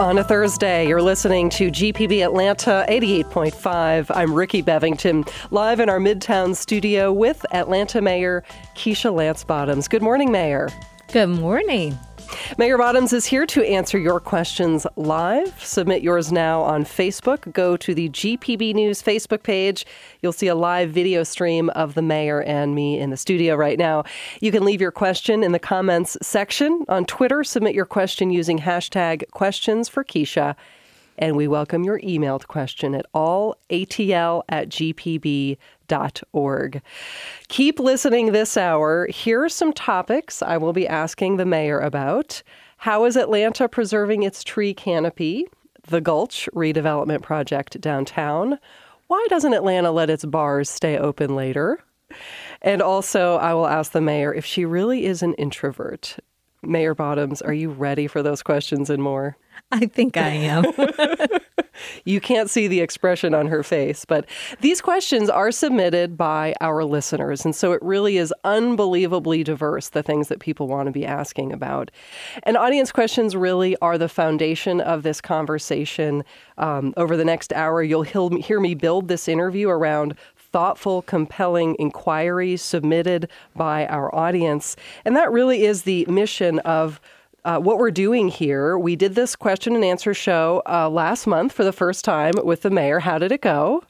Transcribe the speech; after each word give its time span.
On 0.00 0.18
a 0.18 0.24
Thursday, 0.24 0.88
you're 0.88 1.00
listening 1.00 1.48
to 1.50 1.70
GPB 1.70 2.24
Atlanta 2.24 2.84
88.5. 2.88 4.10
I'm 4.12 4.34
Rickey 4.34 4.60
Bevington, 4.60 5.30
live 5.52 5.78
in 5.78 5.88
our 5.88 6.00
Midtown 6.00 6.56
studio 6.56 7.12
with 7.12 7.46
Atlanta 7.52 8.02
Mayor 8.02 8.42
Keisha 8.74 9.14
Lance 9.14 9.44
Bottoms. 9.44 9.86
Good 9.86 10.02
morning, 10.02 10.32
Mayor. 10.32 10.68
Good 11.12 11.28
morning. 11.28 11.96
Mayor 12.58 12.78
Bottoms 12.78 13.12
is 13.12 13.26
here 13.26 13.46
to 13.46 13.64
answer 13.64 13.98
your 13.98 14.20
questions 14.20 14.86
live. 14.96 15.62
Submit 15.62 16.02
yours 16.02 16.30
now 16.30 16.62
on 16.62 16.84
Facebook. 16.84 17.52
Go 17.52 17.76
to 17.76 17.94
the 17.94 18.08
GPB 18.10 18.74
News 18.74 19.02
Facebook 19.02 19.42
page. 19.42 19.84
You'll 20.22 20.32
see 20.32 20.46
a 20.48 20.54
live 20.54 20.90
video 20.90 21.24
stream 21.24 21.70
of 21.70 21.94
the 21.94 22.02
mayor 22.02 22.42
and 22.42 22.74
me 22.74 22.98
in 22.98 23.10
the 23.10 23.16
studio 23.16 23.56
right 23.56 23.78
now. 23.78 24.04
You 24.40 24.52
can 24.52 24.64
leave 24.64 24.80
your 24.80 24.92
question 24.92 25.42
in 25.42 25.52
the 25.52 25.58
comments 25.58 26.16
section 26.22 26.84
on 26.88 27.04
Twitter. 27.04 27.44
Submit 27.44 27.74
your 27.74 27.86
question 27.86 28.30
using 28.30 28.58
hashtag 28.58 29.30
questions 29.30 29.88
for 29.88 30.04
Keisha. 30.04 30.54
And 31.16 31.36
we 31.36 31.46
welcome 31.46 31.84
your 31.84 32.00
emailed 32.00 32.48
question 32.48 32.94
at 32.94 33.06
allatl 33.12 34.42
at 34.48 34.68
gpb.org. 35.88 36.82
Keep 37.48 37.80
listening 37.80 38.32
this 38.32 38.56
hour. 38.56 39.06
Here 39.08 39.42
are 39.44 39.48
some 39.48 39.72
topics 39.72 40.42
I 40.42 40.56
will 40.56 40.72
be 40.72 40.88
asking 40.88 41.36
the 41.36 41.46
mayor 41.46 41.78
about. 41.80 42.42
How 42.78 43.04
is 43.04 43.16
Atlanta 43.16 43.68
preserving 43.68 44.22
its 44.22 44.44
tree 44.44 44.74
canopy? 44.74 45.46
The 45.86 46.00
Gulch 46.00 46.48
redevelopment 46.54 47.22
project 47.22 47.80
downtown. 47.80 48.58
Why 49.06 49.24
doesn't 49.28 49.54
Atlanta 49.54 49.90
let 49.90 50.10
its 50.10 50.24
bars 50.24 50.70
stay 50.70 50.98
open 50.98 51.36
later? 51.36 51.78
And 52.62 52.80
also, 52.80 53.36
I 53.36 53.54
will 53.54 53.66
ask 53.66 53.92
the 53.92 54.00
mayor 54.00 54.32
if 54.32 54.44
she 54.44 54.64
really 54.64 55.04
is 55.04 55.22
an 55.22 55.34
introvert. 55.34 56.18
Mayor 56.62 56.94
Bottoms, 56.94 57.42
are 57.42 57.52
you 57.52 57.70
ready 57.70 58.06
for 58.06 58.22
those 58.22 58.42
questions 58.42 58.88
and 58.88 59.02
more? 59.02 59.36
I 59.72 59.86
think 59.86 60.16
I 60.16 60.28
am. 60.28 60.64
you 62.04 62.20
can't 62.20 62.48
see 62.48 62.68
the 62.68 62.80
expression 62.80 63.34
on 63.34 63.46
her 63.46 63.62
face, 63.62 64.04
but 64.04 64.26
these 64.60 64.80
questions 64.80 65.28
are 65.28 65.50
submitted 65.50 66.16
by 66.16 66.54
our 66.60 66.84
listeners. 66.84 67.44
And 67.44 67.54
so 67.54 67.72
it 67.72 67.82
really 67.82 68.16
is 68.16 68.32
unbelievably 68.44 69.44
diverse, 69.44 69.88
the 69.88 70.02
things 70.02 70.28
that 70.28 70.38
people 70.40 70.68
want 70.68 70.86
to 70.86 70.92
be 70.92 71.04
asking 71.04 71.52
about. 71.52 71.90
And 72.44 72.56
audience 72.56 72.92
questions 72.92 73.34
really 73.34 73.76
are 73.82 73.98
the 73.98 74.08
foundation 74.08 74.80
of 74.80 75.02
this 75.02 75.20
conversation. 75.20 76.24
Um, 76.58 76.94
over 76.96 77.16
the 77.16 77.24
next 77.24 77.52
hour, 77.52 77.82
you'll 77.82 78.02
hear 78.02 78.60
me 78.60 78.74
build 78.74 79.08
this 79.08 79.28
interview 79.28 79.68
around 79.68 80.16
thoughtful, 80.36 81.02
compelling 81.02 81.74
inquiries 81.80 82.62
submitted 82.62 83.28
by 83.56 83.86
our 83.88 84.14
audience. 84.14 84.76
And 85.04 85.16
that 85.16 85.32
really 85.32 85.64
is 85.64 85.82
the 85.82 86.06
mission 86.08 86.60
of 86.60 87.00
uh, 87.44 87.58
what 87.58 87.78
we're 87.78 87.90
doing 87.90 88.28
here. 88.28 88.78
We 88.78 88.96
did 88.96 89.14
this 89.14 89.36
question 89.36 89.74
and 89.74 89.84
answer 89.84 90.14
show 90.14 90.62
uh, 90.66 90.88
last 90.88 91.26
month 91.26 91.52
for 91.52 91.64
the 91.64 91.72
first 91.72 92.04
time 92.04 92.34
with 92.42 92.62
the 92.62 92.70
mayor. 92.70 93.00
How 93.00 93.18
did 93.18 93.32
it 93.32 93.42
go? 93.42 93.82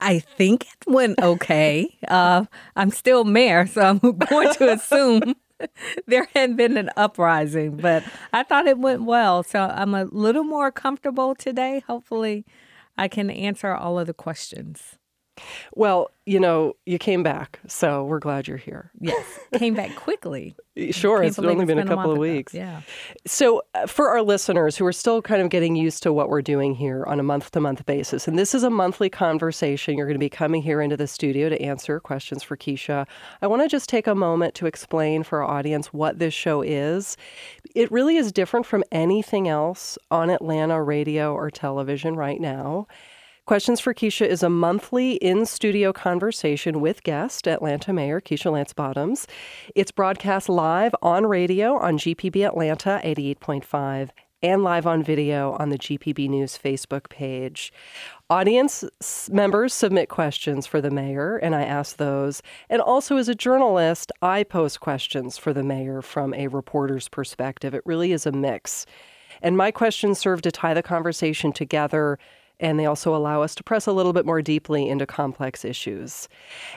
I 0.00 0.20
think 0.20 0.64
it 0.64 0.86
went 0.86 1.20
okay. 1.20 1.94
Uh, 2.08 2.46
I'm 2.74 2.90
still 2.90 3.24
mayor, 3.24 3.66
so 3.66 3.82
I'm 3.82 3.98
going 4.30 4.54
to 4.54 4.72
assume 4.72 5.34
there 6.06 6.26
had 6.34 6.56
been 6.56 6.78
an 6.78 6.90
uprising, 6.96 7.76
but 7.76 8.02
I 8.32 8.44
thought 8.44 8.66
it 8.66 8.78
went 8.78 9.02
well. 9.02 9.42
So 9.42 9.60
I'm 9.60 9.94
a 9.94 10.04
little 10.04 10.44
more 10.44 10.72
comfortable 10.72 11.34
today. 11.34 11.82
Hopefully, 11.86 12.46
I 12.96 13.08
can 13.08 13.28
answer 13.28 13.74
all 13.74 13.98
of 13.98 14.06
the 14.06 14.14
questions. 14.14 14.96
Well, 15.74 16.10
you 16.26 16.38
know, 16.38 16.76
you 16.84 16.98
came 16.98 17.22
back, 17.22 17.58
so 17.66 18.04
we're 18.04 18.18
glad 18.18 18.46
you're 18.46 18.58
here. 18.58 18.90
Yes, 19.00 19.38
came 19.54 19.74
back 19.74 19.96
quickly. 19.96 20.54
sure, 20.90 21.22
it's 21.22 21.38
only 21.38 21.64
been, 21.64 21.78
been, 21.78 21.78
a 21.78 21.86
couple 21.86 22.10
a 22.10 22.14
of 22.14 22.18
weeks. 22.18 22.52
Ago. 22.52 22.62
Yeah. 22.62 22.80
So, 23.26 23.62
uh, 23.74 23.86
for 23.86 24.10
our 24.10 24.22
listeners 24.22 24.76
who 24.76 24.84
are 24.86 24.92
still 24.92 25.22
kind 25.22 25.40
of 25.40 25.48
getting 25.48 25.74
used 25.74 26.02
to 26.02 26.12
what 26.12 26.28
we're 26.28 26.42
doing 26.42 26.74
here 26.74 27.04
on 27.06 27.18
a 27.18 27.22
month 27.22 27.50
to 27.52 27.60
month 27.60 27.84
basis, 27.86 28.28
and 28.28 28.38
this 28.38 28.54
is 28.54 28.62
a 28.62 28.70
monthly 28.70 29.08
conversation, 29.08 29.96
you're 29.96 30.06
going 30.06 30.14
to 30.14 30.18
be 30.18 30.28
coming 30.28 30.62
here 30.62 30.80
into 30.80 30.96
the 30.96 31.06
studio 31.06 31.48
to 31.48 31.60
answer 31.62 31.98
questions 31.98 32.42
for 32.42 32.56
Keisha. 32.56 33.06
I 33.40 33.46
want 33.46 33.62
to 33.62 33.68
just 33.68 33.88
take 33.88 34.06
a 34.06 34.14
moment 34.14 34.54
to 34.56 34.66
explain 34.66 35.22
for 35.22 35.42
our 35.42 35.58
audience 35.58 35.92
what 35.92 36.18
this 36.18 36.34
show 36.34 36.62
is. 36.62 37.16
It 37.74 37.90
really 37.90 38.16
is 38.16 38.32
different 38.32 38.66
from 38.66 38.84
anything 38.92 39.48
else 39.48 39.98
on 40.10 40.30
Atlanta 40.30 40.82
radio 40.82 41.32
or 41.32 41.50
television 41.50 42.16
right 42.16 42.40
now. 42.40 42.86
Questions 43.48 43.80
for 43.80 43.94
Keisha 43.94 44.26
is 44.26 44.42
a 44.42 44.50
monthly 44.50 45.12
in 45.12 45.46
studio 45.46 45.90
conversation 45.90 46.82
with 46.82 47.02
guest 47.02 47.48
Atlanta 47.48 47.94
Mayor 47.94 48.20
Keisha 48.20 48.52
Lance 48.52 48.74
Bottoms. 48.74 49.26
It's 49.74 49.90
broadcast 49.90 50.50
live 50.50 50.94
on 51.00 51.24
radio 51.24 51.78
on 51.78 51.96
GPB 51.96 52.46
Atlanta 52.46 53.00
88.5 53.02 54.10
and 54.42 54.62
live 54.62 54.86
on 54.86 55.02
video 55.02 55.52
on 55.52 55.70
the 55.70 55.78
GPB 55.78 56.28
News 56.28 56.58
Facebook 56.62 57.08
page. 57.08 57.72
Audience 58.28 58.84
members 59.30 59.72
submit 59.72 60.10
questions 60.10 60.66
for 60.66 60.82
the 60.82 60.90
mayor, 60.90 61.38
and 61.38 61.54
I 61.54 61.62
ask 61.62 61.96
those. 61.96 62.42
And 62.68 62.82
also, 62.82 63.16
as 63.16 63.30
a 63.30 63.34
journalist, 63.34 64.12
I 64.20 64.44
post 64.44 64.80
questions 64.80 65.38
for 65.38 65.54
the 65.54 65.64
mayor 65.64 66.02
from 66.02 66.34
a 66.34 66.48
reporter's 66.48 67.08
perspective. 67.08 67.72
It 67.72 67.86
really 67.86 68.12
is 68.12 68.26
a 68.26 68.30
mix. 68.30 68.84
And 69.40 69.56
my 69.56 69.70
questions 69.70 70.18
serve 70.18 70.42
to 70.42 70.52
tie 70.52 70.74
the 70.74 70.82
conversation 70.82 71.50
together 71.50 72.18
and 72.60 72.78
they 72.78 72.86
also 72.86 73.14
allow 73.14 73.42
us 73.42 73.54
to 73.54 73.62
press 73.62 73.86
a 73.86 73.92
little 73.92 74.12
bit 74.12 74.26
more 74.26 74.42
deeply 74.42 74.88
into 74.88 75.06
complex 75.06 75.64
issues. 75.64 76.28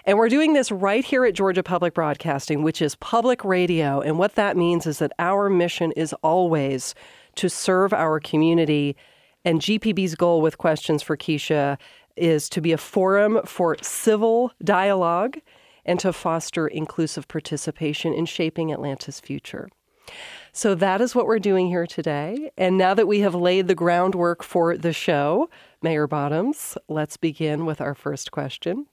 And 0.05 0.17
we're 0.17 0.29
doing 0.29 0.53
this 0.53 0.71
right 0.71 1.03
here 1.03 1.25
at 1.25 1.33
Georgia 1.33 1.63
Public 1.63 1.93
Broadcasting, 1.93 2.63
which 2.63 2.81
is 2.81 2.95
public 2.95 3.43
radio. 3.43 3.99
And 4.01 4.19
what 4.19 4.35
that 4.35 4.57
means 4.57 4.85
is 4.85 4.99
that 4.99 5.11
our 5.17 5.49
mission 5.49 5.91
is 5.93 6.13
always 6.21 6.93
to 7.35 7.49
serve 7.49 7.93
our 7.93 8.19
community. 8.19 8.95
And 9.43 9.61
GPB's 9.61 10.15
goal 10.15 10.41
with 10.41 10.57
Questions 10.57 11.01
for 11.01 11.17
Keisha 11.17 11.77
is 12.15 12.49
to 12.49 12.61
be 12.61 12.71
a 12.71 12.77
forum 12.77 13.41
for 13.45 13.77
civil 13.81 14.51
dialogue 14.63 15.37
and 15.85 15.99
to 15.99 16.13
foster 16.13 16.67
inclusive 16.67 17.27
participation 17.27 18.13
in 18.13 18.25
shaping 18.25 18.71
Atlanta's 18.71 19.19
future. 19.19 19.69
So 20.53 20.75
that 20.75 20.99
is 20.99 21.15
what 21.15 21.27
we're 21.27 21.39
doing 21.39 21.67
here 21.67 21.87
today. 21.87 22.51
And 22.57 22.77
now 22.77 22.93
that 22.93 23.07
we 23.07 23.21
have 23.21 23.33
laid 23.33 23.67
the 23.67 23.75
groundwork 23.75 24.43
for 24.43 24.75
the 24.75 24.91
show, 24.91 25.49
Mayor 25.81 26.07
Bottoms, 26.07 26.77
let's 26.89 27.15
begin 27.15 27.65
with 27.65 27.79
our 27.79 27.95
first 27.95 28.31
question. 28.31 28.87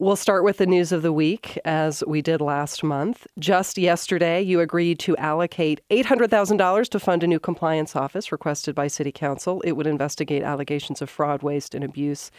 We'll 0.00 0.16
start 0.16 0.44
with 0.44 0.58
the 0.58 0.66
news 0.66 0.92
of 0.92 1.02
the 1.02 1.12
week, 1.12 1.58
as 1.64 2.04
we 2.06 2.22
did 2.22 2.40
last 2.40 2.84
month. 2.84 3.26
Just 3.36 3.78
yesterday, 3.78 4.40
you 4.40 4.60
agreed 4.60 5.00
to 5.00 5.16
allocate 5.16 5.80
$800,000 5.90 6.88
to 6.88 7.00
fund 7.00 7.24
a 7.24 7.26
new 7.26 7.40
compliance 7.40 7.96
office 7.96 8.30
requested 8.30 8.76
by 8.76 8.86
City 8.86 9.10
Council. 9.10 9.60
It 9.62 9.72
would 9.72 9.88
investigate 9.88 10.44
allegations 10.44 11.02
of 11.02 11.10
fraud, 11.10 11.42
waste, 11.42 11.74
and 11.74 11.82
abuse. 11.82 12.30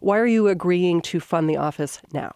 Why 0.00 0.18
are 0.18 0.26
you 0.26 0.48
agreeing 0.48 1.00
to 1.02 1.20
fund 1.20 1.48
the 1.48 1.56
office 1.56 2.00
now? 2.12 2.34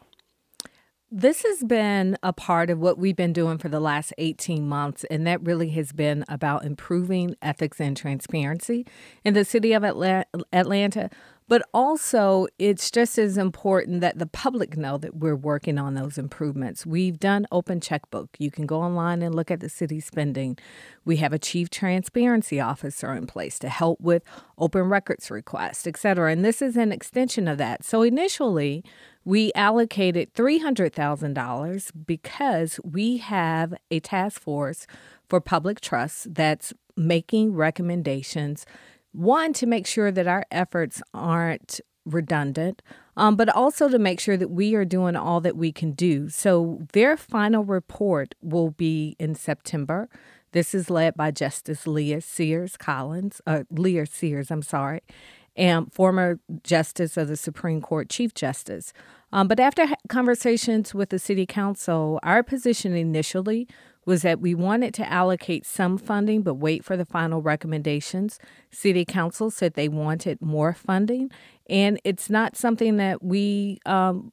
This 1.13 1.43
has 1.43 1.65
been 1.65 2.17
a 2.23 2.33
part 2.33 2.71
of 2.71 2.79
what 2.79 2.97
we've 2.97 3.17
been 3.17 3.33
doing 3.33 3.59
for 3.59 3.69
the 3.69 3.81
last 3.81 4.13
18 4.17 4.69
months, 4.69 5.05
and 5.11 5.27
that 5.27 5.45
really 5.45 5.71
has 5.71 5.91
been 5.91 6.25
about 6.29 6.65
improving 6.65 7.35
ethics 7.43 7.81
and 7.81 7.97
transparency 7.97 8.87
in 9.25 9.35
the 9.35 9.45
city 9.45 9.73
of 9.73 9.83
Atlanta. 9.83 11.11
But 11.49 11.69
also, 11.75 12.47
it's 12.61 12.93
just 12.93 13.19
as 13.19 13.37
important 13.37 14.03
that 14.03 14.21
the 14.21 14.27
public 14.27 14.77
know 14.77 14.99
that 14.99 15.17
we're 15.17 15.35
working 15.35 15.79
on 15.79 15.95
those 15.95 16.17
improvements. 16.17 16.87
We've 16.87 17.19
done 17.19 17.45
open 17.51 17.81
checkbook. 17.81 18.29
You 18.39 18.53
can 18.53 18.67
go 18.67 18.81
online 18.81 19.21
and 19.21 19.35
look 19.35 19.51
at 19.51 19.59
the 19.59 19.69
city 19.69 19.99
spending. 19.99 20.59
We 21.05 21.17
have 21.17 21.33
a 21.33 21.41
chief 21.41 21.71
transparency 21.71 22.61
officer 22.61 23.13
in 23.15 23.27
place 23.27 23.59
to 23.59 23.69
help 23.69 24.01
with 24.01 24.23
open 24.59 24.83
records 24.83 25.29
requests, 25.29 25.89
et 25.89 25.97
cetera. 25.97 26.31
And 26.31 26.45
this 26.45 26.63
is 26.63 26.77
an 26.77 26.93
extension 26.93 27.49
of 27.49 27.59
that. 27.59 27.83
So 27.83 28.03
initially, 28.03 28.85
we 29.25 29.53
allocated 29.55 30.33
$300,000 30.35 31.91
because 32.07 32.81
we 32.83 33.19
have 33.19 33.75
a 33.91 34.01
task 34.01 34.41
force 34.41 34.87
for 35.29 35.41
public 35.41 35.81
trust 35.81 36.35
that's 36.35 36.73
making 36.97 37.55
recommendations. 37.55 38.67
One, 39.13 39.53
to 39.55 39.67
make 39.67 39.87
sure 39.87 40.11
that 40.11 40.27
our 40.27 40.45
efforts 40.51 41.03
aren't 41.13 41.81
redundant, 42.05 42.83
um, 43.17 43.37
but 43.37 43.49
also 43.49 43.89
to 43.89 43.99
make 43.99 44.21
sure 44.21 44.37
that 44.37 44.51
we 44.51 44.75
are 44.75 44.85
doing 44.85 45.17
all 45.17 45.41
that 45.41 45.57
we 45.57 45.73
can 45.73 45.93
do. 45.93 46.29
So, 46.29 46.81
their 46.93 47.17
final 47.17 47.65
report 47.65 48.35
will 48.41 48.71
be 48.71 49.17
in 49.19 49.35
September. 49.35 50.09
This 50.53 50.75
is 50.75 50.91
led 50.91 51.15
by 51.15 51.31
Justice 51.31 51.87
Leah 51.87 52.23
Sears 52.23 52.77
Collins, 52.77 53.41
uh, 53.47 53.65
Leah 53.71 54.07
Sears, 54.07 54.51
I'm 54.51 54.63
sorry, 54.63 55.03
and 55.61 55.93
former 55.93 56.41
Justice 56.65 57.19
of 57.19 57.29
the 57.29 57.37
Supreme 57.37 57.83
Court, 57.83 58.09
Chief 58.09 58.33
Justice. 58.33 58.95
Um, 59.31 59.47
but 59.47 59.61
after 59.61 59.87
conversations 60.09 60.95
with 60.95 61.11
the 61.11 61.19
City 61.19 61.45
Council, 61.45 62.19
our 62.23 62.43
position 62.43 62.95
initially 62.95 63.69
was 64.07 64.23
that 64.23 64.41
we 64.41 64.55
wanted 64.55 64.95
to 64.95 65.13
allocate 65.13 65.67
some 65.67 65.99
funding 65.99 66.41
but 66.41 66.55
wait 66.55 66.83
for 66.83 66.97
the 66.97 67.05
final 67.05 67.43
recommendations. 67.43 68.39
City 68.71 69.05
Council 69.05 69.51
said 69.51 69.75
they 69.75 69.87
wanted 69.87 70.41
more 70.41 70.73
funding, 70.73 71.31
and 71.69 72.01
it's 72.05 72.31
not 72.31 72.57
something 72.57 72.97
that 72.97 73.23
we 73.23 73.79
um, 73.85 74.33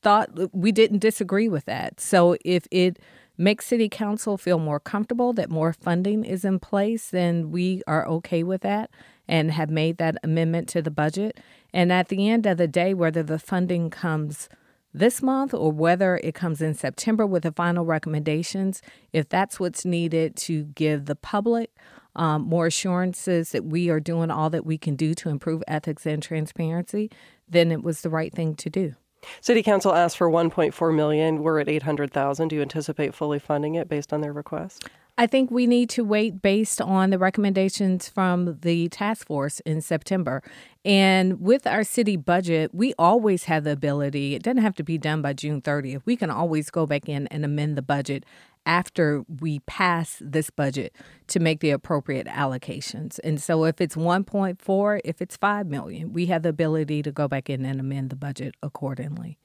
thought 0.00 0.30
we 0.54 0.70
didn't 0.70 1.00
disagree 1.00 1.48
with 1.48 1.64
that. 1.64 2.00
So 2.00 2.36
if 2.44 2.68
it 2.70 3.00
makes 3.36 3.66
City 3.66 3.88
Council 3.88 4.38
feel 4.38 4.60
more 4.60 4.78
comfortable 4.78 5.32
that 5.32 5.50
more 5.50 5.72
funding 5.72 6.24
is 6.24 6.44
in 6.44 6.60
place, 6.60 7.10
then 7.10 7.50
we 7.50 7.82
are 7.88 8.06
okay 8.06 8.44
with 8.44 8.60
that 8.60 8.90
and 9.32 9.50
have 9.50 9.70
made 9.70 9.96
that 9.96 10.14
amendment 10.22 10.68
to 10.68 10.82
the 10.82 10.90
budget. 10.90 11.40
And 11.72 11.90
at 11.90 12.08
the 12.08 12.28
end 12.28 12.44
of 12.44 12.58
the 12.58 12.68
day, 12.68 12.92
whether 12.92 13.22
the 13.22 13.38
funding 13.38 13.88
comes 13.88 14.50
this 14.92 15.22
month 15.22 15.54
or 15.54 15.72
whether 15.72 16.20
it 16.22 16.34
comes 16.34 16.60
in 16.60 16.74
September 16.74 17.24
with 17.24 17.44
the 17.44 17.52
final 17.52 17.86
recommendations, 17.86 18.82
if 19.10 19.30
that's 19.30 19.58
what's 19.58 19.86
needed 19.86 20.36
to 20.36 20.64
give 20.64 21.06
the 21.06 21.16
public 21.16 21.74
um, 22.14 22.42
more 22.42 22.66
assurances 22.66 23.52
that 23.52 23.64
we 23.64 23.88
are 23.88 24.00
doing 24.00 24.30
all 24.30 24.50
that 24.50 24.66
we 24.66 24.76
can 24.76 24.96
do 24.96 25.14
to 25.14 25.30
improve 25.30 25.62
ethics 25.66 26.04
and 26.04 26.22
transparency, 26.22 27.10
then 27.48 27.72
it 27.72 27.82
was 27.82 28.02
the 28.02 28.10
right 28.10 28.34
thing 28.34 28.54
to 28.56 28.68
do. 28.68 28.94
City 29.40 29.62
Council 29.62 29.94
asked 29.94 30.18
for 30.18 30.28
1.4 30.28 30.94
million. 30.94 31.42
We're 31.42 31.58
at 31.58 31.70
800,000. 31.70 32.48
Do 32.48 32.56
you 32.56 32.60
anticipate 32.60 33.14
fully 33.14 33.38
funding 33.38 33.76
it 33.76 33.88
based 33.88 34.12
on 34.12 34.20
their 34.20 34.32
request? 34.34 34.90
I 35.18 35.26
think 35.26 35.50
we 35.50 35.66
need 35.66 35.90
to 35.90 36.04
wait 36.04 36.40
based 36.40 36.80
on 36.80 37.10
the 37.10 37.18
recommendations 37.18 38.08
from 38.08 38.58
the 38.62 38.88
task 38.88 39.26
force 39.26 39.60
in 39.60 39.82
September. 39.82 40.42
And 40.86 41.40
with 41.40 41.66
our 41.66 41.84
city 41.84 42.16
budget, 42.16 42.74
we 42.74 42.94
always 42.98 43.44
have 43.44 43.64
the 43.64 43.72
ability, 43.72 44.34
it 44.34 44.42
doesn't 44.42 44.62
have 44.62 44.74
to 44.76 44.82
be 44.82 44.96
done 44.96 45.20
by 45.20 45.34
June 45.34 45.60
30th. 45.60 46.02
We 46.06 46.16
can 46.16 46.30
always 46.30 46.70
go 46.70 46.86
back 46.86 47.10
in 47.10 47.26
and 47.26 47.44
amend 47.44 47.76
the 47.76 47.82
budget 47.82 48.24
after 48.64 49.24
we 49.40 49.58
pass 49.60 50.16
this 50.20 50.48
budget 50.48 50.94
to 51.26 51.40
make 51.40 51.60
the 51.60 51.70
appropriate 51.70 52.26
allocations. 52.26 53.18
And 53.22 53.40
so 53.40 53.64
if 53.64 53.80
it's 53.80 53.96
1.4, 53.96 55.00
if 55.04 55.20
it's 55.20 55.36
5 55.36 55.66
million, 55.66 56.12
we 56.12 56.26
have 56.26 56.42
the 56.42 56.48
ability 56.48 57.02
to 57.02 57.12
go 57.12 57.28
back 57.28 57.50
in 57.50 57.66
and 57.66 57.80
amend 57.80 58.10
the 58.10 58.16
budget 58.16 58.54
accordingly. 58.62 59.38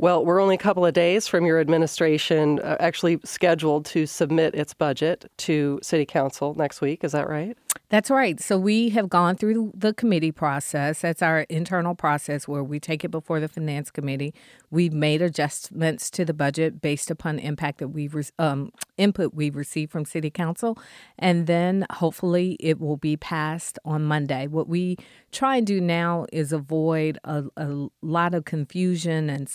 Well, 0.00 0.24
we're 0.24 0.40
only 0.40 0.54
a 0.54 0.58
couple 0.58 0.86
of 0.86 0.94
days 0.94 1.26
from 1.26 1.44
your 1.44 1.58
administration 1.58 2.60
uh, 2.60 2.76
actually 2.78 3.18
scheduled 3.24 3.84
to 3.86 4.06
submit 4.06 4.54
its 4.54 4.72
budget 4.72 5.28
to 5.38 5.80
City 5.82 6.06
Council 6.06 6.54
next 6.54 6.80
week. 6.80 7.02
Is 7.02 7.10
that 7.12 7.28
right? 7.28 7.58
That's 7.90 8.10
right. 8.10 8.38
So 8.38 8.58
we 8.58 8.90
have 8.90 9.08
gone 9.08 9.36
through 9.36 9.72
the 9.74 9.94
committee 9.94 10.30
process. 10.30 11.00
That's 11.00 11.22
our 11.22 11.40
internal 11.48 11.94
process 11.94 12.46
where 12.46 12.62
we 12.62 12.78
take 12.78 13.02
it 13.02 13.10
before 13.10 13.40
the 13.40 13.48
finance 13.48 13.90
committee. 13.90 14.34
We've 14.70 14.92
made 14.92 15.22
adjustments 15.22 16.10
to 16.10 16.26
the 16.26 16.34
budget 16.34 16.82
based 16.82 17.10
upon 17.10 17.38
impact 17.38 17.78
that 17.78 17.88
we've 17.88 18.14
um, 18.38 18.72
input 18.98 19.32
we've 19.32 19.56
received 19.56 19.90
from 19.90 20.04
City 20.04 20.28
Council, 20.28 20.78
and 21.18 21.46
then 21.46 21.86
hopefully 21.92 22.58
it 22.60 22.78
will 22.78 22.98
be 22.98 23.16
passed 23.16 23.78
on 23.86 24.04
Monday. 24.04 24.46
What 24.46 24.68
we 24.68 24.98
try 25.32 25.56
and 25.56 25.66
do 25.66 25.80
now 25.80 26.26
is 26.30 26.52
avoid 26.52 27.18
a, 27.24 27.44
a 27.56 27.88
lot 28.02 28.34
of 28.34 28.44
confusion 28.44 29.30
and 29.30 29.48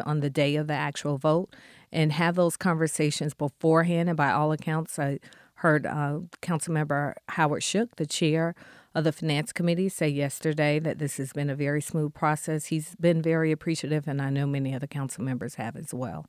on 0.00 0.20
the 0.20 0.30
day 0.30 0.56
of 0.56 0.66
the 0.66 0.74
actual 0.74 1.18
vote, 1.18 1.54
and 1.90 2.12
have 2.12 2.36
those 2.36 2.56
conversations 2.56 3.34
beforehand. 3.34 4.08
And 4.08 4.16
by 4.16 4.30
all 4.30 4.52
accounts, 4.52 4.98
I 4.98 5.18
heard 5.56 5.86
uh, 5.86 6.20
Councilmember 6.40 7.14
Howard 7.30 7.62
Shook, 7.62 7.96
the 7.96 8.06
chair 8.06 8.54
of 8.94 9.04
the 9.04 9.12
Finance 9.12 9.52
Committee, 9.52 9.88
say 9.88 10.08
yesterday 10.08 10.78
that 10.78 10.98
this 10.98 11.16
has 11.16 11.32
been 11.32 11.48
a 11.48 11.54
very 11.54 11.80
smooth 11.80 12.12
process. 12.12 12.66
He's 12.66 12.94
been 12.96 13.22
very 13.22 13.52
appreciative, 13.52 14.06
and 14.06 14.20
I 14.20 14.30
know 14.30 14.46
many 14.46 14.74
other 14.74 14.86
council 14.86 15.24
members 15.24 15.54
have 15.54 15.76
as 15.76 15.94
well. 15.94 16.26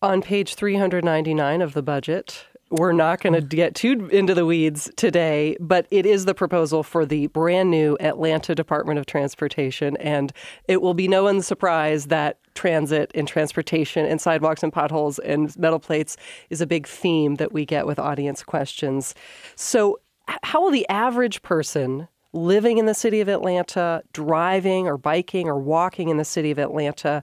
On 0.00 0.22
page 0.22 0.54
399 0.54 1.62
of 1.62 1.74
the 1.74 1.82
budget, 1.82 2.46
we're 2.72 2.92
not 2.92 3.20
going 3.20 3.34
to 3.34 3.42
mm. 3.42 3.48
get 3.50 3.74
too 3.74 4.08
into 4.10 4.34
the 4.34 4.46
weeds 4.46 4.90
today, 4.96 5.56
but 5.60 5.86
it 5.90 6.06
is 6.06 6.24
the 6.24 6.34
proposal 6.34 6.82
for 6.82 7.04
the 7.04 7.26
brand 7.28 7.70
new 7.70 7.98
Atlanta 8.00 8.54
Department 8.54 8.98
of 8.98 9.04
Transportation. 9.04 9.96
And 9.98 10.32
it 10.68 10.80
will 10.80 10.94
be 10.94 11.06
no 11.06 11.24
one's 11.24 11.46
surprise 11.46 12.06
that 12.06 12.38
transit 12.54 13.10
and 13.14 13.28
transportation 13.28 14.06
and 14.06 14.20
sidewalks 14.20 14.62
and 14.62 14.72
potholes 14.72 15.18
and 15.18 15.56
metal 15.58 15.78
plates 15.78 16.16
is 16.48 16.62
a 16.62 16.66
big 16.66 16.86
theme 16.86 17.34
that 17.36 17.52
we 17.52 17.66
get 17.66 17.86
with 17.86 17.98
audience 17.98 18.42
questions. 18.42 19.14
So, 19.54 20.00
how 20.44 20.62
will 20.62 20.70
the 20.70 20.88
average 20.88 21.42
person 21.42 22.08
living 22.32 22.78
in 22.78 22.86
the 22.86 22.94
city 22.94 23.20
of 23.20 23.28
Atlanta, 23.28 24.02
driving 24.12 24.86
or 24.86 24.96
biking 24.96 25.48
or 25.48 25.58
walking 25.58 26.08
in 26.08 26.16
the 26.16 26.24
city 26.24 26.50
of 26.50 26.58
Atlanta, 26.58 27.22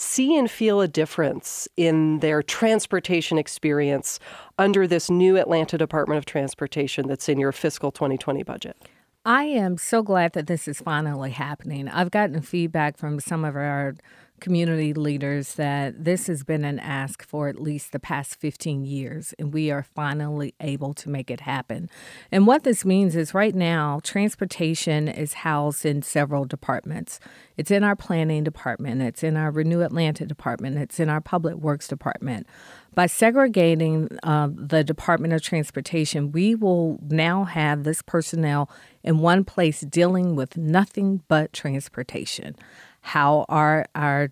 see 0.00 0.36
and 0.36 0.50
feel 0.50 0.80
a 0.80 0.88
difference 0.88 1.68
in 1.76 2.20
their 2.20 2.42
transportation 2.42 3.38
experience 3.38 4.18
under 4.58 4.86
this 4.86 5.10
new 5.10 5.36
Atlanta 5.36 5.76
Department 5.76 6.18
of 6.18 6.24
Transportation 6.24 7.06
that's 7.06 7.28
in 7.28 7.38
your 7.38 7.52
fiscal 7.52 7.92
2020 7.92 8.42
budget? 8.42 8.76
I 9.24 9.44
am 9.44 9.76
so 9.76 10.02
glad 10.02 10.32
that 10.32 10.46
this 10.46 10.66
is 10.66 10.80
finally 10.80 11.30
happening. 11.30 11.88
I've 11.88 12.10
gotten 12.10 12.40
feedback 12.40 12.96
from 12.96 13.20
some 13.20 13.44
of 13.44 13.54
our 13.54 13.94
community 14.40 14.92
leaders 14.92 15.54
that 15.54 16.04
this 16.04 16.26
has 16.26 16.42
been 16.42 16.64
an 16.64 16.78
ask 16.78 17.24
for 17.26 17.48
at 17.48 17.60
least 17.60 17.92
the 17.92 18.00
past 18.00 18.36
15 18.36 18.84
years, 18.84 19.34
and 19.38 19.52
we 19.52 19.70
are 19.70 19.82
finally 19.82 20.54
able 20.60 20.94
to 20.94 21.08
make 21.08 21.30
it 21.30 21.40
happen. 21.40 21.88
And 22.32 22.46
what 22.46 22.64
this 22.64 22.84
means 22.84 23.16
is 23.16 23.34
right 23.34 23.54
now, 23.54 24.00
transportation 24.02 25.08
is 25.08 25.34
housed 25.34 25.84
in 25.84 26.02
several 26.02 26.44
departments. 26.44 27.20
It's 27.56 27.70
in 27.70 27.84
our 27.84 27.96
planning 27.96 28.44
department, 28.44 29.02
it's 29.02 29.22
in 29.22 29.36
our 29.36 29.50
Renew 29.50 29.82
Atlanta 29.82 30.24
department, 30.26 30.78
it's 30.78 30.98
in 30.98 31.08
our 31.08 31.20
public 31.20 31.56
works 31.56 31.86
department. 31.86 32.46
By 32.92 33.06
segregating 33.06 34.08
uh, 34.24 34.48
the 34.52 34.82
Department 34.82 35.32
of 35.32 35.42
Transportation, 35.42 36.32
we 36.32 36.56
will 36.56 36.98
now 37.08 37.44
have 37.44 37.84
this 37.84 38.02
personnel 38.02 38.68
in 39.04 39.18
one 39.18 39.44
place 39.44 39.80
dealing 39.82 40.34
with 40.34 40.56
nothing 40.56 41.22
but 41.28 41.52
transportation 41.52 42.56
how 43.00 43.46
are 43.48 43.86
our 43.94 44.30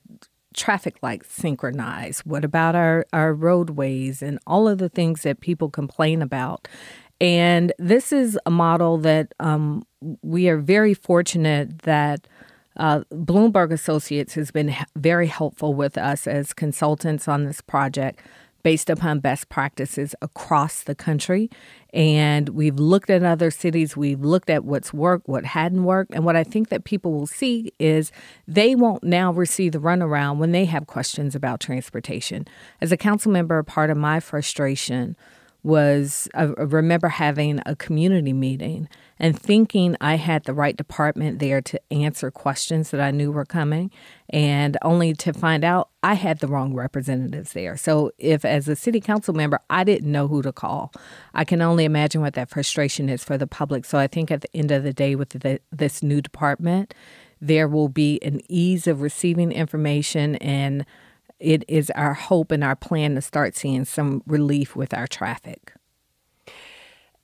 traffic 0.54 0.98
lights 1.02 1.32
synchronized? 1.32 2.22
What 2.24 2.44
about 2.44 2.74
our, 2.74 3.06
our 3.12 3.32
roadways 3.32 4.22
and 4.22 4.38
all 4.46 4.68
of 4.68 4.78
the 4.78 4.88
things 4.88 5.22
that 5.22 5.40
people 5.40 5.70
complain 5.70 6.22
about? 6.22 6.68
And 7.20 7.72
this 7.78 8.12
is 8.12 8.38
a 8.46 8.50
model 8.50 8.98
that 8.98 9.32
um, 9.40 9.84
we 10.22 10.48
are 10.48 10.58
very 10.58 10.94
fortunate 10.94 11.80
that 11.80 12.26
uh, 12.76 13.00
Bloomberg 13.12 13.72
Associates 13.72 14.34
has 14.34 14.50
been 14.52 14.74
very 14.96 15.26
helpful 15.26 15.74
with 15.74 15.98
us 15.98 16.26
as 16.28 16.52
consultants 16.52 17.26
on 17.26 17.44
this 17.44 17.60
project 17.60 18.20
based 18.68 18.90
upon 18.90 19.18
best 19.18 19.48
practices 19.48 20.14
across 20.20 20.82
the 20.82 20.94
country. 20.94 21.48
And 21.94 22.50
we've 22.50 22.78
looked 22.78 23.08
at 23.08 23.22
other 23.22 23.50
cities, 23.50 23.96
we've 23.96 24.20
looked 24.20 24.50
at 24.50 24.62
what's 24.62 24.92
worked, 24.92 25.26
what 25.26 25.46
hadn't 25.46 25.84
worked. 25.84 26.12
And 26.12 26.22
what 26.22 26.36
I 26.36 26.44
think 26.44 26.68
that 26.68 26.84
people 26.84 27.14
will 27.14 27.26
see 27.26 27.72
is 27.78 28.12
they 28.46 28.74
won't 28.74 29.02
now 29.02 29.32
receive 29.32 29.72
the 29.72 29.78
runaround 29.78 30.36
when 30.36 30.52
they 30.52 30.66
have 30.66 30.86
questions 30.86 31.34
about 31.34 31.60
transportation. 31.60 32.46
As 32.82 32.92
a 32.92 32.98
council 32.98 33.32
member, 33.32 33.62
part 33.62 33.88
of 33.88 33.96
my 33.96 34.20
frustration 34.20 35.16
was 35.62 36.28
I 36.35 36.44
remember 36.44 37.09
having 37.09 37.61
a 37.66 37.75
community 37.75 38.32
meeting 38.32 38.88
and 39.18 39.38
thinking 39.38 39.97
I 40.00 40.14
had 40.14 40.44
the 40.44 40.54
right 40.54 40.76
department 40.76 41.40
there 41.40 41.61
to 41.62 41.80
answer 41.92 42.30
questions 42.30 42.90
that 42.90 43.00
I 43.00 43.11
knew 43.11 43.32
were 43.32 43.44
coming, 43.44 43.90
and 44.30 44.76
only 44.82 45.12
to 45.14 45.32
find 45.32 45.64
out 45.64 45.88
I 46.02 46.14
had 46.14 46.38
the 46.38 46.47
wrong 46.47 46.75
representatives 46.75 47.52
there. 47.52 47.76
So, 47.76 48.12
if 48.18 48.44
as 48.44 48.68
a 48.68 48.76
city 48.76 49.00
council 49.00 49.35
member, 49.35 49.61
I 49.68 49.82
didn't 49.82 50.11
know 50.11 50.28
who 50.28 50.42
to 50.42 50.52
call, 50.52 50.92
I 51.35 51.44
can 51.44 51.61
only 51.61 51.85
imagine 51.85 52.21
what 52.21 52.35
that 52.35 52.50
frustration 52.50 53.09
is 53.09 53.25
for 53.25 53.37
the 53.37 53.47
public. 53.47 53.85
So, 53.85 53.99
I 53.99 54.06
think 54.06 54.30
at 54.30 54.42
the 54.42 54.56
end 54.56 54.71
of 54.71 54.85
the 54.85 54.92
day, 54.92 55.16
with 55.16 55.30
the, 55.30 55.61
this 55.73 56.02
new 56.02 56.21
department, 56.21 56.94
there 57.40 57.68
will 57.68 57.88
be 57.88 58.21
an 58.23 58.40
ease 58.49 58.87
of 58.87 59.00
receiving 59.00 59.52
information 59.52 60.37
and 60.37 60.85
it 61.40 61.64
is 61.68 61.90
our 61.90 62.14
hope 62.14 62.50
and 62.50 62.64
our 62.64 62.76
plan 62.76 63.14
to 63.14 63.23
start 63.23 63.57
seeing 63.57 63.85
some 63.85 64.23
relief 64.26 64.75
with 64.75 64.92
our 64.92 65.07
traffic. 65.07 65.73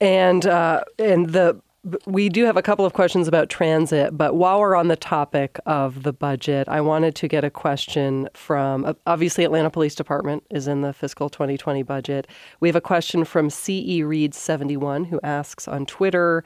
And 0.01 0.47
uh, 0.47 0.85
and 0.99 1.31
the 1.31 1.61
we 2.07 2.29
do 2.29 2.45
have 2.45 2.57
a 2.57 2.63
couple 2.63 2.87
of 2.87 2.95
questions 2.95 3.29
about 3.29 3.51
transit, 3.51 4.17
but 4.17 4.35
while 4.35 4.59
we're 4.59 4.75
on 4.75 4.89
the 4.89 4.97
topic 4.97 5.59
of 5.67 6.03
the 6.03 6.13
budget, 6.13 6.67
I 6.69 6.81
wanted 6.81 7.15
to 7.17 7.29
get 7.29 7.45
a 7.45 7.51
question 7.51 8.29
from 8.33 8.97
obviously 9.07 9.45
Atlanta 9.45 9.69
Police 9.71 9.95
Department 9.95 10.45
is 10.51 10.67
in 10.67 10.81
the 10.81 10.93
fiscal 10.93 11.29
2020 11.29 11.83
budget. 11.83 12.27
We 12.61 12.69
have 12.69 12.77
a 12.77 12.81
question 12.81 13.25
from 13.25 13.51
CE 13.51 14.01
Reed 14.03 14.35
71 14.35 15.05
who 15.05 15.21
asks 15.23 15.69
on 15.69 15.85
Twitter. 15.85 16.43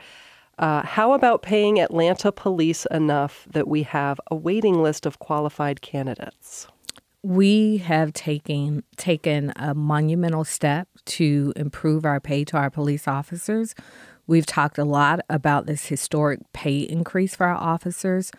Uh, 0.58 0.82
how 0.84 1.12
about 1.12 1.42
paying 1.42 1.78
Atlanta 1.78 2.32
police 2.32 2.84
enough 2.90 3.46
that 3.52 3.68
we 3.68 3.84
have 3.84 4.20
a 4.30 4.34
waiting 4.34 4.82
list 4.82 5.06
of 5.06 5.20
qualified 5.20 5.82
candidates? 5.82 6.66
We 7.22 7.78
have 7.78 8.12
taken 8.12 8.84
taken 8.96 9.52
a 9.56 9.74
monumental 9.74 10.44
step 10.44 10.88
to 11.04 11.52
improve 11.56 12.04
our 12.04 12.20
pay 12.20 12.44
to 12.44 12.56
our 12.56 12.70
police 12.70 13.08
officers. 13.08 13.74
We've 14.26 14.46
talked 14.46 14.78
a 14.78 14.84
lot 14.84 15.20
about 15.28 15.66
this 15.66 15.86
historic 15.86 16.40
pay 16.52 16.80
increase 16.80 17.34
for 17.34 17.46
our 17.46 17.56
officers, 17.56 18.30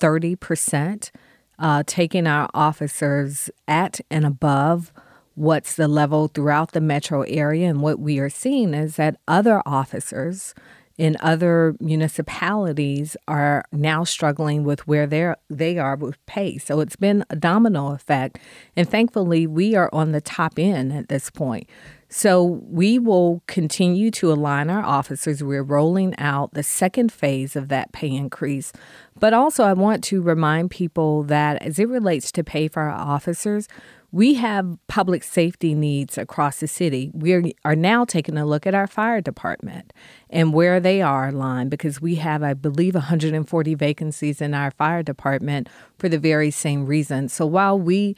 30%, 0.00 1.10
uh, 1.58 1.82
taking 1.86 2.26
our 2.26 2.48
officers 2.54 3.50
at 3.68 4.00
and 4.10 4.24
above 4.24 4.92
what's 5.34 5.76
the 5.76 5.88
level 5.88 6.28
throughout 6.28 6.72
the 6.72 6.80
metro 6.80 7.22
area. 7.22 7.68
And 7.68 7.82
what 7.82 7.98
we 7.98 8.18
are 8.18 8.30
seeing 8.30 8.72
is 8.72 8.96
that 8.96 9.16
other 9.28 9.62
officers 9.66 10.54
in 10.96 11.16
other 11.20 11.74
municipalities 11.80 13.16
are 13.26 13.64
now 13.72 14.04
struggling 14.04 14.62
with 14.64 14.86
where 14.86 15.06
they're 15.06 15.36
they 15.50 15.78
are 15.78 15.96
with 15.96 16.24
pay. 16.26 16.58
So 16.58 16.80
it's 16.80 16.96
been 16.96 17.24
a 17.30 17.36
domino 17.36 17.92
effect, 17.92 18.38
and 18.76 18.88
thankfully 18.88 19.46
we 19.46 19.74
are 19.74 19.90
on 19.92 20.12
the 20.12 20.20
top 20.20 20.58
end 20.58 20.92
at 20.92 21.08
this 21.08 21.30
point. 21.30 21.68
So 22.08 22.44
we 22.44 23.00
will 23.00 23.42
continue 23.48 24.12
to 24.12 24.32
align 24.32 24.70
our 24.70 24.84
officers. 24.84 25.42
We're 25.42 25.64
rolling 25.64 26.16
out 26.16 26.54
the 26.54 26.62
second 26.62 27.10
phase 27.10 27.56
of 27.56 27.66
that 27.68 27.90
pay 27.90 28.08
increase. 28.08 28.72
But 29.18 29.34
also, 29.34 29.64
I 29.64 29.72
want 29.72 30.04
to 30.04 30.22
remind 30.22 30.70
people 30.70 31.24
that 31.24 31.60
as 31.60 31.80
it 31.80 31.88
relates 31.88 32.30
to 32.32 32.44
pay 32.44 32.68
for 32.68 32.82
our 32.82 32.90
officers, 32.90 33.66
we 34.14 34.34
have 34.34 34.78
public 34.86 35.24
safety 35.24 35.74
needs 35.74 36.16
across 36.16 36.60
the 36.60 36.68
city. 36.68 37.10
We 37.12 37.52
are 37.64 37.74
now 37.74 38.04
taking 38.04 38.38
a 38.38 38.46
look 38.46 38.64
at 38.64 38.72
our 38.72 38.86
fire 38.86 39.20
department 39.20 39.92
and 40.30 40.52
where 40.52 40.78
they 40.78 41.02
are 41.02 41.30
aligned 41.30 41.72
because 41.72 42.00
we 42.00 42.14
have, 42.14 42.40
I 42.40 42.54
believe, 42.54 42.94
140 42.94 43.74
vacancies 43.74 44.40
in 44.40 44.54
our 44.54 44.70
fire 44.70 45.02
department 45.02 45.68
for 45.98 46.08
the 46.08 46.20
very 46.20 46.52
same 46.52 46.86
reason. 46.86 47.28
So 47.28 47.44
while 47.44 47.76
we 47.76 48.14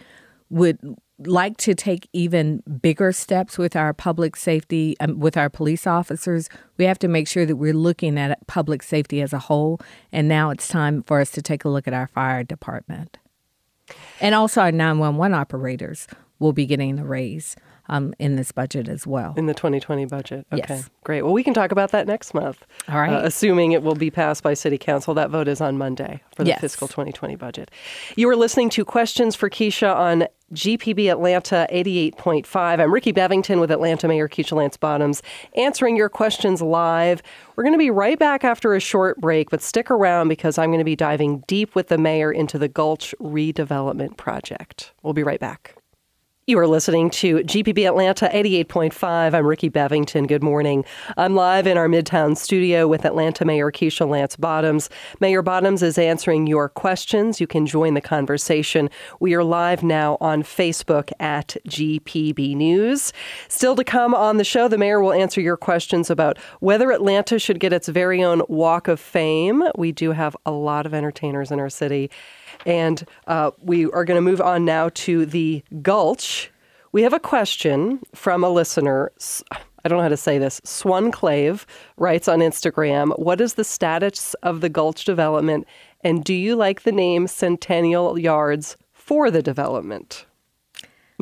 would 0.50 0.78
like 1.20 1.56
to 1.56 1.74
take 1.74 2.10
even 2.12 2.62
bigger 2.82 3.10
steps 3.10 3.56
with 3.56 3.74
our 3.74 3.94
public 3.94 4.36
safety, 4.36 4.96
um, 5.00 5.18
with 5.18 5.38
our 5.38 5.48
police 5.48 5.86
officers, 5.86 6.50
we 6.76 6.84
have 6.84 6.98
to 6.98 7.08
make 7.08 7.26
sure 7.26 7.46
that 7.46 7.56
we're 7.56 7.72
looking 7.72 8.18
at 8.18 8.46
public 8.46 8.82
safety 8.82 9.22
as 9.22 9.32
a 9.32 9.38
whole. 9.38 9.80
And 10.12 10.28
now 10.28 10.50
it's 10.50 10.68
time 10.68 11.04
for 11.04 11.22
us 11.22 11.30
to 11.30 11.40
take 11.40 11.64
a 11.64 11.70
look 11.70 11.88
at 11.88 11.94
our 11.94 12.08
fire 12.08 12.44
department. 12.44 13.16
And 14.20 14.34
also, 14.34 14.60
our 14.60 14.72
911 14.72 15.34
operators 15.34 16.06
will 16.38 16.52
be 16.52 16.66
getting 16.66 16.98
a 16.98 17.04
raise 17.04 17.56
um, 17.88 18.14
in 18.18 18.36
this 18.36 18.52
budget 18.52 18.88
as 18.88 19.06
well. 19.06 19.34
In 19.36 19.46
the 19.46 19.54
2020 19.54 20.04
budget. 20.06 20.46
Okay, 20.52 20.64
yes. 20.68 20.90
great. 21.04 21.22
Well, 21.22 21.32
we 21.32 21.42
can 21.42 21.54
talk 21.54 21.72
about 21.72 21.92
that 21.92 22.06
next 22.06 22.34
month. 22.34 22.64
All 22.88 23.00
right. 23.00 23.12
Uh, 23.12 23.20
assuming 23.24 23.72
it 23.72 23.82
will 23.82 23.94
be 23.94 24.10
passed 24.10 24.42
by 24.42 24.54
City 24.54 24.78
Council. 24.78 25.14
That 25.14 25.30
vote 25.30 25.48
is 25.48 25.60
on 25.60 25.78
Monday 25.78 26.22
for 26.34 26.44
the 26.44 26.50
yes. 26.50 26.60
fiscal 26.60 26.88
2020 26.88 27.36
budget. 27.36 27.70
You 28.16 28.28
are 28.28 28.36
listening 28.36 28.70
to 28.70 28.84
Questions 28.84 29.34
for 29.34 29.50
Keisha 29.50 29.94
on 29.94 30.26
GPB 30.52 31.10
Atlanta 31.10 31.66
88.5. 31.72 32.78
I'm 32.78 32.92
Rickey 32.92 33.12
Bevington 33.12 33.58
with 33.58 33.72
Atlanta 33.72 34.06
Mayor 34.06 34.28
Keisha 34.28 34.56
Lance 34.56 34.76
Bottoms 34.76 35.20
answering 35.56 35.96
your 35.96 36.08
questions 36.08 36.62
live. 36.62 37.20
We're 37.56 37.64
going 37.64 37.74
to 37.74 37.78
be 37.78 37.90
right 37.90 38.16
back 38.16 38.44
after 38.44 38.74
a 38.74 38.80
short 38.80 39.20
break, 39.20 39.50
but 39.50 39.60
stick 39.60 39.90
around 39.90 40.28
because 40.28 40.56
I'm 40.56 40.68
going 40.68 40.78
to 40.78 40.84
be 40.84 40.94
diving 40.94 41.42
deep 41.48 41.74
with 41.74 41.88
the 41.88 41.98
mayor 41.98 42.30
into 42.30 42.58
the 42.58 42.68
Gulch 42.68 43.12
redevelopment 43.20 44.16
project. 44.18 44.92
We'll 45.02 45.14
be 45.14 45.24
right 45.24 45.40
back. 45.40 45.74
You 46.48 46.60
are 46.60 46.68
listening 46.68 47.10
to 47.10 47.38
GPB 47.38 47.88
Atlanta 47.88 48.30
88.5. 48.32 49.34
I'm 49.34 49.44
Rickey 49.44 49.68
Bevington. 49.68 50.28
Good 50.28 50.44
morning. 50.44 50.84
I'm 51.16 51.34
live 51.34 51.66
in 51.66 51.76
our 51.76 51.88
Midtown 51.88 52.36
studio 52.36 52.86
with 52.86 53.04
Atlanta 53.04 53.44
Mayor 53.44 53.72
Keisha 53.72 54.08
Lance 54.08 54.36
Bottoms. 54.36 54.88
Mayor 55.18 55.42
Bottoms 55.42 55.82
is 55.82 55.98
answering 55.98 56.46
your 56.46 56.68
questions. 56.68 57.40
You 57.40 57.48
can 57.48 57.66
join 57.66 57.94
the 57.94 58.00
conversation. 58.00 58.90
We 59.18 59.34
are 59.34 59.42
live 59.42 59.82
now 59.82 60.18
on 60.20 60.44
Facebook 60.44 61.10
at 61.18 61.56
GPB 61.66 62.54
News. 62.54 63.12
Still 63.48 63.74
to 63.74 63.82
come 63.82 64.14
on 64.14 64.36
the 64.36 64.44
show, 64.44 64.68
the 64.68 64.78
mayor 64.78 65.00
will 65.00 65.14
answer 65.14 65.40
your 65.40 65.56
questions 65.56 66.10
about 66.10 66.38
whether 66.60 66.92
Atlanta 66.92 67.40
should 67.40 67.58
get 67.58 67.72
its 67.72 67.88
very 67.88 68.22
own 68.22 68.40
Walk 68.48 68.86
of 68.86 69.00
Fame. 69.00 69.64
We 69.76 69.90
do 69.90 70.12
have 70.12 70.36
a 70.46 70.52
lot 70.52 70.86
of 70.86 70.94
entertainers 70.94 71.50
in 71.50 71.58
our 71.58 71.70
city 71.70 72.08
and 72.66 73.06
uh, 73.26 73.52
we 73.62 73.87
are 73.87 74.04
going 74.04 74.16
to 74.16 74.20
move 74.20 74.40
on 74.40 74.64
now 74.64 74.90
to 74.90 75.25
the 75.25 75.62
Gulch. 75.80 76.50
We 76.92 77.02
have 77.02 77.12
a 77.12 77.20
question 77.20 78.00
from 78.14 78.44
a 78.44 78.50
listener. 78.50 79.12
I 79.50 79.88
don't 79.88 79.99
know 79.99 80.02
how 80.02 80.08
to 80.08 80.16
say 80.16 80.37
this. 80.38 80.61
Swanclave 80.64 81.64
writes 81.96 82.28
on 82.28 82.40
Instagram 82.40 83.16
What 83.18 83.40
is 83.40 83.54
the 83.54 83.64
status 83.64 84.35
of 84.42 84.61
the 84.61 84.68
Gulch 84.68 85.04
development? 85.04 85.66
And 86.02 86.25
do 86.25 86.35
you 86.35 86.56
like 86.56 86.82
the 86.82 86.92
name 86.92 87.28
Centennial 87.28 88.18
Yards 88.18 88.76
for 88.92 89.30
the 89.30 89.42
development? 89.42 90.25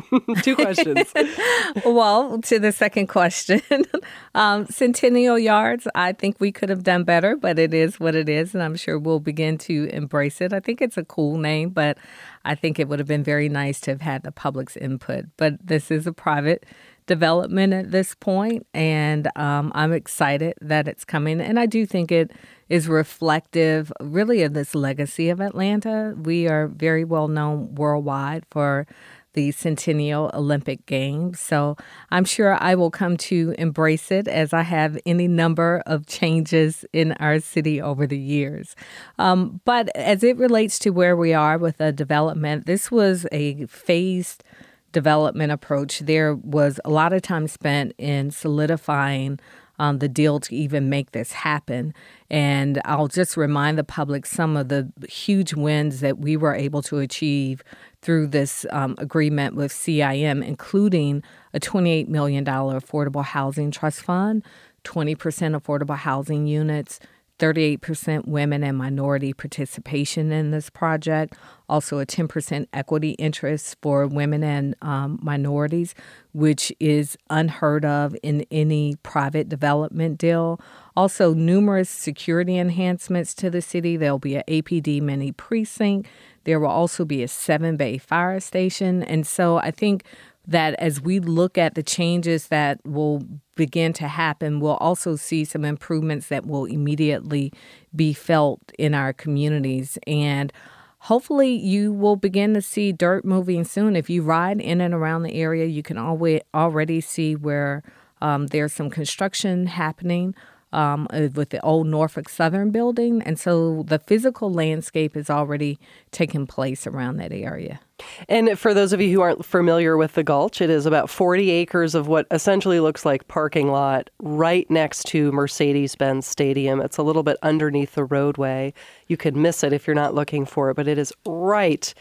Two 0.41 0.55
questions. 0.55 1.13
well, 1.85 2.39
to 2.41 2.59
the 2.59 2.71
second 2.71 3.07
question, 3.07 3.61
um, 4.35 4.65
Centennial 4.67 5.37
Yards, 5.37 5.87
I 5.95 6.13
think 6.13 6.39
we 6.39 6.51
could 6.51 6.69
have 6.69 6.83
done 6.83 7.03
better, 7.03 7.35
but 7.35 7.59
it 7.59 7.73
is 7.73 7.99
what 7.99 8.15
it 8.15 8.29
is, 8.29 8.53
and 8.53 8.63
I'm 8.63 8.75
sure 8.75 8.97
we'll 8.99 9.19
begin 9.19 9.57
to 9.59 9.89
embrace 9.91 10.41
it. 10.41 10.53
I 10.53 10.59
think 10.59 10.81
it's 10.81 10.97
a 10.97 11.05
cool 11.05 11.37
name, 11.37 11.69
but 11.69 11.97
I 12.43 12.55
think 12.55 12.79
it 12.79 12.87
would 12.87 12.99
have 12.99 13.07
been 13.07 13.23
very 13.23 13.49
nice 13.49 13.79
to 13.81 13.91
have 13.91 14.01
had 14.01 14.23
the 14.23 14.31
public's 14.31 14.77
input. 14.77 15.25
But 15.37 15.65
this 15.65 15.91
is 15.91 16.05
a 16.07 16.13
private 16.13 16.65
development 17.07 17.73
at 17.73 17.91
this 17.91 18.15
point, 18.15 18.65
and 18.73 19.29
um, 19.35 19.71
I'm 19.75 19.93
excited 19.93 20.55
that 20.61 20.87
it's 20.87 21.05
coming. 21.05 21.39
And 21.41 21.59
I 21.59 21.65
do 21.65 21.85
think 21.85 22.11
it 22.11 22.31
is 22.69 22.87
reflective, 22.87 23.91
really, 23.99 24.43
of 24.43 24.53
this 24.53 24.73
legacy 24.73 25.29
of 25.29 25.39
Atlanta. 25.39 26.15
We 26.17 26.47
are 26.47 26.67
very 26.67 27.03
well 27.03 27.27
known 27.27 27.75
worldwide 27.75 28.45
for 28.49 28.87
the 29.35 29.51
Centennial 29.51 30.31
Olympic 30.33 30.85
Games. 30.87 31.39
So 31.39 31.77
I'm 32.09 32.25
sure 32.25 32.57
I 32.61 32.73
will 32.73 32.89
come 32.89 33.15
to 33.17 33.53
embrace 33.57 34.11
it 34.11 34.27
as 34.27 34.53
I 34.53 34.63
have 34.63 34.97
any 35.05 35.27
number 35.27 35.83
of 35.85 36.07
changes 36.07 36.83
in 36.91 37.11
our 37.13 37.39
city 37.39 37.79
over 37.79 38.07
the 38.07 38.17
years. 38.17 38.75
Um, 39.19 39.61
but 39.65 39.95
as 39.95 40.23
it 40.23 40.37
relates 40.37 40.79
to 40.79 40.89
where 40.89 41.15
we 41.15 41.33
are 41.33 41.57
with 41.57 41.77
the 41.77 41.91
development, 41.91 42.65
this 42.65 42.89
was 42.89 43.27
a 43.31 43.65
phased 43.67 44.43
development 44.91 45.51
approach. 45.51 45.99
There 45.99 46.33
was 46.35 46.79
a 46.83 46.89
lot 46.89 47.13
of 47.13 47.21
time 47.21 47.47
spent 47.47 47.93
in 47.97 48.31
solidifying 48.31 49.39
um, 49.79 49.99
the 49.99 50.07
deal 50.07 50.39
to 50.39 50.55
even 50.55 50.89
make 50.89 51.11
this 51.11 51.31
happen. 51.31 51.93
And 52.29 52.81
I'll 52.85 53.07
just 53.07 53.37
remind 53.37 53.77
the 53.77 53.83
public 53.83 54.25
some 54.25 54.57
of 54.57 54.69
the 54.69 54.91
huge 55.07 55.53
wins 55.53 55.99
that 55.99 56.17
we 56.17 56.37
were 56.37 56.55
able 56.55 56.81
to 56.83 56.99
achieve 56.99 57.63
through 58.05 58.27
this 58.27 58.67
um, 58.69 58.93
agreement 58.99 59.55
with 59.55 59.71
CIM, 59.71 60.45
including 60.45 61.23
a 61.55 61.59
$28 61.59 62.07
million 62.07 62.45
affordable 62.45 63.25
housing 63.25 63.71
trust 63.71 64.03
fund, 64.03 64.45
20% 64.83 65.17
affordable 65.59 65.97
housing 65.97 66.45
units, 66.45 66.99
38% 67.39 68.27
women 68.27 68.63
and 68.63 68.77
minority 68.77 69.33
participation 69.33 70.31
in 70.31 70.51
this 70.51 70.69
project, 70.69 71.35
also 71.67 71.97
a 71.97 72.05
10% 72.05 72.67
equity 72.73 73.11
interest 73.13 73.75
for 73.81 74.05
women 74.05 74.43
and 74.43 74.75
um, 74.83 75.19
minorities, 75.23 75.95
which 76.31 76.71
is 76.79 77.17
unheard 77.31 77.83
of 77.83 78.15
in 78.21 78.45
any 78.51 78.95
private 79.01 79.49
development 79.49 80.19
deal. 80.19 80.61
Also, 80.95 81.33
numerous 81.33 81.89
security 81.89 82.57
enhancements 82.57 83.33
to 83.35 83.49
the 83.49 83.61
city. 83.61 83.97
There'll 83.97 84.19
be 84.19 84.35
an 84.35 84.43
APD 84.47 85.01
mini 85.01 85.31
precinct. 85.31 86.07
There 86.45 86.59
will 86.59 86.69
also 86.69 87.03
be 87.03 87.21
a 87.21 87.27
seven 87.27 87.75
bay 87.75 87.97
fire 87.97 88.39
station. 88.39 89.03
And 89.03 89.27
so 89.27 89.57
I 89.57 89.71
think 89.71 90.05
that 90.47 90.75
as 90.75 91.01
we 91.01 91.19
look 91.19 91.57
at 91.57 91.75
the 91.75 91.83
changes 91.83 92.47
that 92.47 92.79
will 92.85 93.23
begin 93.55 93.93
to 93.93 94.07
happen, 94.07 94.59
we'll 94.59 94.75
also 94.75 95.15
see 95.15 95.43
some 95.43 95.65
improvements 95.65 96.27
that 96.27 96.45
will 96.45 96.65
immediately 96.65 97.51
be 97.95 98.13
felt 98.13 98.61
in 98.77 98.93
our 98.93 99.11
communities. 99.11 99.97
And 100.05 100.53
hopefully, 100.99 101.51
you 101.51 101.91
will 101.91 102.15
begin 102.15 102.53
to 102.53 102.61
see 102.61 102.91
dirt 102.91 103.25
moving 103.25 103.63
soon. 103.63 103.95
If 103.95 104.09
you 104.09 104.21
ride 104.21 104.61
in 104.61 104.81
and 104.81 104.93
around 104.93 105.23
the 105.23 105.33
area, 105.33 105.65
you 105.65 105.83
can 105.83 105.97
always 105.97 106.41
already 106.53 107.01
see 107.01 107.35
where 107.35 107.83
um, 108.21 108.47
there's 108.47 108.73
some 108.73 108.89
construction 108.89 109.65
happening 109.65 110.35
um, 110.75 111.07
uh, 111.11 111.29
with 111.33 111.49
the 111.49 111.61
old 111.61 111.87
Norfolk 111.87 112.27
Southern 112.27 112.69
building. 112.69 113.21
And 113.21 113.39
so 113.39 113.83
the 113.87 113.97
physical 113.97 114.51
landscape 114.51 115.15
is 115.15 115.29
already 115.29 115.79
taking 116.11 116.45
place 116.45 116.85
around 116.85 117.15
that 117.17 117.31
area. 117.31 117.79
And 118.27 118.59
for 118.59 118.73
those 118.73 118.91
of 118.91 118.99
you 118.99 119.09
who 119.13 119.21
aren't 119.21 119.45
familiar 119.45 119.95
with 119.95 120.13
the 120.13 120.23
Gulch, 120.23 120.59
it 120.61 120.69
is 120.69 120.85
about 120.85 121.09
40 121.09 121.49
acres 121.49 121.95
of 121.95 122.07
what 122.07 122.27
essentially 122.29 122.81
looks 122.81 123.05
like 123.05 123.29
parking 123.29 123.71
lot 123.71 124.09
right 124.19 124.69
next 124.69 125.05
to 125.07 125.31
Mercedes 125.31 125.95
Benz 125.95 126.27
Stadium. 126.27 126.81
It's 126.81 126.97
a 126.97 127.03
little 127.03 127.23
bit 127.23 127.37
underneath 127.41 127.95
the 127.95 128.03
roadway. 128.03 128.73
You 129.07 129.15
could 129.15 129.37
miss 129.37 129.63
it 129.63 129.71
if 129.71 129.87
you're 129.87 129.95
not 129.95 130.13
looking 130.13 130.45
for 130.45 130.69
it, 130.69 130.75
but 130.75 130.89
it 130.89 130.97
is 130.97 131.13
right 131.25 131.93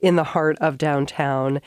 in 0.00 0.16
the 0.16 0.24
heart 0.24 0.58
of 0.60 0.76
downtown. 0.76 1.62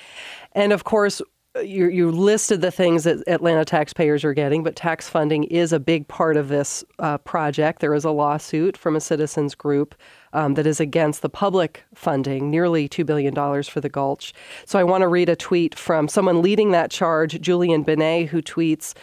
And 0.53 0.71
of 0.71 0.83
course, 0.83 1.21
you, 1.59 1.89
you 1.89 2.11
listed 2.11 2.61
the 2.61 2.71
things 2.71 3.03
that 3.03 3.27
Atlanta 3.27 3.65
taxpayers 3.65 4.23
are 4.23 4.33
getting, 4.33 4.63
but 4.63 4.75
tax 4.75 5.09
funding 5.09 5.43
is 5.45 5.73
a 5.73 5.79
big 5.79 6.07
part 6.07 6.37
of 6.37 6.47
this 6.47 6.83
uh, 6.99 7.17
project. 7.19 7.81
There 7.81 7.93
is 7.93 8.05
a 8.05 8.11
lawsuit 8.11 8.77
from 8.77 8.95
a 8.95 9.01
citizens 9.01 9.53
group 9.53 9.93
um, 10.31 10.53
that 10.53 10.65
is 10.65 10.79
against 10.79 11.21
the 11.21 11.29
public 11.29 11.83
funding, 11.93 12.49
nearly 12.49 12.87
$2 12.87 13.05
billion 13.05 13.33
for 13.63 13.81
the 13.81 13.89
Gulch. 13.89 14.33
So 14.65 14.79
I 14.79 14.85
want 14.85 15.01
to 15.01 15.09
read 15.09 15.27
a 15.27 15.35
tweet 15.35 15.77
from 15.77 16.07
someone 16.07 16.41
leading 16.41 16.71
that 16.71 16.89
charge, 16.89 17.39
Julian 17.41 17.83
Bene, 17.83 18.27
who 18.27 18.41
tweets, 18.41 18.93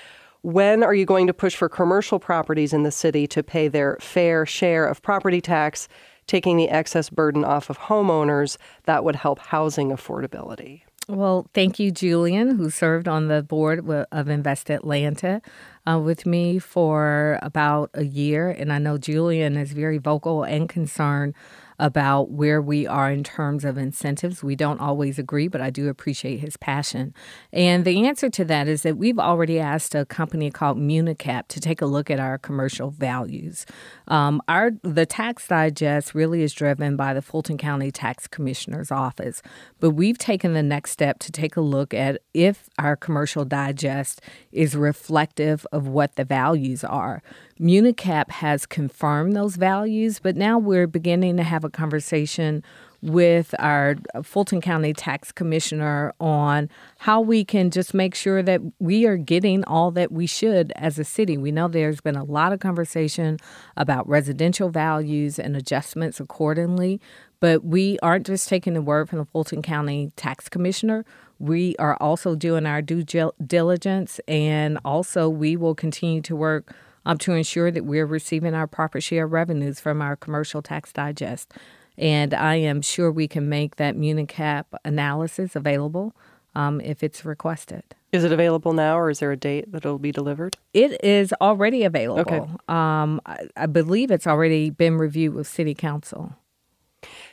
when 0.40 0.82
are 0.82 0.94
you 0.94 1.04
going 1.04 1.26
to 1.26 1.34
push 1.34 1.54
for 1.54 1.68
commercial 1.68 2.18
properties 2.18 2.72
in 2.72 2.82
the 2.82 2.92
city 2.92 3.26
to 3.26 3.42
pay 3.42 3.68
their 3.68 3.98
fair 4.00 4.46
share 4.46 4.86
of 4.86 5.02
property 5.02 5.42
tax, 5.42 5.88
taking 6.26 6.56
the 6.56 6.70
excess 6.70 7.10
burden 7.10 7.44
off 7.44 7.68
of 7.68 7.78
homeowners? 7.78 8.56
That 8.84 9.04
would 9.04 9.16
help 9.16 9.38
housing 9.38 9.90
affordability. 9.90 10.82
Well, 11.08 11.48
thank 11.54 11.78
you, 11.78 11.90
Julian, 11.90 12.56
who 12.56 12.68
served 12.68 13.08
on 13.08 13.28
the 13.28 13.42
board 13.42 13.88
of 14.12 14.28
Invest 14.28 14.70
Atlanta 14.70 15.40
uh, 15.86 15.98
with 15.98 16.26
me 16.26 16.58
for 16.58 17.38
about 17.40 17.88
a 17.94 18.04
year. 18.04 18.50
And 18.50 18.70
I 18.70 18.78
know 18.78 18.98
Julian 18.98 19.56
is 19.56 19.72
very 19.72 19.96
vocal 19.96 20.44
and 20.44 20.68
concerned 20.68 21.34
about 21.78 22.30
where 22.30 22.60
we 22.60 22.86
are 22.86 23.10
in 23.10 23.22
terms 23.22 23.64
of 23.64 23.78
incentives. 23.78 24.42
We 24.42 24.56
don't 24.56 24.80
always 24.80 25.18
agree, 25.18 25.48
but 25.48 25.60
I 25.60 25.70
do 25.70 25.88
appreciate 25.88 26.40
his 26.40 26.56
passion. 26.56 27.14
And 27.52 27.84
the 27.84 28.06
answer 28.06 28.28
to 28.30 28.44
that 28.46 28.68
is 28.68 28.82
that 28.82 28.96
we've 28.96 29.18
already 29.18 29.58
asked 29.60 29.94
a 29.94 30.04
company 30.04 30.50
called 30.50 30.78
Municap 30.78 31.48
to 31.48 31.60
take 31.60 31.80
a 31.80 31.86
look 31.86 32.10
at 32.10 32.18
our 32.18 32.38
commercial 32.38 32.90
values. 32.90 33.64
Um, 34.08 34.42
our 34.48 34.72
the 34.82 35.06
tax 35.06 35.46
digest 35.46 36.14
really 36.14 36.42
is 36.42 36.52
driven 36.52 36.96
by 36.96 37.14
the 37.14 37.22
Fulton 37.22 37.58
County 37.58 37.90
Tax 37.90 38.26
Commissioner's 38.26 38.90
office, 38.90 39.42
but 39.80 39.90
we've 39.90 40.18
taken 40.18 40.54
the 40.54 40.62
next 40.62 40.90
step 40.90 41.18
to 41.20 41.32
take 41.32 41.56
a 41.56 41.60
look 41.60 41.94
at 41.94 42.20
if 42.34 42.68
our 42.78 42.96
commercial 42.96 43.44
digest 43.44 44.20
is 44.52 44.74
reflective 44.76 45.66
of 45.72 45.86
what 45.86 46.16
the 46.16 46.24
values 46.24 46.82
are. 46.84 47.22
Municap 47.60 48.30
has 48.30 48.66
confirmed 48.66 49.34
those 49.34 49.56
values, 49.56 50.20
but 50.20 50.36
now 50.36 50.58
we're 50.58 50.86
beginning 50.86 51.36
to 51.36 51.42
have 51.42 51.64
a 51.64 51.70
conversation 51.70 52.62
with 53.00 53.54
our 53.58 53.96
Fulton 54.22 54.60
County 54.60 54.92
Tax 54.92 55.30
Commissioner 55.30 56.12
on 56.20 56.68
how 56.98 57.20
we 57.20 57.44
can 57.44 57.70
just 57.70 57.94
make 57.94 58.14
sure 58.14 58.42
that 58.42 58.60
we 58.80 59.06
are 59.06 59.16
getting 59.16 59.64
all 59.64 59.90
that 59.92 60.10
we 60.10 60.26
should 60.26 60.72
as 60.76 60.98
a 60.98 61.04
city. 61.04 61.36
We 61.36 61.52
know 61.52 61.68
there's 61.68 62.00
been 62.00 62.16
a 62.16 62.24
lot 62.24 62.52
of 62.52 62.60
conversation 62.60 63.38
about 63.76 64.08
residential 64.08 64.68
values 64.68 65.38
and 65.38 65.56
adjustments 65.56 66.18
accordingly, 66.18 67.00
but 67.40 67.64
we 67.64 67.98
aren't 68.02 68.26
just 68.26 68.48
taking 68.48 68.74
the 68.74 68.82
word 68.82 69.08
from 69.08 69.18
the 69.18 69.26
Fulton 69.26 69.62
County 69.62 70.10
Tax 70.16 70.48
Commissioner. 70.48 71.04
We 71.38 71.76
are 71.78 71.96
also 72.00 72.34
doing 72.34 72.66
our 72.66 72.82
due 72.82 73.04
diligence, 73.04 74.20
and 74.26 74.78
also 74.84 75.28
we 75.28 75.56
will 75.56 75.76
continue 75.76 76.20
to 76.22 76.34
work 76.34 76.74
um, 77.08 77.16
to 77.18 77.32
ensure 77.32 77.70
that 77.70 77.86
we're 77.86 78.06
receiving 78.06 78.54
our 78.54 78.66
proper 78.66 79.00
share 79.00 79.24
of 79.24 79.32
revenues 79.32 79.80
from 79.80 80.02
our 80.02 80.14
commercial 80.14 80.60
tax 80.60 80.92
digest. 80.92 81.52
And 81.96 82.34
I 82.34 82.56
am 82.56 82.82
sure 82.82 83.10
we 83.10 83.26
can 83.26 83.48
make 83.48 83.76
that 83.76 83.96
Municap 83.96 84.66
analysis 84.84 85.56
available 85.56 86.14
um, 86.54 86.80
if 86.82 87.02
it's 87.02 87.24
requested. 87.24 87.82
Is 88.12 88.24
it 88.24 88.32
available 88.32 88.72
now, 88.72 88.98
or 88.98 89.10
is 89.10 89.18
there 89.18 89.32
a 89.32 89.36
date 89.36 89.72
that 89.72 89.84
it'll 89.84 89.98
be 89.98 90.12
delivered? 90.12 90.56
It 90.74 91.02
is 91.02 91.32
already 91.40 91.82
available. 91.84 92.20
Okay. 92.20 92.38
Um, 92.68 93.20
I, 93.26 93.48
I 93.56 93.66
believe 93.66 94.10
it's 94.10 94.26
already 94.26 94.70
been 94.70 94.98
reviewed 94.98 95.34
with 95.34 95.46
City 95.46 95.74
Council. 95.74 96.36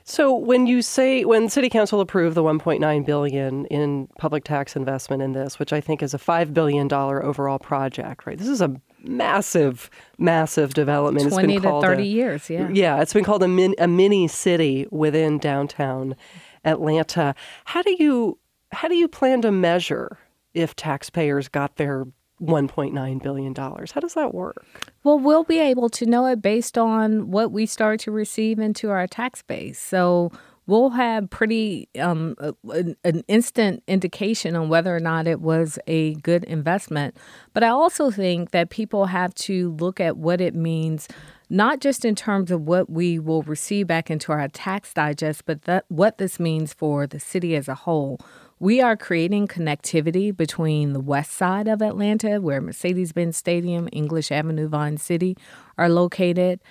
So 0.04 0.36
when 0.36 0.68
you 0.68 0.82
say 0.82 1.26
when 1.26 1.50
City 1.50 1.70
Council 1.70 2.00
approved 2.00 2.36
the 2.36 2.44
1.9 2.44 3.06
billion 3.06 3.66
in 3.66 4.08
public 4.20 4.44
tax 4.44 4.76
investment 4.76 5.24
in 5.24 5.32
this, 5.34 5.58
which 5.58 5.74
I 5.74 5.82
think 5.82 6.04
is 6.04 6.14
a 6.14 6.20
five 6.20 6.54
billion 6.54 6.88
dollar 6.88 7.24
overall 7.24 7.58
project, 7.58 8.26
right? 8.26 8.38
This 8.38 8.48
is 8.48 8.62
a 8.62 8.80
massive, 9.08 9.90
massive 10.18 10.74
development. 10.74 11.32
20 11.32 11.60
to 11.60 11.82
30 11.82 12.02
a, 12.02 12.06
years, 12.06 12.50
yeah. 12.50 12.70
Yeah, 12.72 13.02
it's 13.02 13.14
been 13.14 13.24
called 13.24 13.44
a, 13.44 13.48
min, 13.48 13.76
a 13.78 13.88
mini 13.88 14.28
city 14.28 14.88
within 14.92 15.38
downtown 15.38 16.16
Atlanta. 16.64 17.36
How 17.66 17.82
do 17.82 17.96
you 17.98 18.38
how 18.72 18.88
do 18.88 18.96
you 18.96 19.08
plan 19.08 19.42
to 19.42 19.52
measure 19.52 20.18
if 20.54 20.76
taxpayers 20.76 21.48
got 21.48 21.78
their 21.78 22.06
1.9 22.42 23.24
billion 23.24 23.54
dollars? 23.54 23.92
How 23.92 24.02
does 24.02 24.14
that 24.16 24.34
work? 24.34 24.66
Well, 25.04 25.20
we'll 25.20 25.44
be 25.44 25.60
able 25.60 25.90
to 25.90 26.06
know 26.06 26.26
it 26.26 26.42
based 26.42 26.78
on 26.78 27.32
what 27.32 27.52
we 27.52 27.66
start 27.66 28.00
to 28.02 28.12
receive 28.12 28.60
into 28.60 28.90
our 28.90 29.08
tax 29.08 29.42
base. 29.42 29.80
So 29.80 30.32
we'll 30.68 30.92
have 30.92 31.30
pretty 31.30 31.90
um, 32.00 32.36
an, 32.70 32.96
an 33.04 33.24
instant 33.28 33.84
indication 33.88 34.56
on 34.56 34.70
whether 34.70 34.96
or 34.96 35.00
not 35.00 35.28
it 35.28 35.42
was 35.42 35.78
a 35.88 36.16
good 36.16 36.44
investment. 36.46 37.16
But 37.54 37.64
I 37.64 37.70
also 37.70 38.12
think 38.12 38.52
that 38.52 38.70
people 38.70 39.08
have 39.08 39.34
to 39.36 39.72
look 39.80 40.00
at 40.00 40.18
what 40.18 40.42
it 40.42 40.56
means 40.56 41.08
not 41.50 41.80
just 41.80 42.04
in 42.06 42.16
terms 42.16 42.52
of 42.52 42.62
what 42.62 42.90
we 42.90 43.20
will 43.20 43.44
receive 43.44 43.88
back 43.88 44.10
into 44.10 44.32
our 44.32 44.48
tax 44.48 44.94
digest, 44.94 45.46
but 45.46 45.64
that, 45.64 45.86
what 45.90 46.18
this 46.18 46.40
means 46.40 46.74
for 46.74 47.06
the 47.06 47.20
city 47.20 47.56
as 47.56 47.68
a 47.68 47.76
whole. 47.76 48.20
We 48.58 48.82
are 48.82 48.96
creating 48.96 49.48
connectivity 49.50 50.36
between 50.36 50.94
the 50.94 51.00
west 51.00 51.34
side 51.34 51.68
of 51.68 51.82
Atlanta, 51.82 52.40
where 52.40 52.62
Mercedes 52.62 53.12
Benz 53.12 53.38
Stadium, 53.38 53.90
English 53.92 54.32
Avenue, 54.32 54.68
Vine 54.68 54.98
City 54.98 55.38
are 55.78 55.90
located, 55.90 56.62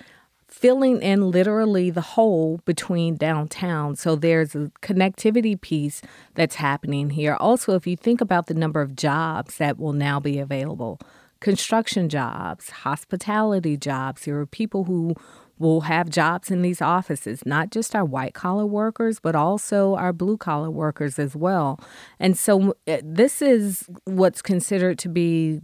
filling 0.55 1.01
in 1.01 1.31
literally 1.31 1.89
the 1.89 1.99
hole 2.01 2.61
between 2.63 3.17
downtown. 3.17 3.93
So 3.97 4.15
there's 4.15 4.55
a 4.55 4.71
connectivity 4.81 5.59
piece 5.59 6.01
that's 6.33 6.55
happening 6.55 7.09
here. 7.09 7.35
Also, 7.41 7.75
if 7.75 7.85
you 7.85 7.97
think 7.97 8.21
about 8.21 8.47
the 8.47 8.53
number 8.53 8.81
of 8.81 8.95
jobs 8.95 9.57
that 9.57 9.77
will 9.77 9.91
now 9.91 10.21
be 10.21 10.39
available, 10.39 10.97
construction 11.41 12.07
jobs, 12.07 12.69
hospitality 12.69 13.75
jobs, 13.75 14.23
there 14.23 14.39
are 14.39 14.45
people 14.45 14.85
who 14.85 15.13
will 15.57 15.81
have 15.81 16.09
jobs 16.09 16.51
in 16.51 16.61
these 16.61 16.81
offices, 16.81 17.45
not 17.45 17.71
just 17.71 17.95
our 17.95 18.05
white 18.05 18.33
collar 18.33 18.65
workers, 18.65 19.19
but 19.19 19.35
also 19.35 19.95
our 19.95 20.11
blue 20.11 20.37
collar 20.37 20.69
workers 20.69 21.17
as 21.17 21.35
well. 21.35 21.79
And 22.19 22.37
so 22.37 22.75
uh, 22.87 22.97
this 23.03 23.41
is 23.41 23.89
what's 24.03 24.41
considered 24.41 24.99
to 24.99 25.09
be 25.09 25.61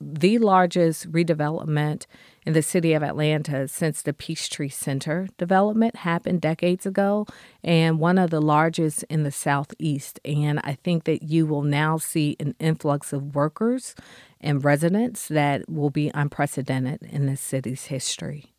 the 0.00 0.38
largest 0.38 1.10
redevelopment 1.10 2.06
in 2.46 2.52
the 2.52 2.62
city 2.62 2.92
of 2.92 3.02
Atlanta 3.02 3.68
since 3.68 4.02
the 4.02 4.12
Peachtree 4.12 4.68
Center 4.68 5.28
development 5.36 5.96
happened 5.96 6.40
decades 6.40 6.86
ago, 6.86 7.26
and 7.62 7.98
one 7.98 8.18
of 8.18 8.30
the 8.30 8.40
largest 8.40 9.04
in 9.04 9.22
the 9.22 9.30
Southeast. 9.30 10.18
And 10.24 10.60
I 10.64 10.74
think 10.82 11.04
that 11.04 11.22
you 11.22 11.46
will 11.46 11.62
now 11.62 11.98
see 11.98 12.36
an 12.40 12.54
influx 12.58 13.12
of 13.12 13.34
workers 13.34 13.94
and 14.40 14.64
residents 14.64 15.28
that 15.28 15.68
will 15.68 15.90
be 15.90 16.10
unprecedented 16.14 17.02
in 17.02 17.26
the 17.26 17.36
city's 17.36 17.86
history. 17.86 18.49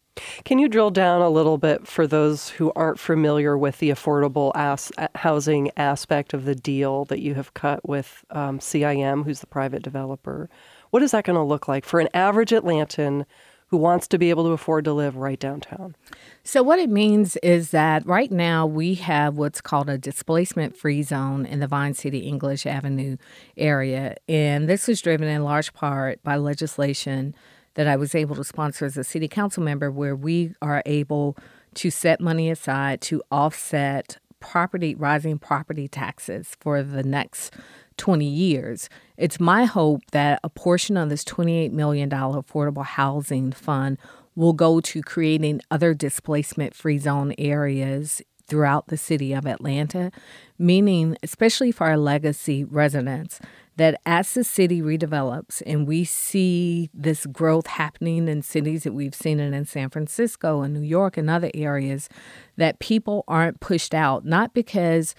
Can 0.43 0.59
you 0.59 0.67
drill 0.67 0.91
down 0.91 1.21
a 1.21 1.29
little 1.29 1.57
bit 1.57 1.87
for 1.87 2.05
those 2.05 2.49
who 2.49 2.71
aren't 2.75 2.99
familiar 2.99 3.57
with 3.57 3.79
the 3.79 3.89
affordable 3.89 4.51
as- 4.55 4.91
housing 5.15 5.71
aspect 5.77 6.33
of 6.33 6.43
the 6.43 6.55
deal 6.55 7.05
that 7.05 7.21
you 7.21 7.35
have 7.35 7.53
cut 7.53 7.87
with 7.87 8.25
um, 8.29 8.59
CIM, 8.59 9.23
who's 9.23 9.39
the 9.39 9.47
private 9.47 9.83
developer? 9.83 10.49
What 10.89 11.01
is 11.01 11.11
that 11.11 11.23
going 11.23 11.37
to 11.37 11.43
look 11.43 11.67
like 11.67 11.85
for 11.85 11.99
an 12.01 12.09
average 12.13 12.51
Atlantan 12.51 13.25
who 13.67 13.77
wants 13.77 14.05
to 14.09 14.17
be 14.17 14.29
able 14.29 14.43
to 14.43 14.49
afford 14.49 14.83
to 14.83 14.91
live 14.91 15.15
right 15.15 15.39
downtown? 15.39 15.95
So, 16.43 16.61
what 16.61 16.79
it 16.79 16.89
means 16.89 17.37
is 17.37 17.71
that 17.71 18.05
right 18.05 18.29
now 18.29 18.65
we 18.65 18.95
have 18.95 19.37
what's 19.37 19.61
called 19.61 19.89
a 19.89 19.97
displacement 19.97 20.75
free 20.75 21.03
zone 21.03 21.45
in 21.45 21.61
the 21.61 21.67
Vine 21.67 21.93
City 21.93 22.19
English 22.19 22.65
Avenue 22.65 23.15
area. 23.55 24.17
And 24.27 24.67
this 24.67 24.89
was 24.89 25.01
driven 25.01 25.29
in 25.29 25.45
large 25.45 25.71
part 25.73 26.21
by 26.21 26.35
legislation 26.35 27.33
that 27.75 27.87
I 27.87 27.95
was 27.95 28.15
able 28.15 28.35
to 28.35 28.43
sponsor 28.43 28.85
as 28.85 28.97
a 28.97 29.03
city 29.03 29.27
council 29.27 29.63
member, 29.63 29.91
where 29.91 30.15
we 30.15 30.53
are 30.61 30.83
able 30.85 31.37
to 31.75 31.89
set 31.89 32.19
money 32.19 32.49
aside 32.49 33.01
to 33.01 33.21
offset 33.31 34.17
property 34.39 34.95
rising 34.95 35.37
property 35.37 35.87
taxes 35.87 36.57
for 36.59 36.83
the 36.83 37.03
next 37.03 37.53
20 37.97 38.25
years. 38.25 38.89
It's 39.15 39.39
my 39.39 39.65
hope 39.65 40.01
that 40.11 40.39
a 40.43 40.49
portion 40.49 40.97
of 40.97 41.09
this 41.09 41.23
$28 41.23 41.71
million 41.71 42.09
affordable 42.09 42.85
housing 42.85 43.51
fund 43.51 43.97
will 44.35 44.53
go 44.53 44.81
to 44.81 45.01
creating 45.01 45.61
other 45.69 45.93
displacement 45.93 46.73
free 46.73 46.97
zone 46.97 47.33
areas 47.37 48.21
throughout 48.47 48.87
the 48.87 48.97
city 48.97 49.33
of 49.33 49.45
Atlanta, 49.45 50.11
meaning, 50.57 51.17
especially 51.23 51.71
for 51.71 51.87
our 51.87 51.97
legacy 51.97 52.63
residents, 52.63 53.39
that 53.77 53.99
as 54.05 54.33
the 54.33 54.43
city 54.43 54.81
redevelops 54.81 55.61
and 55.65 55.87
we 55.87 56.03
see 56.03 56.89
this 56.93 57.25
growth 57.25 57.67
happening 57.67 58.27
in 58.27 58.41
cities 58.41 58.83
that 58.83 58.93
we've 58.93 59.15
seen 59.15 59.39
it 59.39 59.53
in 59.53 59.65
San 59.65 59.89
Francisco 59.89 60.61
and 60.61 60.73
New 60.73 60.81
York 60.81 61.17
and 61.17 61.29
other 61.29 61.49
areas, 61.53 62.09
that 62.57 62.79
people 62.79 63.23
aren't 63.27 63.59
pushed 63.59 63.93
out, 63.93 64.25
not 64.25 64.53
because 64.53 65.15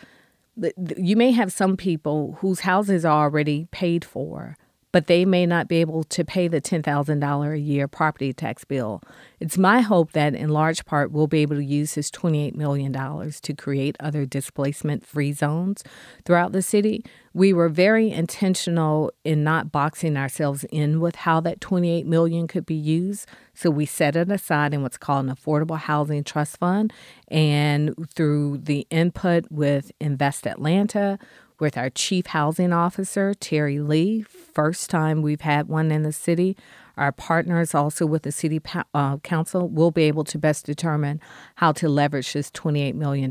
you 0.96 1.16
may 1.16 1.30
have 1.30 1.52
some 1.52 1.76
people 1.76 2.36
whose 2.40 2.60
houses 2.60 3.04
are 3.04 3.24
already 3.24 3.68
paid 3.70 4.04
for, 4.04 4.56
but 4.92 5.07
they 5.07 5.24
may 5.24 5.46
not 5.46 5.68
be 5.68 5.78
able 5.81 6.05
to 6.05 6.24
pay 6.24 6.46
the 6.46 6.61
$10,000 6.61 7.55
a 7.55 7.59
year 7.59 7.88
property 7.88 8.33
tax 8.33 8.64
bill. 8.64 9.02
It's 9.40 9.59
my 9.59 9.81
hope 9.81 10.12
that 10.12 10.35
in 10.35 10.50
large 10.50 10.85
part 10.85 11.11
we'll 11.11 11.26
be 11.26 11.40
able 11.40 11.57
to 11.57 11.64
use 11.64 11.94
this 11.94 12.11
$28 12.11 12.55
million 12.55 12.92
to 12.92 13.55
create 13.55 13.96
other 13.98 14.26
displacement 14.26 15.05
free 15.05 15.33
zones 15.33 15.83
throughout 16.24 16.52
the 16.52 16.62
city. 16.62 17.05
We 17.35 17.55
were 17.55 17.70
very 17.70 18.11
intentional 18.11 19.11
in 19.24 19.42
not 19.42 19.72
boxing 19.72 20.18
ourselves 20.18 20.64
in 20.70 21.00
with 21.00 21.16
how 21.16 21.40
that 21.40 21.62
28 21.62 22.07
million 22.07 22.46
could 22.46 22.66
be 22.66 22.74
used. 22.74 23.26
So 23.55 23.70
we 23.70 23.87
set 23.87 24.16
it 24.16 24.31
aside 24.31 24.74
in 24.74 24.83
what's 24.83 24.98
called 24.98 25.26
an 25.26 25.35
affordable 25.35 25.78
housing 25.78 26.24
trust 26.24 26.59
fund 26.59 26.92
and 27.28 27.94
through 28.14 28.59
the 28.59 28.87
input 28.90 29.46
with 29.50 29.90
Invest 29.98 30.46
Atlanta, 30.46 31.18
with 31.58 31.76
our 31.76 31.90
chief 31.90 32.26
housing 32.26 32.72
officer, 32.72 33.34
Terri 33.34 33.86
Lee. 33.86 34.22
First 34.22 34.90
time 34.90 35.22
we've 35.22 35.40
had 35.40 35.68
one 35.68 35.90
in 35.90 36.02
the 36.02 36.12
city. 36.12 36.56
Our 36.96 37.12
partners, 37.12 37.74
also 37.74 38.04
with 38.06 38.22
the 38.22 38.32
city 38.32 38.60
uh, 38.94 39.18
council, 39.18 39.68
will 39.68 39.90
be 39.90 40.04
able 40.04 40.24
to 40.24 40.38
best 40.38 40.66
determine 40.66 41.20
how 41.56 41.72
to 41.72 41.88
leverage 41.88 42.32
this 42.32 42.50
$28 42.50 42.94
million. 42.94 43.30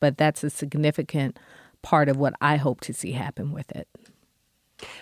But 0.00 0.18
that's 0.18 0.44
a 0.44 0.50
significant 0.50 1.38
part 1.82 2.08
of 2.08 2.16
what 2.16 2.34
I 2.40 2.56
hope 2.56 2.80
to 2.82 2.92
see 2.92 3.12
happen 3.12 3.52
with 3.52 3.70
it. 3.72 3.88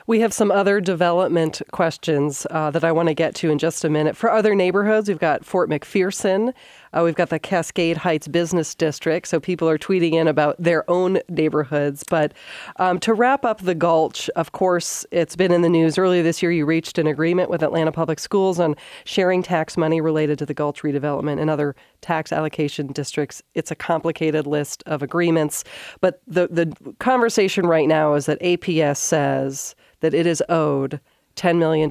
We 0.06 0.20
have 0.20 0.32
some 0.32 0.50
other 0.50 0.80
development 0.80 1.60
questions 1.72 2.46
uh, 2.50 2.70
that 2.70 2.84
I 2.84 2.92
want 2.92 3.08
to 3.08 3.14
get 3.14 3.34
to 3.36 3.50
in 3.50 3.58
just 3.58 3.84
a 3.84 3.90
minute. 3.90 4.16
For 4.16 4.30
other 4.30 4.54
neighborhoods, 4.54 5.08
we've 5.08 5.18
got 5.18 5.44
Fort 5.44 5.68
McPherson. 5.68 6.54
Uh, 6.92 7.02
we've 7.04 7.14
got 7.14 7.30
the 7.30 7.38
Cascade 7.38 7.98
Heights 7.98 8.28
Business 8.28 8.74
District. 8.74 9.26
So 9.26 9.40
people 9.40 9.68
are 9.68 9.78
tweeting 9.78 10.12
in 10.12 10.28
about 10.28 10.56
their 10.58 10.88
own 10.90 11.20
neighborhoods. 11.28 12.04
But 12.08 12.32
um, 12.76 12.98
to 13.00 13.14
wrap 13.14 13.44
up 13.44 13.62
the 13.62 13.74
Gulch, 13.74 14.28
of 14.36 14.52
course, 14.52 15.04
it's 15.10 15.36
been 15.36 15.52
in 15.52 15.62
the 15.62 15.68
news. 15.68 15.98
Earlier 15.98 16.22
this 16.22 16.42
year, 16.42 16.52
you 16.52 16.66
reached 16.66 16.98
an 16.98 17.06
agreement 17.06 17.50
with 17.50 17.62
Atlanta 17.62 17.92
Public 17.92 18.18
Schools 18.18 18.60
on 18.60 18.76
sharing 19.04 19.42
tax 19.42 19.76
money 19.76 20.00
related 20.00 20.38
to 20.38 20.46
the 20.46 20.54
Gulch 20.54 20.82
redevelopment 20.82 21.40
and 21.40 21.50
other 21.50 21.74
tax 22.00 22.32
allocation 22.32 22.88
districts. 22.88 23.42
It's 23.54 23.70
a 23.70 23.76
complicated 23.76 24.46
list 24.46 24.82
of 24.86 25.02
agreements. 25.02 25.64
But 26.00 26.22
the, 26.26 26.48
the 26.48 26.94
conversation 26.98 27.66
right 27.66 27.88
now 27.88 28.14
is 28.14 28.26
that 28.26 28.40
APS 28.40 28.98
says 28.98 29.74
that 30.00 30.14
it 30.14 30.26
is 30.26 30.42
owed 30.48 31.00
$10 31.36 31.58
million 31.58 31.88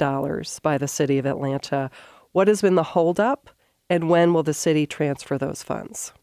by 0.62 0.78
the 0.78 0.88
city 0.88 1.18
of 1.18 1.26
Atlanta. 1.26 1.90
What 2.32 2.48
has 2.48 2.62
been 2.62 2.76
the 2.76 2.84
holdup, 2.84 3.50
and 3.90 4.10
when 4.10 4.34
will 4.34 4.44
the 4.44 4.54
city 4.54 4.86
transfer 4.86 5.38
those 5.38 5.64
funds? 5.64 6.14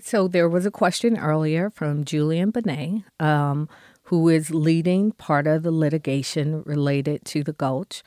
So 0.00 0.28
there 0.28 0.48
was 0.48 0.66
a 0.66 0.70
question 0.70 1.18
earlier 1.18 1.70
from 1.70 2.04
Julian 2.04 2.50
Bene, 2.50 3.04
um, 3.18 3.68
who 4.04 4.28
is 4.28 4.50
leading 4.50 5.12
part 5.12 5.46
of 5.46 5.62
the 5.62 5.70
litigation 5.70 6.62
related 6.64 7.24
to 7.26 7.42
the 7.42 7.52
Gulch. 7.52 8.02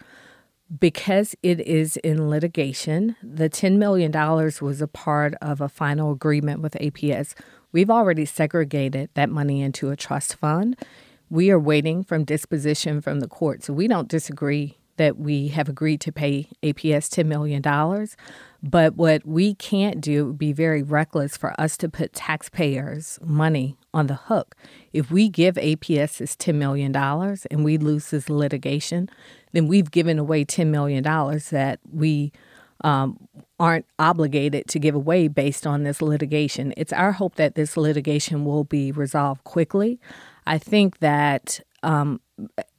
Because 0.79 1.35
it 1.43 1.59
is 1.59 1.97
in 1.97 2.29
litigation, 2.29 3.17
the 3.21 3.49
$10 3.49 3.75
million 3.75 4.09
was 4.61 4.81
a 4.81 4.87
part 4.87 5.33
of 5.41 5.59
a 5.59 5.67
final 5.67 6.13
agreement 6.13 6.61
with 6.61 6.73
APS. 6.75 7.33
We've 7.73 7.89
already 7.89 8.23
segregated 8.23 9.09
that 9.15 9.29
money 9.29 9.61
into 9.61 9.89
a 9.89 9.97
trust 9.97 10.35
fund 10.35 10.77
we 11.31 11.49
are 11.49 11.57
waiting 11.57 12.03
from 12.03 12.25
disposition 12.25 12.99
from 12.99 13.21
the 13.21 13.27
court. 13.27 13.63
So 13.63 13.71
we 13.71 13.87
don't 13.87 14.09
disagree 14.09 14.77
that 14.97 15.17
we 15.17 15.49
have 15.49 15.69
agreed 15.69 16.01
to 16.01 16.11
pay 16.11 16.47
APS 16.63 17.09
$10 17.09 17.25
million. 17.25 17.61
But 18.63 18.95
what 18.95 19.25
we 19.25 19.55
can't 19.55 19.99
do 20.01 20.27
would 20.27 20.37
be 20.37 20.53
very 20.53 20.83
reckless 20.83 21.35
for 21.35 21.59
us 21.59 21.77
to 21.77 21.89
put 21.89 22.13
taxpayers' 22.13 23.17
money 23.23 23.77
on 23.93 24.07
the 24.07 24.15
hook. 24.15 24.55
If 24.93 25.09
we 25.11 25.29
give 25.29 25.55
APS 25.55 26.17
this 26.17 26.35
$10 26.35 26.55
million 26.55 26.95
and 26.95 27.63
we 27.63 27.77
lose 27.77 28.09
this 28.11 28.29
litigation, 28.29 29.09
then 29.51 29.67
we've 29.67 29.91
given 29.91 30.19
away 30.19 30.45
$10 30.45 30.67
million 30.67 31.03
that 31.03 31.79
we 31.91 32.31
um, 32.83 33.27
aren't 33.59 33.85
obligated 33.99 34.67
to 34.67 34.79
give 34.79 34.95
away 34.95 35.27
based 35.27 35.67
on 35.67 35.83
this 35.83 36.01
litigation. 36.01 36.73
It's 36.77 36.93
our 36.93 37.11
hope 37.11 37.35
that 37.35 37.55
this 37.55 37.77
litigation 37.77 38.45
will 38.45 38.63
be 38.63 38.91
resolved 38.91 39.43
quickly. 39.43 39.99
I 40.47 40.57
think 40.57 40.99
that 40.99 41.59
um, 41.83 42.21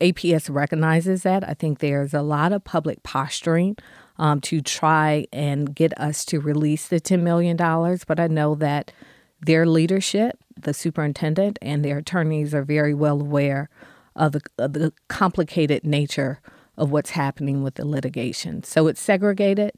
APS 0.01 0.53
recognizes 0.53 1.23
that. 1.23 1.49
I 1.49 1.55
think 1.55 1.79
there's 1.79 2.15
a 2.15 2.23
lot 2.23 2.53
of 2.53 2.65
public 2.65 3.03
posturing 3.03 3.77
um, 4.19 4.41
to 4.43 4.61
try 4.61 5.27
and 5.33 5.75
get 5.75 5.99
us 5.99 6.25
to 6.27 6.41
release 6.41 6.89
the 6.89 7.01
$10 7.01 7.21
million, 7.21 7.57
but 7.57 8.21
I 8.21 8.27
know 8.27 8.55
that 8.57 8.93
their 9.41 9.67
leadership, 9.67 10.39
the 10.61 10.75
superintendent, 10.75 11.59
and 11.61 11.85
their 11.85 11.99
attorneys 11.99 12.55
are 12.55 12.63
very 12.63 12.95
well 12.95 13.21
aware 13.21 13.69
of 14.15 14.33
the, 14.33 14.41
of 14.59 14.75
the 14.75 14.93
complicated 15.09 15.85
nature 15.85 16.41
of 16.77 16.91
what's 16.91 17.11
happening 17.11 17.63
with 17.63 17.75
the 17.75 17.87
litigation. 17.87 18.63
So 18.63 18.87
it's 18.87 19.01
segregated, 19.01 19.73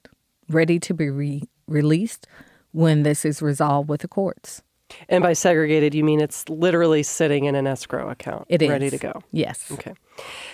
ready 0.48 0.78
to 0.80 0.94
be 0.94 1.10
re- 1.10 1.48
released 1.66 2.26
when 2.72 3.02
this 3.02 3.24
is 3.24 3.40
resolved 3.40 3.88
with 3.88 4.02
the 4.02 4.08
courts. 4.08 4.62
And 5.08 5.22
by 5.22 5.32
segregated, 5.32 5.94
you 5.94 6.04
mean 6.04 6.20
it's 6.20 6.48
literally 6.48 7.02
sitting 7.02 7.44
in 7.44 7.54
an 7.54 7.66
escrow 7.66 8.08
account, 8.10 8.46
it 8.48 8.62
is 8.62 8.68
ready 8.68 8.90
to 8.90 8.98
go. 8.98 9.22
Yes. 9.32 9.70
Okay. 9.72 9.94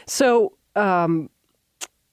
So 0.06 0.52
um, 0.76 1.30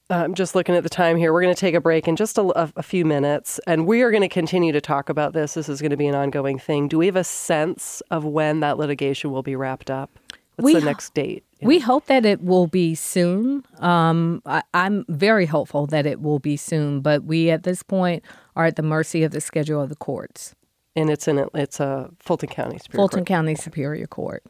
I'm 0.10 0.34
just 0.34 0.56
looking 0.56 0.76
at 0.76 0.84
the 0.84 0.90
time 0.90 1.18
here. 1.18 1.34
We're 1.34 1.42
going 1.42 1.54
to 1.54 1.60
take 1.60 1.76
a 1.76 1.82
break 1.82 2.08
in 2.08 2.16
just 2.16 2.38
a, 2.38 2.44
a, 2.60 2.72
a 2.78 2.84
few 2.84 3.04
minutes, 3.04 3.60
and 3.68 3.86
we 3.86 4.02
are 4.02 4.12
going 4.12 4.22
to 4.22 4.30
continue 4.30 4.72
to 4.72 4.82
talk 4.82 5.10
about 5.10 5.34
this. 5.34 5.56
This 5.56 5.68
is 5.68 5.82
going 5.82 5.92
to 5.92 5.98
be 5.98 6.08
an 6.08 6.16
ongoing 6.16 6.58
thing. 6.58 6.88
Do 6.88 6.98
we 6.98 7.08
have 7.08 7.16
a 7.16 7.24
sense 7.24 8.02
of 8.10 8.24
when 8.24 8.62
that 8.62 8.78
litigation 8.78 9.32
will 9.32 9.44
be 9.44 9.56
wrapped 9.56 9.92
up? 9.92 10.18
What's 10.56 10.74
we 10.74 10.80
the 10.80 10.86
next 10.86 11.14
date? 11.14 11.44
We 11.62 11.80
hope 11.80 12.06
that 12.06 12.26
it 12.26 12.42
will 12.42 12.68
be 12.68 12.96
soon. 12.96 13.64
Um, 13.80 14.42
I, 14.46 14.64
am 14.74 15.06
very 15.08 15.46
hopeful 15.46 15.86
that 15.88 16.06
it 16.06 16.22
will 16.22 16.40
be 16.40 16.58
soon, 16.58 17.02
but 17.02 17.26
we 17.26 17.50
at 17.52 17.64
this 17.64 17.84
point 17.84 18.24
are 18.56 18.66
at 18.66 18.76
the 18.76 18.84
mercy 18.84 19.24
of 19.24 19.32
the 19.32 19.42
schedule 19.42 19.82
of 19.82 19.90
the 19.90 19.96
courts 19.96 20.56
and 20.98 21.12
it's 21.12 21.28
in 21.28 21.48
it's 21.54 21.80
a 21.80 22.10
Fulton 22.20 22.50
County 22.50 22.78
Superior 22.80 22.98
Fulton 22.98 23.20
Court. 23.20 23.28
County 23.28 23.56
Superior 23.56 24.08
Court. 24.08 24.44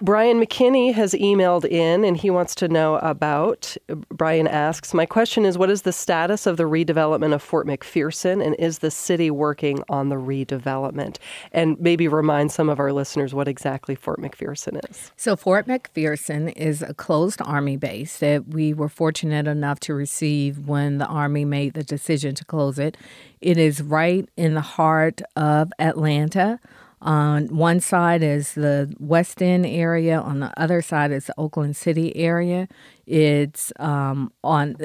Brian 0.00 0.40
McKinney 0.40 0.92
has 0.92 1.14
emailed 1.14 1.64
in 1.64 2.04
and 2.04 2.16
he 2.16 2.30
wants 2.30 2.54
to 2.56 2.68
know 2.68 2.96
about. 2.96 3.76
Brian 4.10 4.46
asks, 4.46 4.92
My 4.92 5.06
question 5.06 5.44
is 5.44 5.56
what 5.56 5.70
is 5.70 5.82
the 5.82 5.92
status 5.92 6.46
of 6.46 6.56
the 6.56 6.64
redevelopment 6.64 7.34
of 7.34 7.42
Fort 7.42 7.66
McPherson 7.66 8.44
and 8.44 8.54
is 8.56 8.78
the 8.78 8.90
city 8.90 9.30
working 9.30 9.82
on 9.88 10.08
the 10.08 10.16
redevelopment? 10.16 11.16
And 11.52 11.78
maybe 11.80 12.08
remind 12.08 12.52
some 12.52 12.68
of 12.68 12.78
our 12.78 12.92
listeners 12.92 13.34
what 13.34 13.48
exactly 13.48 13.94
Fort 13.94 14.20
McPherson 14.20 14.80
is. 14.90 15.12
So, 15.16 15.36
Fort 15.36 15.66
McPherson 15.66 16.52
is 16.56 16.82
a 16.82 16.94
closed 16.94 17.40
Army 17.42 17.76
base 17.76 18.18
that 18.18 18.48
we 18.48 18.72
were 18.72 18.88
fortunate 18.88 19.46
enough 19.46 19.80
to 19.80 19.94
receive 19.94 20.68
when 20.68 20.98
the 20.98 21.06
Army 21.06 21.44
made 21.44 21.74
the 21.74 21.84
decision 21.84 22.34
to 22.34 22.44
close 22.44 22.78
it. 22.78 22.96
It 23.40 23.58
is 23.58 23.82
right 23.82 24.28
in 24.36 24.54
the 24.54 24.60
heart 24.60 25.22
of 25.36 25.72
Atlanta. 25.78 26.58
On 27.02 27.48
one 27.48 27.80
side 27.80 28.22
is 28.22 28.54
the 28.54 28.92
West 28.98 29.42
End 29.42 29.66
area, 29.66 30.18
on 30.18 30.40
the 30.40 30.50
other 30.58 30.80
side 30.80 31.12
is 31.12 31.26
the 31.26 31.34
Oakland 31.36 31.76
City 31.76 32.16
area. 32.16 32.68
It's 33.06 33.70
um, 33.78 34.32
on 34.42 34.76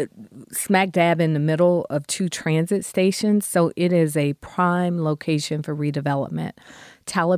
smack 0.51 0.91
dab 0.91 1.21
in 1.21 1.33
the 1.33 1.39
middle 1.39 1.87
of 1.89 2.05
two 2.07 2.27
transit 2.27 2.83
stations, 2.83 3.47
so 3.47 3.71
it 3.77 3.93
is 3.93 4.17
a 4.17 4.33
prime 4.33 5.01
location 5.01 5.63
for 5.63 5.73
redevelopment. 5.75 6.51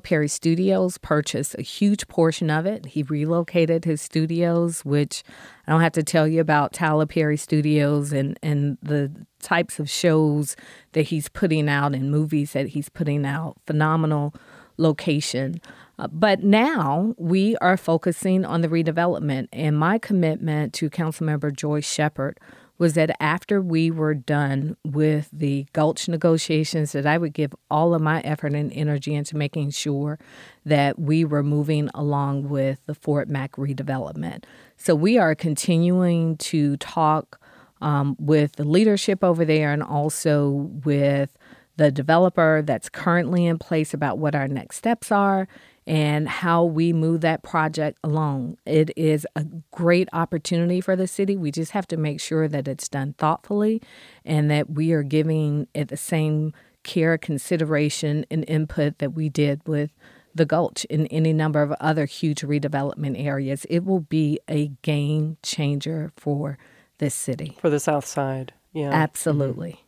Perry 0.04 0.28
Studios 0.28 0.98
purchased 0.98 1.56
a 1.58 1.62
huge 1.62 2.08
portion 2.08 2.50
of 2.50 2.66
it. 2.66 2.88
He 2.88 3.04
relocated 3.04 3.86
his 3.86 4.02
studios, 4.02 4.84
which 4.84 5.24
I 5.68 5.72
don't 5.72 5.82
have 5.82 5.94
to 5.94 6.04
tell 6.04 6.28
you 6.28 6.42
about 6.42 6.74
Perry 7.10 7.38
Studios 7.38 8.12
and, 8.12 8.38
and 8.44 8.78
the 8.82 9.12
types 9.40 9.80
of 9.80 9.90
shows 9.90 10.56
that 10.92 11.04
he's 11.04 11.30
putting 11.30 11.70
out 11.70 11.94
and 11.94 12.12
movies 12.12 12.54
that 12.54 12.70
he's 12.70 12.90
putting 12.90 13.26
out. 13.26 13.58
Phenomenal 13.66 14.34
location. 14.78 15.62
Uh, 16.00 16.08
but 16.08 16.44
now 16.44 17.14
we 17.18 17.56
are 17.58 17.78
focusing 17.78 18.46
on 18.46 18.62
the 18.62 18.68
redevelopment. 18.68 19.48
And 19.54 19.78
my 19.78 19.98
commitment 19.98 20.74
to 20.74 20.90
Councilmember 20.90 21.56
Joyce 21.56 21.88
Sheperd 21.88 22.38
was 22.80 22.96
that 22.96 23.16
after 23.22 23.62
we 23.62 23.92
were 23.92 24.16
done 24.16 24.76
with 24.84 25.30
the 25.32 25.68
Gulch 25.74 26.10
negotiations, 26.10 26.92
that 26.94 27.06
I 27.06 27.18
would 27.18 27.34
give 27.34 27.54
all 27.70 27.94
of 27.94 28.02
my 28.02 28.20
effort 28.22 28.54
and 28.54 28.74
energy 28.74 29.14
into 29.14 29.38
making 29.38 29.70
sure 29.70 30.20
that 30.66 30.98
we 30.98 31.24
were 31.24 31.44
moving 31.44 31.90
along 31.94 32.50
with 32.50 32.84
the 32.88 32.96
Fort 32.96 33.30
Mac 33.30 33.54
redevelopment. 33.54 34.46
So 34.76 34.96
we 34.96 35.18
are 35.18 35.36
continuing 35.36 36.36
to 36.38 36.76
talk 36.78 37.40
um, 37.80 38.16
with 38.20 38.54
the 38.54 38.64
leadership 38.64 39.24
over 39.24 39.46
there 39.46 39.72
and 39.72 39.84
also 39.84 40.72
with 40.84 41.38
the 41.78 41.92
developer 41.92 42.62
that's 42.66 42.90
currently 42.90 43.46
in 43.46 43.58
place 43.58 43.94
about 43.94 44.18
what 44.18 44.36
our 44.36 44.48
next 44.48 44.78
steps 44.78 45.12
are 45.12 45.48
and 45.86 46.30
how 46.30 46.64
we 46.64 46.94
move 46.94 47.22
that 47.22 47.44
project 47.44 48.00
along. 48.04 48.58
It 48.66 48.92
is 48.96 49.28
a 49.36 49.46
great 49.72 50.08
opportunity 50.14 50.80
for 50.80 50.96
the 50.96 51.08
city. 51.08 51.36
We 51.36 51.52
just 51.52 51.72
have 51.72 51.88
to 51.88 51.98
make 51.98 52.22
sure 52.22 52.48
that 52.48 52.68
it's 52.68 52.88
done 52.88 53.14
thoughtfully 53.18 53.82
and 54.24 54.50
that 54.50 54.70
we 54.70 54.94
are 54.94 55.04
giving 55.04 55.68
it 55.74 55.90
the 55.90 55.98
same 55.98 56.54
care, 56.84 57.18
consideration, 57.18 58.26
and 58.30 58.46
input 58.48 59.00
that 59.00 59.14
we 59.14 59.30
did 59.30 59.68
with 59.68 59.92
the 60.36 60.46
Gulch 60.46 60.86
and 60.90 61.08
any 61.12 61.34
number 61.34 61.62
of 61.62 61.72
other 61.74 62.06
huge 62.06 62.42
redevelopment 62.42 63.24
areas. 63.24 63.66
It 63.70 63.86
will 63.86 64.00
be 64.00 64.40
a 64.50 64.68
game 64.82 65.38
changer 65.44 66.12
for 66.18 66.58
this 66.98 67.14
city. 67.14 67.58
For 67.60 67.70
the 67.70 67.80
South 67.80 68.06
Side. 68.06 68.54
Yeah. 68.74 68.90
Absolutely. 68.92 69.72
Mm-hmm. 69.72 69.83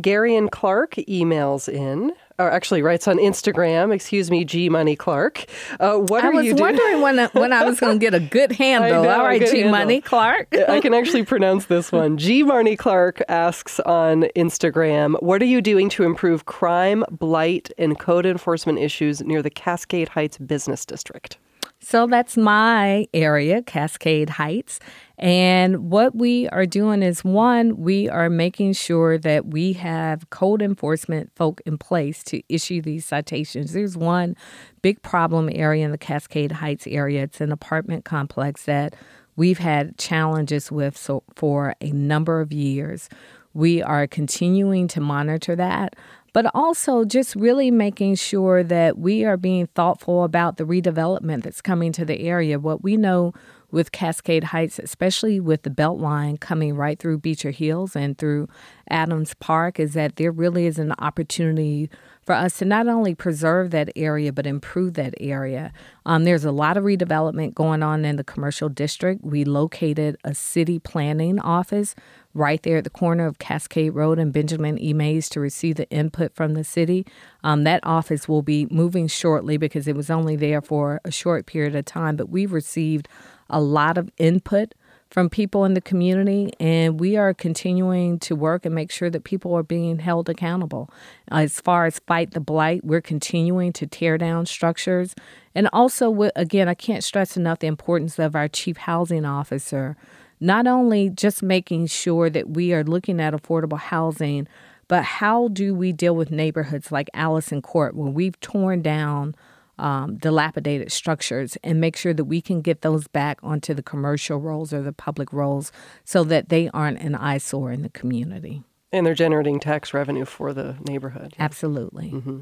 Gary 0.00 0.34
and 0.36 0.50
Clark 0.50 0.92
emails 1.08 1.68
in, 1.68 2.12
or 2.38 2.50
actually 2.50 2.82
writes 2.82 3.06
on 3.06 3.18
Instagram. 3.18 3.94
Excuse 3.94 4.30
me, 4.30 4.44
G 4.44 4.68
Money 4.68 4.96
Clark. 4.96 5.44
Uh, 5.78 5.96
what 5.96 6.24
I 6.24 6.28
are 6.28 6.42
you 6.42 6.54
doing? 6.54 6.62
I 6.62 6.70
was 6.72 6.80
wondering 6.80 7.02
when 7.02 7.18
I, 7.18 7.26
when 7.28 7.52
I 7.52 7.64
was 7.64 7.80
going 7.80 7.98
to 7.98 8.04
get 8.04 8.14
a 8.14 8.20
good 8.20 8.52
handle. 8.58 9.02
know, 9.04 9.10
All 9.10 9.24
right, 9.24 9.46
G 9.46 9.64
Money 9.64 10.00
Clark. 10.00 10.54
I 10.68 10.80
can 10.80 10.94
actually 11.00 11.24
pronounce 11.24 11.66
this 11.66 11.92
one. 11.92 12.16
G 12.16 12.42
Marnie 12.42 12.78
Clark 12.78 13.22
asks 13.28 13.80
on 13.80 14.22
Instagram, 14.36 15.20
"What 15.22 15.42
are 15.42 15.46
you 15.46 15.60
doing 15.60 15.88
to 15.90 16.04
improve 16.04 16.46
crime, 16.46 17.04
blight, 17.10 17.70
and 17.78 17.98
code 17.98 18.26
enforcement 18.26 18.78
issues 18.78 19.20
near 19.22 19.42
the 19.42 19.50
Cascade 19.50 20.10
Heights 20.10 20.38
Business 20.38 20.84
District?" 20.84 21.38
So 21.82 22.06
that's 22.06 22.36
my 22.36 23.06
area, 23.14 23.62
Cascade 23.62 24.30
Heights. 24.30 24.80
And 25.16 25.90
what 25.90 26.14
we 26.14 26.48
are 26.50 26.66
doing 26.66 27.02
is 27.02 27.24
one, 27.24 27.78
we 27.78 28.08
are 28.08 28.28
making 28.28 28.74
sure 28.74 29.16
that 29.18 29.46
we 29.46 29.72
have 29.74 30.28
code 30.28 30.60
enforcement 30.60 31.30
folk 31.36 31.62
in 31.64 31.78
place 31.78 32.22
to 32.24 32.42
issue 32.48 32.82
these 32.82 33.06
citations. 33.06 33.72
There's 33.72 33.96
one 33.96 34.36
big 34.82 35.00
problem 35.02 35.48
area 35.52 35.84
in 35.84 35.90
the 35.90 35.98
Cascade 35.98 36.52
Heights 36.52 36.86
area. 36.86 37.22
It's 37.22 37.40
an 37.40 37.50
apartment 37.50 38.04
complex 38.04 38.64
that 38.64 38.94
we've 39.36 39.58
had 39.58 39.96
challenges 39.96 40.70
with 40.70 40.96
so, 40.98 41.22
for 41.34 41.74
a 41.80 41.92
number 41.92 42.40
of 42.40 42.52
years. 42.52 43.08
We 43.52 43.82
are 43.82 44.06
continuing 44.06 44.86
to 44.88 45.00
monitor 45.00 45.56
that 45.56 45.96
but 46.32 46.50
also 46.54 47.04
just 47.04 47.34
really 47.36 47.70
making 47.70 48.14
sure 48.14 48.62
that 48.62 48.98
we 48.98 49.24
are 49.24 49.36
being 49.36 49.66
thoughtful 49.68 50.24
about 50.24 50.56
the 50.56 50.64
redevelopment 50.64 51.42
that's 51.42 51.60
coming 51.60 51.92
to 51.92 52.04
the 52.04 52.20
area. 52.20 52.58
What 52.58 52.82
we 52.82 52.96
know 52.96 53.32
with 53.70 53.92
Cascade 53.92 54.44
Heights, 54.44 54.78
especially 54.78 55.40
with 55.40 55.62
the 55.62 55.70
Beltline 55.70 56.40
coming 56.40 56.74
right 56.74 56.98
through 56.98 57.18
Beecher 57.18 57.50
Hills 57.50 57.94
and 57.94 58.18
through 58.18 58.48
Adams 58.88 59.34
Park, 59.34 59.78
is 59.78 59.94
that 59.94 60.16
there 60.16 60.32
really 60.32 60.66
is 60.66 60.78
an 60.78 60.92
opportunity 60.98 61.88
for 62.30 62.36
us 62.36 62.58
to 62.58 62.64
not 62.64 62.86
only 62.86 63.12
preserve 63.12 63.72
that 63.72 63.90
area 63.96 64.32
but 64.32 64.46
improve 64.46 64.94
that 64.94 65.12
area. 65.18 65.72
Um, 66.06 66.22
there's 66.22 66.44
a 66.44 66.52
lot 66.52 66.76
of 66.76 66.84
redevelopment 66.84 67.54
going 67.54 67.82
on 67.82 68.04
in 68.04 68.14
the 68.14 68.22
commercial 68.22 68.68
district. 68.68 69.24
We 69.24 69.44
located 69.44 70.16
a 70.22 70.32
city 70.32 70.78
planning 70.78 71.40
office 71.40 71.96
right 72.32 72.62
there 72.62 72.76
at 72.76 72.84
the 72.84 72.90
corner 72.90 73.26
of 73.26 73.40
Cascade 73.40 73.96
Road 73.96 74.20
and 74.20 74.32
Benjamin 74.32 74.80
E. 74.80 74.92
Mays 74.92 75.28
to 75.30 75.40
receive 75.40 75.74
the 75.74 75.90
input 75.90 76.32
from 76.36 76.54
the 76.54 76.62
city. 76.62 77.04
Um, 77.42 77.64
that 77.64 77.80
office 77.82 78.28
will 78.28 78.42
be 78.42 78.68
moving 78.70 79.08
shortly 79.08 79.56
because 79.56 79.88
it 79.88 79.96
was 79.96 80.08
only 80.08 80.36
there 80.36 80.62
for 80.62 81.00
a 81.04 81.10
short 81.10 81.46
period 81.46 81.74
of 81.74 81.84
time, 81.84 82.14
but 82.14 82.28
we've 82.28 82.52
received 82.52 83.08
a 83.48 83.60
lot 83.60 83.98
of 83.98 84.08
input 84.18 84.76
from 85.10 85.28
people 85.28 85.64
in 85.64 85.74
the 85.74 85.80
community, 85.80 86.52
and 86.60 87.00
we 87.00 87.16
are 87.16 87.34
continuing 87.34 88.18
to 88.20 88.36
work 88.36 88.64
and 88.64 88.74
make 88.74 88.90
sure 88.90 89.10
that 89.10 89.24
people 89.24 89.54
are 89.54 89.62
being 89.62 89.98
held 89.98 90.28
accountable. 90.28 90.88
Uh, 91.30 91.38
as 91.38 91.60
far 91.60 91.86
as 91.86 91.98
fight 92.06 92.30
the 92.30 92.40
blight, 92.40 92.84
we're 92.84 93.00
continuing 93.00 93.72
to 93.72 93.86
tear 93.86 94.16
down 94.16 94.46
structures. 94.46 95.14
And 95.54 95.68
also, 95.72 96.30
again, 96.36 96.68
I 96.68 96.74
can't 96.74 97.02
stress 97.04 97.36
enough 97.36 97.58
the 97.58 97.66
importance 97.66 98.18
of 98.18 98.36
our 98.36 98.48
chief 98.48 98.76
housing 98.76 99.24
officer 99.24 99.96
not 100.40 100.66
only 100.66 101.10
just 101.10 101.42
making 101.42 101.86
sure 101.86 102.30
that 102.30 102.50
we 102.50 102.72
are 102.72 102.82
looking 102.82 103.20
at 103.20 103.34
affordable 103.34 103.78
housing, 103.78 104.48
but 104.88 105.04
how 105.04 105.48
do 105.48 105.74
we 105.74 105.92
deal 105.92 106.16
with 106.16 106.30
neighborhoods 106.30 106.90
like 106.90 107.10
Allison 107.14 107.60
Court, 107.62 107.94
where 107.94 108.10
we've 108.10 108.40
torn 108.40 108.82
down 108.82 109.34
um, 109.80 110.16
dilapidated 110.16 110.92
structures 110.92 111.56
and 111.64 111.80
make 111.80 111.96
sure 111.96 112.14
that 112.14 112.24
we 112.24 112.40
can 112.40 112.60
get 112.60 112.82
those 112.82 113.08
back 113.08 113.38
onto 113.42 113.74
the 113.74 113.82
commercial 113.82 114.38
rolls 114.38 114.72
or 114.72 114.82
the 114.82 114.92
public 114.92 115.32
rolls 115.32 115.72
so 116.04 116.22
that 116.24 116.48
they 116.50 116.68
aren't 116.70 117.00
an 117.00 117.14
eyesore 117.14 117.72
in 117.72 117.82
the 117.82 117.88
community. 117.88 118.62
And 118.92 119.06
they're 119.06 119.14
generating 119.14 119.60
tax 119.60 119.94
revenue 119.94 120.24
for 120.24 120.52
the 120.52 120.76
neighborhood. 120.86 121.34
Absolutely. 121.38 122.10
Mm-hmm. 122.10 122.40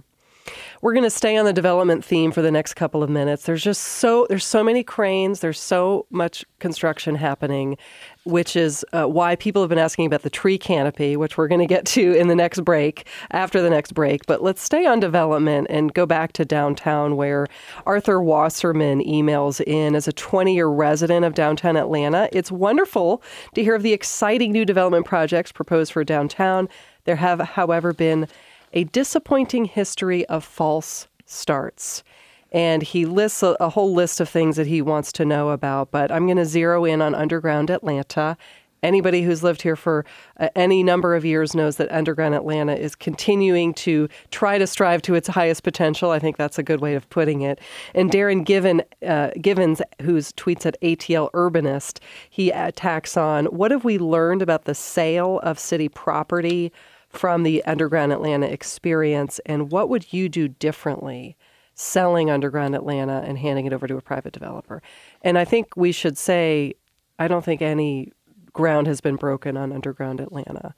We're 0.82 0.92
going 0.92 1.04
to 1.04 1.10
stay 1.10 1.36
on 1.36 1.44
the 1.44 1.52
development 1.52 2.04
theme 2.04 2.32
for 2.32 2.42
the 2.42 2.50
next 2.50 2.74
couple 2.74 3.02
of 3.02 3.10
minutes. 3.10 3.44
There's 3.44 3.62
just 3.62 3.82
so 3.82 4.26
there's 4.28 4.44
so 4.44 4.62
many 4.62 4.82
cranes, 4.82 5.40
there's 5.40 5.60
so 5.60 6.06
much 6.10 6.44
construction 6.58 7.14
happening, 7.14 7.76
which 8.24 8.56
is 8.56 8.84
uh, 8.92 9.06
why 9.06 9.36
people 9.36 9.62
have 9.62 9.68
been 9.68 9.78
asking 9.78 10.06
about 10.06 10.22
the 10.22 10.30
tree 10.30 10.58
canopy, 10.58 11.16
which 11.16 11.36
we're 11.36 11.48
going 11.48 11.60
to 11.60 11.66
get 11.66 11.84
to 11.86 12.14
in 12.14 12.28
the 12.28 12.34
next 12.34 12.64
break, 12.64 13.06
after 13.30 13.60
the 13.60 13.70
next 13.70 13.92
break. 13.92 14.26
But 14.26 14.42
let's 14.42 14.62
stay 14.62 14.86
on 14.86 15.00
development 15.00 15.66
and 15.70 15.92
go 15.92 16.06
back 16.06 16.32
to 16.34 16.44
downtown 16.44 17.16
where 17.16 17.46
Arthur 17.86 18.20
Wasserman 18.20 19.00
emails 19.00 19.60
in 19.60 19.94
as 19.94 20.06
a 20.06 20.12
20-year 20.12 20.68
resident 20.68 21.24
of 21.24 21.34
downtown 21.34 21.76
Atlanta. 21.76 22.28
It's 22.32 22.52
wonderful 22.52 23.22
to 23.54 23.62
hear 23.62 23.74
of 23.74 23.82
the 23.82 23.92
exciting 23.92 24.52
new 24.52 24.64
development 24.64 25.06
projects 25.06 25.52
proposed 25.52 25.92
for 25.92 26.04
downtown. 26.04 26.68
There 27.04 27.16
have, 27.16 27.40
however, 27.40 27.92
been 27.92 28.28
a 28.72 28.84
disappointing 28.84 29.64
history 29.64 30.26
of 30.26 30.44
false 30.44 31.08
starts. 31.26 32.02
And 32.50 32.82
he 32.82 33.04
lists 33.04 33.42
a, 33.42 33.56
a 33.60 33.68
whole 33.68 33.92
list 33.92 34.20
of 34.20 34.28
things 34.28 34.56
that 34.56 34.66
he 34.66 34.80
wants 34.80 35.12
to 35.12 35.24
know 35.24 35.50
about, 35.50 35.90
but 35.90 36.10
I'm 36.10 36.26
going 36.26 36.38
to 36.38 36.46
zero 36.46 36.84
in 36.84 37.02
on 37.02 37.14
Underground 37.14 37.70
Atlanta. 37.70 38.36
Anybody 38.82 39.22
who's 39.22 39.42
lived 39.42 39.62
here 39.62 39.74
for 39.74 40.04
uh, 40.38 40.48
any 40.54 40.84
number 40.84 41.16
of 41.16 41.24
years 41.24 41.54
knows 41.54 41.76
that 41.76 41.90
Underground 41.90 42.34
Atlanta 42.34 42.74
is 42.74 42.94
continuing 42.94 43.74
to 43.74 44.08
try 44.30 44.56
to 44.56 44.68
strive 44.68 45.02
to 45.02 45.16
its 45.16 45.28
highest 45.28 45.64
potential. 45.64 46.12
I 46.12 46.20
think 46.20 46.36
that's 46.36 46.58
a 46.58 46.62
good 46.62 46.80
way 46.80 46.94
of 46.94 47.10
putting 47.10 47.40
it. 47.40 47.58
And 47.94 48.10
Darin 48.10 48.44
Given, 48.44 48.82
uh, 49.04 49.30
Givens, 49.40 49.82
who's 50.02 50.32
tweets 50.32 50.64
at 50.64 50.80
ATL 50.80 51.30
Urbanist, 51.32 51.98
he 52.30 52.50
attacks 52.50 53.16
on 53.16 53.46
what 53.46 53.72
have 53.72 53.84
we 53.84 53.98
learned 53.98 54.42
about 54.42 54.64
the 54.64 54.76
sale 54.76 55.40
of 55.42 55.58
city 55.58 55.88
property 55.88 56.72
from 57.18 57.42
the 57.42 57.64
Underground 57.64 58.12
Atlanta 58.12 58.46
experience, 58.46 59.40
and 59.44 59.72
what 59.72 59.88
would 59.88 60.12
you 60.12 60.28
do 60.28 60.46
differently 60.46 61.36
selling 61.74 62.30
Underground 62.30 62.76
Atlanta 62.76 63.22
and 63.26 63.38
handing 63.38 63.66
it 63.66 63.72
over 63.72 63.88
to 63.88 63.96
a 63.96 64.00
private 64.00 64.32
developer? 64.32 64.80
And 65.22 65.36
I 65.36 65.44
think 65.44 65.76
we 65.76 65.90
should 65.90 66.16
say, 66.16 66.74
I 67.18 67.26
don't 67.26 67.44
think 67.44 67.60
any 67.60 68.12
ground 68.52 68.86
has 68.86 69.00
been 69.00 69.16
broken 69.16 69.56
on 69.56 69.72
Underground 69.72 70.20
Atlanta. 70.20 70.74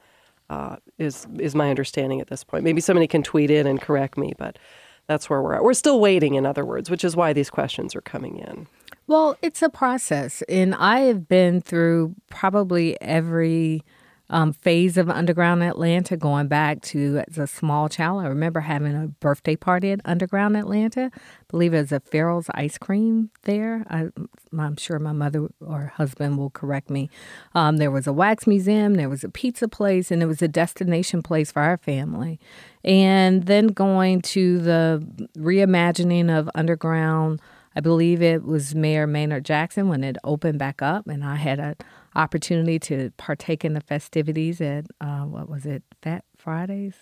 Uh, 0.48 0.76
is 0.98 1.29
is 1.38 1.55
my 1.55 1.70
understanding 1.70 2.20
at 2.20 2.26
this 2.26 2.42
point. 2.42 2.64
Maybe 2.64 2.81
somebody 2.81 3.07
can 3.07 3.22
tweet 3.22 3.53
in 3.53 3.68
and 3.68 3.81
correct 3.81 4.18
me, 4.18 4.33
but 4.37 4.59
that's 5.07 5.31
where 5.31 5.40
we're 5.42 5.55
at. 5.55 5.62
We're 5.62 5.74
still 5.74 6.00
waiting, 6.00 6.35
in 6.35 6.44
other 6.44 6.64
words, 6.64 6.90
which 6.90 7.05
is 7.05 7.14
why 7.14 7.33
these 7.33 7.50
questions 7.50 7.94
are 7.94 8.00
coming 8.00 8.38
in. 8.38 8.66
Well, 9.07 9.37
it's 9.42 9.62
a 9.62 9.68
process, 9.68 10.42
and 10.48 10.74
I 10.74 11.00
have 11.00 11.29
been 11.29 11.61
through 11.61 12.16
probably 12.31 13.00
every 13.00 13.85
um, 14.31 14.53
phase 14.53 14.97
of 14.97 15.11
Underground 15.11 15.62
Atlanta, 15.62 16.16
going 16.16 16.47
back 16.47 16.81
to 16.83 17.23
as 17.29 17.37
a 17.37 17.49
small 17.49 17.88
child. 17.88 18.23
I 18.23 18.29
remember 18.29 18.61
having 18.61 18.95
a 18.95 19.09
birthday 19.09 19.57
party 19.57 19.90
at 19.90 20.01
Underground 20.05 20.57
Atlanta. 20.57 21.11
I 21.14 21.19
believe 21.49 21.75
it 21.75 21.81
was 21.81 21.93
a 21.93 22.01
Farrell's 22.01 22.49
ice 22.55 22.79
cream 22.79 23.31
there. 23.43 23.85
I, 23.90 24.09
am 24.57 24.77
sure 24.77 25.01
my 25.01 25.12
mother 25.12 25.49
or 25.61 25.93
husband 25.97 26.38
will 26.38 26.51
correct 26.51 26.90
me. 26.90 27.11
Um, 27.55 27.79
there 27.79 27.90
was 27.90 28.07
a 28.07 28.12
wax 28.12 28.47
museum, 28.47 28.95
there 28.95 29.09
was 29.09 29.25
a 29.25 29.29
pizza 29.29 29.66
place, 29.66 30.12
and 30.12 30.23
it 30.23 30.27
was 30.27 30.40
a 30.40 30.49
destination 30.49 31.23
place 31.23 31.51
for 31.51 31.61
our 31.61 31.77
family. 31.77 32.38
And 32.85 33.47
then 33.47 33.66
going 33.69 34.23
to 34.23 34.61
the 34.61 35.29
reimagining 35.37 36.31
of 36.31 36.49
Underground. 36.55 37.40
I 37.74 37.80
believe 37.80 38.20
it 38.20 38.44
was 38.44 38.74
Mayor 38.74 39.06
Maynard 39.06 39.44
Jackson 39.44 39.88
when 39.88 40.02
it 40.02 40.16
opened 40.24 40.59
back 40.59 40.83
up, 40.83 41.06
and 41.06 41.24
I 41.24 41.37
had 41.37 41.61
an 41.61 41.76
opportunity 42.16 42.78
to 42.80 43.12
partake 43.16 43.64
in 43.64 43.74
the 43.74 43.80
festivities 43.80 44.61
at 44.61 44.87
uh, 45.00 45.20
what 45.20 45.48
was 45.48 45.66
it, 45.66 45.83
Fat 46.02 46.24
Fridays? 46.37 46.94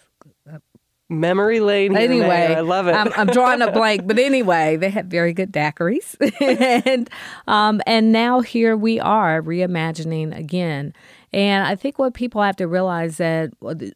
Memory 1.11 1.61
lane. 1.61 1.97
anyway, 1.97 2.55
I 2.55 2.61
love 2.61 2.87
it. 2.87 2.93
I'm, 2.93 3.11
I'm, 3.17 3.29
drawing 3.29 3.63
a 3.63 3.73
blank, 3.73 4.07
but 4.07 4.19
anyway, 4.19 4.77
they 4.77 4.91
had 4.91 5.11
very 5.11 5.33
good 5.33 5.51
daiquiris, 5.51 6.17
and 6.87 7.09
um, 7.47 7.81
and 7.87 8.13
now 8.13 8.41
here 8.41 8.77
we 8.77 9.01
are 9.01 9.41
reimagining 9.41 10.37
again. 10.37 10.93
And 11.33 11.67
I 11.67 11.77
think 11.77 11.99
what 11.99 12.13
people 12.13 12.43
have 12.43 12.57
to 12.57 12.69
realize 12.69 13.17
that 13.17 13.53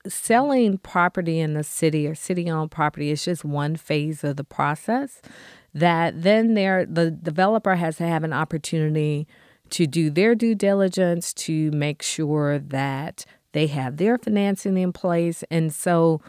selling 0.09 0.79
property 0.79 1.39
in 1.39 1.53
the 1.53 1.65
city 1.65 2.07
or 2.07 2.15
city-owned 2.15 2.71
property 2.71 3.11
is 3.11 3.25
just 3.25 3.45
one 3.45 3.77
phase 3.77 4.25
of 4.25 4.37
the 4.37 4.45
process. 4.45 5.21
That 5.75 6.23
then 6.23 6.55
there, 6.55 6.85
the 6.85 7.11
developer 7.11 7.75
has 7.77 7.97
to 7.97 8.07
have 8.07 8.25
an 8.25 8.33
opportunity 8.33 9.27
to 9.71 9.87
do 9.87 10.11
their 10.11 10.35
due 10.35 10.55
diligence 10.55 11.33
to 11.33 11.71
make 11.71 12.03
sure 12.03 12.59
that 12.59 13.25
they 13.53 13.67
have 13.69 13.97
their 13.97 14.19
financing 14.19 14.77
in 14.77 14.93
place. 14.93 15.45
And 15.51 15.73
so 15.73 16.21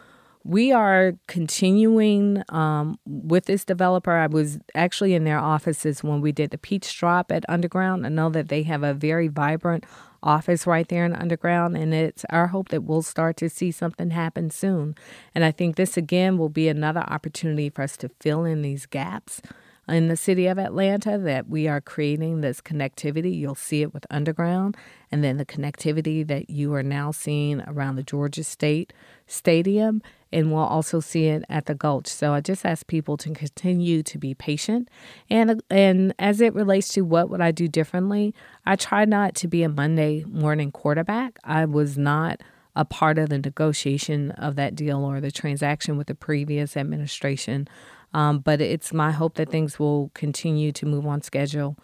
we 0.44 0.72
are 0.72 1.14
continuing 1.26 2.42
um, 2.50 2.98
with 3.06 3.46
this 3.46 3.64
developer. 3.64 4.12
I 4.12 4.26
was 4.26 4.58
actually 4.74 5.14
in 5.14 5.24
their 5.24 5.38
offices 5.38 6.04
when 6.04 6.20
we 6.20 6.32
did 6.32 6.50
the 6.50 6.58
Peach 6.58 6.98
Drop 6.98 7.32
at 7.32 7.44
Underground. 7.48 8.04
I 8.04 8.10
know 8.10 8.28
that 8.30 8.48
they 8.48 8.62
have 8.64 8.82
a 8.82 8.92
very 8.92 9.28
vibrant 9.28 9.84
office 10.24 10.66
right 10.66 10.88
there 10.88 11.04
in 11.04 11.14
Underground, 11.14 11.76
and 11.76 11.94
it's 11.94 12.24
our 12.30 12.48
hope 12.48 12.70
that 12.70 12.82
we'll 12.82 13.02
start 13.02 13.36
to 13.36 13.48
see 13.48 13.70
something 13.70 14.10
happen 14.10 14.50
soon. 14.50 14.96
And 15.34 15.44
I 15.44 15.52
think 15.52 15.76
this 15.76 15.96
again 15.96 16.38
will 16.38 16.48
be 16.48 16.68
another 16.68 17.04
opportunity 17.06 17.70
for 17.70 17.82
us 17.82 17.96
to 17.98 18.10
fill 18.20 18.44
in 18.44 18.62
these 18.62 18.86
gaps 18.86 19.40
in 19.88 20.08
the 20.08 20.16
city 20.16 20.46
of 20.46 20.58
Atlanta 20.58 21.18
that 21.18 21.48
we 21.48 21.68
are 21.68 21.80
creating 21.80 22.40
this 22.40 22.60
connectivity. 22.60 23.36
You'll 23.38 23.54
see 23.54 23.82
it 23.82 23.92
with 23.92 24.06
Underground, 24.10 24.76
and 25.12 25.22
then 25.22 25.36
the 25.36 25.44
connectivity 25.44 26.26
that 26.26 26.48
you 26.48 26.74
are 26.74 26.82
now 26.82 27.10
seeing 27.10 27.60
around 27.62 27.96
the 27.96 28.02
Georgia 28.02 28.44
State 28.44 28.92
Stadium, 29.26 30.02
and 30.34 30.52
we'll 30.52 30.64
also 30.64 31.00
see 31.00 31.26
it 31.26 31.44
at 31.48 31.66
the 31.66 31.74
Gulch. 31.74 32.08
So 32.08 32.34
I 32.34 32.40
just 32.42 32.66
ask 32.66 32.86
people 32.86 33.16
to 33.18 33.30
continue 33.32 34.02
to 34.02 34.18
be 34.18 34.34
patient, 34.34 34.90
and 35.30 35.62
and 35.70 36.14
as 36.18 36.40
it 36.42 36.54
relates 36.54 36.88
to 36.94 37.02
what 37.02 37.30
would 37.30 37.40
I 37.40 37.52
do 37.52 37.68
differently, 37.68 38.34
I 38.66 38.76
try 38.76 39.06
not 39.06 39.34
to 39.36 39.48
be 39.48 39.62
a 39.62 39.68
Monday 39.68 40.24
morning 40.28 40.72
quarterback. 40.72 41.38
I 41.44 41.64
was 41.66 41.96
not 41.96 42.40
a 42.76 42.84
part 42.84 43.18
of 43.18 43.28
the 43.30 43.38
negotiation 43.38 44.32
of 44.32 44.56
that 44.56 44.74
deal 44.74 45.04
or 45.04 45.20
the 45.20 45.30
transaction 45.30 45.96
with 45.96 46.08
the 46.08 46.14
previous 46.14 46.76
administration 46.76 47.68
Um, 48.14 48.38
but 48.38 48.60
it's 48.60 48.92
my 48.92 49.10
hope 49.10 49.34
that 49.36 49.50
things 49.50 49.78
will 49.78 50.10
continue 50.14 50.72
to 50.72 50.86
move 50.86 51.06
on 51.06 51.22
schedule 51.22 51.76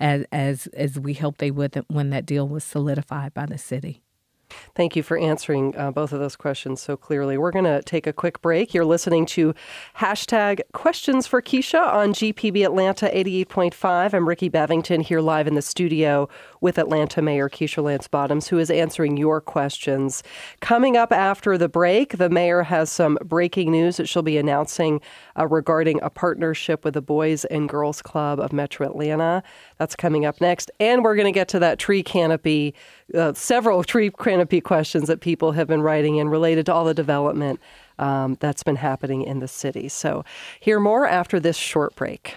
as 0.00 0.24
as 0.32 0.66
as 0.68 0.98
we 1.00 1.14
hope 1.14 1.38
they 1.38 1.50
would 1.50 1.82
when 1.88 2.10
that 2.10 2.26
deal 2.26 2.46
was 2.46 2.64
solidified 2.64 3.34
by 3.34 3.46
the 3.46 3.58
city. 3.58 4.02
Thank 4.74 4.96
you 4.96 5.02
for 5.02 5.18
answering 5.18 5.76
uh, 5.76 5.90
both 5.90 6.12
of 6.12 6.20
those 6.20 6.36
questions 6.36 6.80
so 6.80 6.96
clearly. 6.96 7.36
We're 7.38 7.50
going 7.50 7.64
to 7.64 7.82
take 7.82 8.06
a 8.06 8.12
quick 8.12 8.40
break. 8.40 8.74
You're 8.74 8.84
listening 8.84 9.26
to 9.26 9.54
hashtag 9.96 10.60
questions 10.72 11.26
for 11.26 11.42
Keisha 11.42 11.80
on 11.80 12.12
GPB 12.12 12.64
Atlanta 12.64 13.06
88.5. 13.06 14.14
I'm 14.14 14.28
Rickey 14.28 14.50
Bevington 14.50 15.02
here 15.02 15.20
live 15.20 15.46
in 15.46 15.54
the 15.54 15.62
studio 15.62 16.28
with 16.60 16.78
Atlanta 16.78 17.22
Mayor 17.22 17.48
Keisha 17.48 17.82
Lance 17.82 18.08
Bottoms, 18.08 18.48
who 18.48 18.58
is 18.58 18.70
answering 18.70 19.16
your 19.16 19.40
questions. 19.40 20.22
Coming 20.60 20.96
up 20.96 21.12
after 21.12 21.56
the 21.56 21.68
break, 21.68 22.18
the 22.18 22.28
mayor 22.30 22.62
has 22.62 22.90
some 22.90 23.18
breaking 23.24 23.70
news 23.70 23.96
that 23.96 24.08
she'll 24.08 24.22
be 24.22 24.38
announcing 24.38 25.00
uh, 25.38 25.46
regarding 25.46 26.00
a 26.02 26.10
partnership 26.10 26.84
with 26.84 26.94
the 26.94 27.02
Boys 27.02 27.44
and 27.46 27.68
Girls 27.68 28.02
Club 28.02 28.40
of 28.40 28.52
Metro 28.52 28.86
Atlanta. 28.86 29.42
That's 29.78 29.96
coming 29.96 30.24
up 30.24 30.40
next. 30.40 30.70
And 30.80 31.04
we're 31.04 31.16
going 31.16 31.26
to 31.26 31.32
get 31.32 31.48
to 31.48 31.58
that 31.58 31.78
tree 31.78 32.02
canopy, 32.02 32.74
uh, 33.14 33.32
several 33.34 33.84
tree 33.92 34.10
canopy 34.10 34.60
questions 34.60 35.08
that 35.08 35.20
people 35.20 35.52
have 35.52 35.66
been 35.66 35.82
writing 35.82 36.16
in 36.16 36.28
related 36.28 36.66
to 36.66 36.72
all 36.72 36.84
the 36.84 36.94
development 36.94 37.60
um, 37.98 38.36
that's 38.40 38.62
been 38.62 38.76
happening 38.76 39.22
in 39.22 39.40
the 39.40 39.48
city. 39.48 39.88
So, 39.88 40.24
hear 40.60 40.78
more 40.78 41.06
after 41.06 41.40
this 41.40 41.56
short 41.56 41.96
break. 41.96 42.36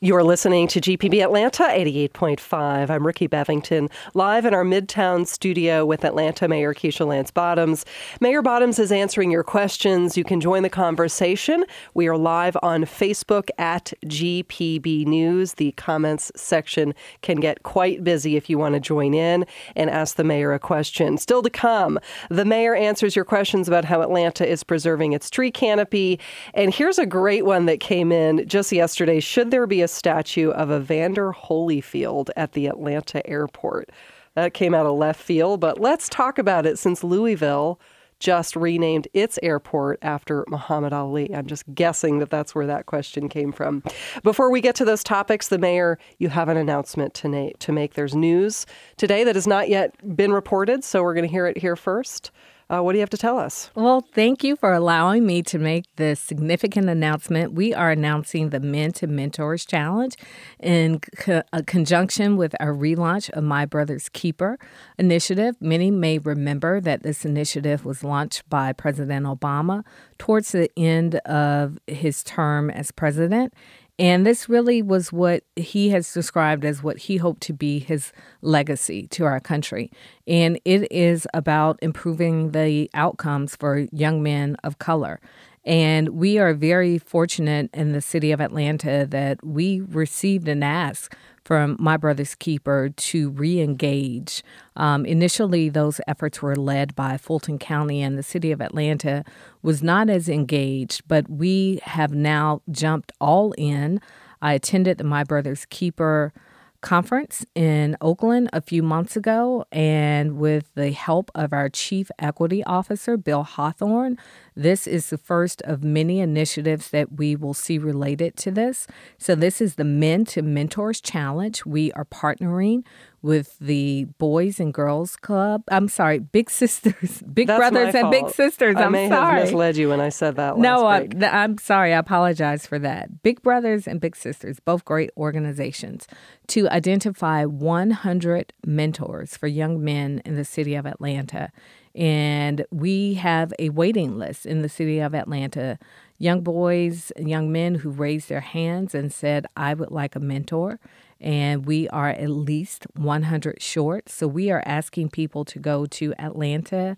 You're 0.00 0.22
listening 0.22 0.68
to 0.68 0.80
GPB 0.80 1.24
Atlanta 1.24 1.64
88.5. 1.64 2.88
I'm 2.88 3.04
Rickey 3.04 3.26
Bevington, 3.26 3.90
live 4.14 4.44
in 4.44 4.54
our 4.54 4.62
Midtown 4.62 5.26
studio 5.26 5.84
with 5.84 6.04
Atlanta 6.04 6.46
Mayor 6.46 6.72
Keisha 6.72 7.04
Lance 7.04 7.32
Bottoms. 7.32 7.84
Mayor 8.20 8.40
Bottoms 8.40 8.78
is 8.78 8.92
answering 8.92 9.32
your 9.32 9.42
questions. 9.42 10.16
You 10.16 10.22
can 10.22 10.40
join 10.40 10.62
the 10.62 10.70
conversation. 10.70 11.64
We 11.94 12.06
are 12.06 12.16
live 12.16 12.56
on 12.62 12.84
Facebook 12.84 13.48
at 13.58 13.92
GPB 14.06 15.04
News. 15.04 15.54
The 15.54 15.72
comments 15.72 16.30
section 16.36 16.94
can 17.22 17.40
get 17.40 17.64
quite 17.64 18.04
busy 18.04 18.36
if 18.36 18.48
you 18.48 18.56
want 18.56 18.74
to 18.74 18.80
join 18.80 19.14
in 19.14 19.46
and 19.74 19.90
ask 19.90 20.14
the 20.14 20.22
mayor 20.22 20.52
a 20.52 20.60
question. 20.60 21.18
Still 21.18 21.42
to 21.42 21.50
come, 21.50 21.98
the 22.30 22.44
mayor 22.44 22.76
answers 22.76 23.16
your 23.16 23.24
questions 23.24 23.66
about 23.66 23.84
how 23.84 24.00
Atlanta 24.02 24.48
is 24.48 24.62
preserving 24.62 25.12
its 25.12 25.28
tree 25.28 25.50
canopy. 25.50 26.20
And 26.54 26.72
here's 26.72 27.00
a 27.00 27.06
great 27.06 27.44
one 27.44 27.66
that 27.66 27.80
came 27.80 28.12
in 28.12 28.46
just 28.46 28.70
yesterday. 28.70 29.18
Should 29.18 29.50
there 29.50 29.66
be 29.66 29.82
a 29.82 29.87
statue 29.88 30.50
of 30.50 30.70
Evander 30.70 31.32
Holyfield 31.32 32.30
at 32.36 32.52
the 32.52 32.66
Atlanta 32.66 33.26
airport. 33.28 33.90
That 34.34 34.54
came 34.54 34.74
out 34.74 34.86
of 34.86 34.96
left 34.96 35.20
field, 35.20 35.60
but 35.60 35.80
let's 35.80 36.08
talk 36.08 36.38
about 36.38 36.66
it 36.66 36.78
since 36.78 37.02
Louisville 37.02 37.80
just 38.20 38.56
renamed 38.56 39.06
its 39.14 39.38
airport 39.42 39.98
after 40.02 40.44
Muhammad 40.48 40.92
Ali. 40.92 41.34
I'm 41.34 41.46
just 41.46 41.72
guessing 41.74 42.18
that 42.18 42.30
that's 42.30 42.54
where 42.54 42.66
that 42.66 42.86
question 42.86 43.28
came 43.28 43.52
from. 43.52 43.82
Before 44.22 44.50
we 44.50 44.60
get 44.60 44.74
to 44.76 44.84
those 44.84 45.04
topics, 45.04 45.48
the 45.48 45.58
mayor, 45.58 45.98
you 46.18 46.28
have 46.28 46.48
an 46.48 46.56
announcement 46.56 47.14
to, 47.14 47.52
to 47.52 47.72
make. 47.72 47.94
There's 47.94 48.16
news 48.16 48.66
today 48.96 49.24
that 49.24 49.36
has 49.36 49.46
not 49.46 49.68
yet 49.68 50.16
been 50.16 50.32
reported, 50.32 50.84
so 50.84 51.02
we're 51.02 51.14
going 51.14 51.26
to 51.26 51.30
hear 51.30 51.46
it 51.46 51.58
here 51.58 51.76
first. 51.76 52.30
Uh, 52.70 52.82
what 52.82 52.92
do 52.92 52.98
you 52.98 53.02
have 53.02 53.08
to 53.08 53.16
tell 53.16 53.38
us? 53.38 53.70
Well, 53.74 54.04
thank 54.12 54.44
you 54.44 54.54
for 54.54 54.74
allowing 54.74 55.24
me 55.24 55.42
to 55.44 55.58
make 55.58 55.84
this 55.96 56.20
significant 56.20 56.90
announcement. 56.90 57.54
We 57.54 57.72
are 57.72 57.90
announcing 57.90 58.50
the 58.50 58.60
Men 58.60 58.92
to 58.92 59.06
Mentors 59.06 59.64
Challenge 59.64 60.14
in 60.60 61.00
co- 61.16 61.42
conjunction 61.66 62.36
with 62.36 62.54
our 62.60 62.74
relaunch 62.74 63.30
of 63.30 63.44
My 63.44 63.64
Brother's 63.64 64.10
Keeper 64.10 64.58
initiative. 64.98 65.56
Many 65.60 65.90
may 65.90 66.18
remember 66.18 66.78
that 66.80 67.02
this 67.02 67.24
initiative 67.24 67.86
was 67.86 68.04
launched 68.04 68.46
by 68.50 68.74
President 68.74 69.24
Obama 69.24 69.82
towards 70.18 70.52
the 70.52 70.70
end 70.76 71.14
of 71.20 71.78
his 71.86 72.22
term 72.22 72.68
as 72.68 72.90
president. 72.90 73.54
And 73.98 74.24
this 74.24 74.48
really 74.48 74.80
was 74.80 75.12
what 75.12 75.42
he 75.56 75.90
has 75.90 76.12
described 76.12 76.64
as 76.64 76.82
what 76.82 76.98
he 76.98 77.16
hoped 77.16 77.40
to 77.42 77.52
be 77.52 77.80
his 77.80 78.12
legacy 78.42 79.08
to 79.08 79.24
our 79.24 79.40
country. 79.40 79.90
And 80.26 80.60
it 80.64 80.90
is 80.92 81.26
about 81.34 81.78
improving 81.82 82.52
the 82.52 82.88
outcomes 82.94 83.56
for 83.56 83.88
young 83.90 84.22
men 84.22 84.56
of 84.62 84.78
color. 84.78 85.20
And 85.64 86.10
we 86.10 86.38
are 86.38 86.54
very 86.54 86.98
fortunate 86.98 87.70
in 87.74 87.92
the 87.92 88.00
city 88.00 88.30
of 88.30 88.40
Atlanta 88.40 89.04
that 89.10 89.44
we 89.44 89.80
received 89.80 90.46
an 90.48 90.62
ask 90.62 91.14
from 91.48 91.78
My 91.80 91.96
Brother's 91.96 92.34
Keeper 92.34 92.90
to 92.94 93.30
re 93.30 93.58
engage. 93.58 94.42
Um, 94.76 95.06
initially, 95.06 95.70
those 95.70 95.98
efforts 96.06 96.42
were 96.42 96.54
led 96.54 96.94
by 96.94 97.16
Fulton 97.16 97.58
County, 97.58 98.02
and 98.02 98.18
the 98.18 98.22
city 98.22 98.52
of 98.52 98.60
Atlanta 98.60 99.24
was 99.62 99.82
not 99.82 100.10
as 100.10 100.28
engaged, 100.28 101.08
but 101.08 101.30
we 101.30 101.80
have 101.84 102.12
now 102.12 102.60
jumped 102.70 103.12
all 103.18 103.52
in. 103.52 103.98
I 104.42 104.52
attended 104.52 104.98
the 104.98 105.04
My 105.04 105.24
Brother's 105.24 105.64
Keeper 105.64 106.34
conference 106.82 107.46
in 107.54 107.96
Oakland 108.02 108.50
a 108.52 108.60
few 108.60 108.82
months 108.82 109.16
ago, 109.16 109.64
and 109.72 110.36
with 110.36 110.70
the 110.74 110.92
help 110.92 111.30
of 111.34 111.54
our 111.54 111.70
Chief 111.70 112.10
Equity 112.18 112.62
Officer, 112.64 113.16
Bill 113.16 113.42
Hawthorne, 113.42 114.18
this 114.58 114.88
is 114.88 115.10
the 115.10 115.18
first 115.18 115.62
of 115.62 115.84
many 115.84 116.18
initiatives 116.18 116.90
that 116.90 117.12
we 117.12 117.36
will 117.36 117.54
see 117.54 117.78
related 117.78 118.36
to 118.38 118.50
this. 118.50 118.88
So, 119.16 119.36
this 119.36 119.60
is 119.60 119.76
the 119.76 119.84
Men 119.84 120.24
to 120.26 120.42
Mentors 120.42 121.00
Challenge. 121.00 121.64
We 121.64 121.92
are 121.92 122.04
partnering 122.04 122.82
with 123.22 123.56
the 123.60 124.04
Boys 124.18 124.60
and 124.60 124.74
Girls 124.74 125.16
Club. 125.16 125.62
I'm 125.68 125.88
sorry, 125.88 126.18
Big 126.18 126.50
Sisters, 126.50 127.22
Big 127.32 127.46
That's 127.46 127.58
Brothers 127.58 127.94
and 127.94 128.10
Big 128.10 128.30
Sisters. 128.30 128.76
I 128.76 128.84
I'm 128.84 128.92
may 128.92 129.08
sorry. 129.08 129.34
have 129.40 129.44
misled 129.44 129.76
you 129.76 129.88
when 129.90 130.00
I 130.00 130.08
said 130.08 130.36
that. 130.36 130.58
no, 130.58 130.86
I, 130.86 131.08
I'm 131.22 131.58
sorry. 131.58 131.94
I 131.94 131.98
apologize 131.98 132.66
for 132.66 132.78
that. 132.80 133.22
Big 133.22 133.42
Brothers 133.42 133.86
and 133.86 134.00
Big 134.00 134.16
Sisters, 134.16 134.58
both 134.60 134.84
great 134.84 135.10
organizations, 135.16 136.06
to 136.48 136.68
identify 136.68 137.44
100 137.44 138.52
mentors 138.66 139.36
for 139.36 139.46
young 139.46 139.82
men 139.82 140.20
in 140.24 140.34
the 140.34 140.44
city 140.44 140.74
of 140.74 140.86
Atlanta. 140.86 141.50
And 141.98 142.64
we 142.70 143.14
have 143.14 143.52
a 143.58 143.70
waiting 143.70 144.16
list 144.16 144.46
in 144.46 144.62
the 144.62 144.68
city 144.68 145.00
of 145.00 145.16
Atlanta. 145.16 145.80
Young 146.16 146.42
boys, 146.42 147.10
young 147.18 147.50
men 147.50 147.74
who 147.74 147.90
raised 147.90 148.28
their 148.28 148.40
hands 148.40 148.94
and 148.94 149.12
said, 149.12 149.46
I 149.56 149.74
would 149.74 149.90
like 149.90 150.14
a 150.14 150.20
mentor 150.20 150.78
and 151.20 151.66
we 151.66 151.88
are 151.88 152.10
at 152.10 152.30
least 152.30 152.86
100 152.94 153.60
short. 153.60 154.08
So 154.08 154.28
we 154.28 154.50
are 154.50 154.62
asking 154.64 155.10
people 155.10 155.44
to 155.46 155.58
go 155.58 155.86
to 155.86 156.12
atlantaga.gov, 156.12 156.96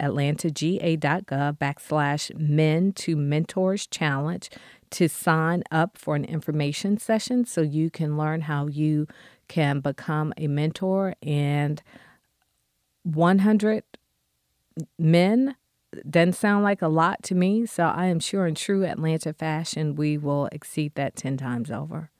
atlantaga.gov 0.00 1.58
backslash 1.58 2.36
men 2.36 2.92
to 2.92 3.14
mentors 3.16 3.86
challenge 3.86 4.50
to 4.90 5.08
sign 5.08 5.62
up 5.70 5.96
for 5.96 6.16
an 6.16 6.24
information 6.24 6.98
session 6.98 7.44
so 7.44 7.62
you 7.62 7.90
can 7.90 8.16
learn 8.16 8.42
how 8.42 8.66
you 8.66 9.06
can 9.46 9.80
become 9.80 10.32
a 10.36 10.46
mentor 10.46 11.14
and 11.22 11.82
100 13.04 13.84
men 14.98 15.54
doesn't 16.08 16.32
sound 16.32 16.64
like 16.64 16.82
a 16.82 16.88
lot 16.88 17.22
to 17.24 17.34
me. 17.34 17.66
So 17.66 17.84
I 17.84 18.06
am 18.06 18.18
sure 18.18 18.46
in 18.46 18.54
true 18.54 18.84
Atlanta 18.84 19.32
fashion, 19.32 19.94
we 19.94 20.18
will 20.18 20.48
exceed 20.50 20.94
that 20.96 21.16
10 21.16 21.36
times 21.36 21.70
over. 21.70 22.10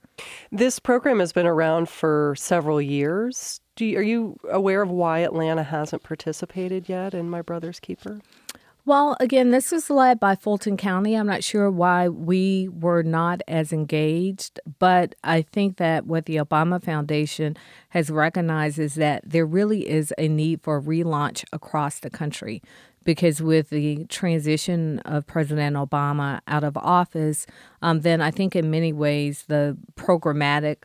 This 0.53 0.79
program 0.79 1.19
has 1.19 1.33
been 1.33 1.47
around 1.47 1.89
for 1.89 2.35
several 2.39 2.81
years. 2.81 3.61
You, 3.79 3.99
are 3.99 4.03
you 4.03 4.37
aware 4.49 4.83
of 4.83 4.91
why 4.91 5.21
Atlanta 5.21 5.65
hasn't 5.65 6.05
participated 6.05 6.89
yet 6.89 7.15
in 7.15 7.29
My 7.29 7.43
Brother's 7.43 7.81
Keeper? 7.81 8.21
Well, 8.87 9.17
again, 9.19 9.51
this 9.51 9.73
was 9.73 9.89
led 9.89 10.21
by 10.21 10.37
Fulton 10.37 10.77
County. 10.77 11.15
I'm 11.15 11.27
not 11.27 11.43
sure 11.43 11.71
why 11.71 12.11
we 12.11 12.69
were 12.69 13.03
not 13.03 13.41
as 13.49 13.73
engaged, 13.73 14.61
but 14.79 15.15
I 15.25 15.41
think 15.41 15.79
that 15.79 16.05
what 16.05 16.27
the 16.27 16.37
Obama 16.37 16.83
Foundation 16.83 17.57
has 17.91 18.11
recognized 18.11 18.79
is 18.79 18.97
that 18.97 19.23
there 19.25 19.47
really 19.47 19.89
is 19.89 20.13
a 20.19 20.29
need 20.29 20.61
for 20.61 20.77
a 20.77 20.83
relaunch 20.83 21.47
across 21.51 21.99
the 21.99 22.11
country 22.11 22.63
because 23.05 23.41
with 23.41 23.71
the 23.71 24.05
transition 24.07 24.99
of 25.01 25.27
President 25.27 25.77
Obama 25.77 26.41
out 26.47 26.65
of 26.65 26.77
office, 26.77 27.47
um, 27.81 28.03
then 28.03 28.21
I 28.21 28.31
think 28.31 28.55
in 28.55 28.71
many 28.71 28.93
ways 28.93 29.45
the 29.49 29.79
programmatic 29.97 30.83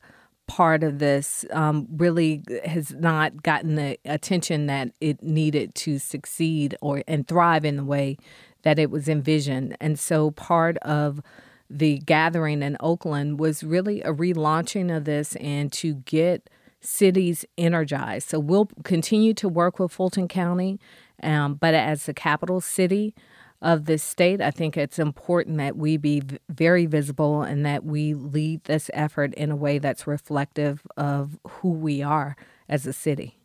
part 0.50 0.84
of 0.84 0.98
this 0.98 1.46
um, 1.52 1.88
really 1.96 2.44
has 2.66 2.92
not 2.96 3.44
gotten 3.44 3.76
the 3.76 3.98
attention 4.04 4.66
that 4.66 4.90
it 5.00 5.22
needed 5.22 5.76
to 5.76 6.00
succeed 6.00 6.76
or 6.82 7.04
and 7.08 7.28
thrive 7.28 7.64
in 7.64 7.78
the 7.78 7.84
way 7.84 8.18
that 8.64 8.80
it 8.80 8.90
was 8.90 9.08
envisioned. 9.08 9.78
And 9.80 9.98
so 9.98 10.32
part 10.32 10.78
of 10.78 11.22
the 11.70 12.00
gathering 12.00 12.64
in 12.64 12.76
Oakland 12.80 13.40
was 13.40 13.64
really 13.64 14.02
a 14.02 14.12
relaunching 14.12 14.96
of 14.96 15.06
this 15.06 15.36
and 15.36 15.72
to 15.74 15.94
get 15.94 16.50
cities 16.82 17.46
energized. 17.58 18.28
So 18.28 18.40
we'll 18.40 18.70
continue 18.84 19.36
to 19.36 19.48
work 19.48 19.78
with 19.78 19.92
Fulton 19.92 20.28
County 20.28 20.80
um, 21.22 21.56
but 21.56 21.74
as 21.74 22.06
the 22.06 22.14
capital 22.14 22.62
city 22.62 23.14
of 23.62 23.86
this 23.86 24.04
state, 24.04 24.42
I 24.42 24.52
think 24.52 24.78
it's 24.78 25.00
important 25.00 25.58
that 25.58 25.76
we 25.76 25.98
be 25.98 26.22
very 26.50 26.86
visible 26.86 27.42
and 27.42 27.66
that 27.66 27.84
we 27.84 28.14
lead 28.14 28.64
this 28.64 28.90
effort 28.94 29.34
in 29.34 29.52
a 29.52 29.56
way 29.56 29.80
that's 29.80 30.08
reflective 30.08 30.82
of 30.96 31.38
who 31.48 31.72
we 31.72 32.02
are 32.02 32.36
as 32.70 32.86
a 32.86 32.94
city. 32.94 33.38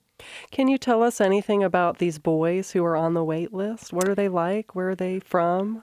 Can 0.50 0.68
you 0.68 0.78
tell 0.78 1.02
us 1.02 1.20
anything 1.20 1.64
about 1.64 1.98
these 1.98 2.18
boys 2.18 2.70
who 2.70 2.84
are 2.84 2.96
on 2.96 3.14
the 3.14 3.24
wait 3.24 3.52
list? 3.52 3.92
What 3.92 4.08
are 4.08 4.14
they 4.14 4.28
like? 4.28 4.74
Where 4.74 4.90
are 4.90 4.94
they 4.94 5.18
from? 5.18 5.82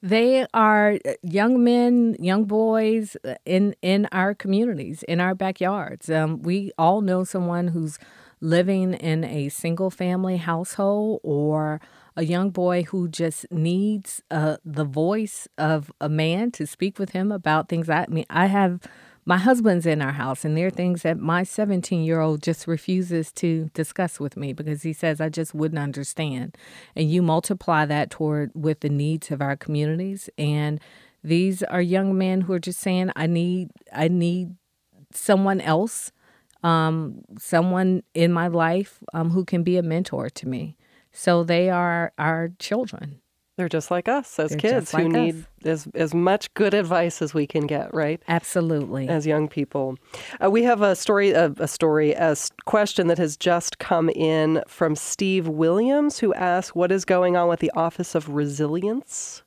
They 0.00 0.46
are 0.52 0.98
uh, 1.04 1.12
young 1.22 1.62
men, 1.62 2.16
young 2.18 2.44
boys 2.44 3.16
uh, 3.24 3.34
in 3.44 3.74
in 3.82 4.08
our 4.10 4.34
communities, 4.34 5.04
in 5.04 5.20
our 5.20 5.34
backyards. 5.34 6.10
Um, 6.10 6.42
we 6.42 6.72
all 6.76 7.02
know 7.02 7.22
someone 7.22 7.68
who's 7.68 7.98
living 8.40 8.94
in 8.94 9.22
a 9.22 9.48
single 9.48 9.90
family 9.90 10.38
household 10.38 11.20
or 11.22 11.80
a 12.16 12.24
young 12.24 12.50
boy 12.50 12.82
who 12.84 13.08
just 13.08 13.50
needs 13.50 14.22
uh, 14.30 14.56
the 14.64 14.84
voice 14.84 15.48
of 15.56 15.90
a 16.00 16.08
man 16.08 16.50
to 16.52 16.66
speak 16.66 16.98
with 16.98 17.10
him 17.10 17.32
about 17.32 17.68
things. 17.68 17.88
I 17.88 18.06
mean, 18.08 18.26
I 18.28 18.46
have 18.46 18.80
my 19.24 19.38
husband's 19.38 19.86
in 19.86 20.02
our 20.02 20.12
house, 20.12 20.44
and 20.44 20.56
there 20.56 20.66
are 20.66 20.70
things 20.70 21.02
that 21.02 21.18
my 21.18 21.44
17 21.44 22.02
year 22.02 22.20
old 22.20 22.42
just 22.42 22.66
refuses 22.66 23.30
to 23.32 23.70
discuss 23.72 24.18
with 24.18 24.36
me 24.36 24.52
because 24.52 24.82
he 24.82 24.92
says 24.92 25.20
I 25.20 25.28
just 25.28 25.54
wouldn't 25.54 25.78
understand. 25.78 26.56
And 26.96 27.10
you 27.10 27.22
multiply 27.22 27.86
that 27.86 28.10
toward 28.10 28.50
with 28.54 28.80
the 28.80 28.88
needs 28.88 29.30
of 29.30 29.40
our 29.40 29.56
communities, 29.56 30.28
and 30.36 30.80
these 31.22 31.62
are 31.62 31.80
young 31.80 32.18
men 32.18 32.42
who 32.42 32.52
are 32.52 32.58
just 32.58 32.80
saying, 32.80 33.12
"I 33.14 33.26
need, 33.26 33.70
I 33.92 34.08
need 34.08 34.56
someone 35.12 35.60
else, 35.60 36.10
um, 36.64 37.22
someone 37.38 38.02
in 38.14 38.32
my 38.32 38.48
life 38.48 38.98
um, 39.14 39.30
who 39.30 39.44
can 39.44 39.62
be 39.62 39.76
a 39.76 39.82
mentor 39.82 40.28
to 40.30 40.48
me." 40.48 40.76
So 41.12 41.44
they 41.44 41.70
are 41.70 42.12
our 42.18 42.52
children. 42.58 43.20
They're 43.58 43.68
just 43.68 43.90
like 43.90 44.08
us 44.08 44.38
as 44.38 44.50
They're 44.50 44.58
kids 44.58 44.94
like 44.94 45.02
who 45.02 45.08
us. 45.10 45.14
need 45.14 45.46
as, 45.64 45.86
as 45.94 46.14
much 46.14 46.52
good 46.54 46.72
advice 46.72 47.20
as 47.20 47.34
we 47.34 47.46
can 47.46 47.66
get, 47.66 47.92
right? 47.92 48.20
Absolutely. 48.26 49.08
As 49.08 49.26
young 49.26 49.46
people. 49.46 49.96
Uh, 50.42 50.50
we 50.50 50.62
have 50.62 50.80
a 50.80 50.96
story, 50.96 51.32
a, 51.32 51.52
a 51.58 51.68
story, 51.68 52.12
a 52.12 52.34
question 52.64 53.08
that 53.08 53.18
has 53.18 53.36
just 53.36 53.78
come 53.78 54.08
in 54.08 54.62
from 54.66 54.96
Steve 54.96 55.48
Williams, 55.48 56.18
who 56.18 56.32
asks, 56.32 56.74
What 56.74 56.90
is 56.90 57.04
going 57.04 57.36
on 57.36 57.46
with 57.48 57.60
the 57.60 57.70
Office 57.72 58.14
of 58.14 58.30
Resilience? 58.30 59.42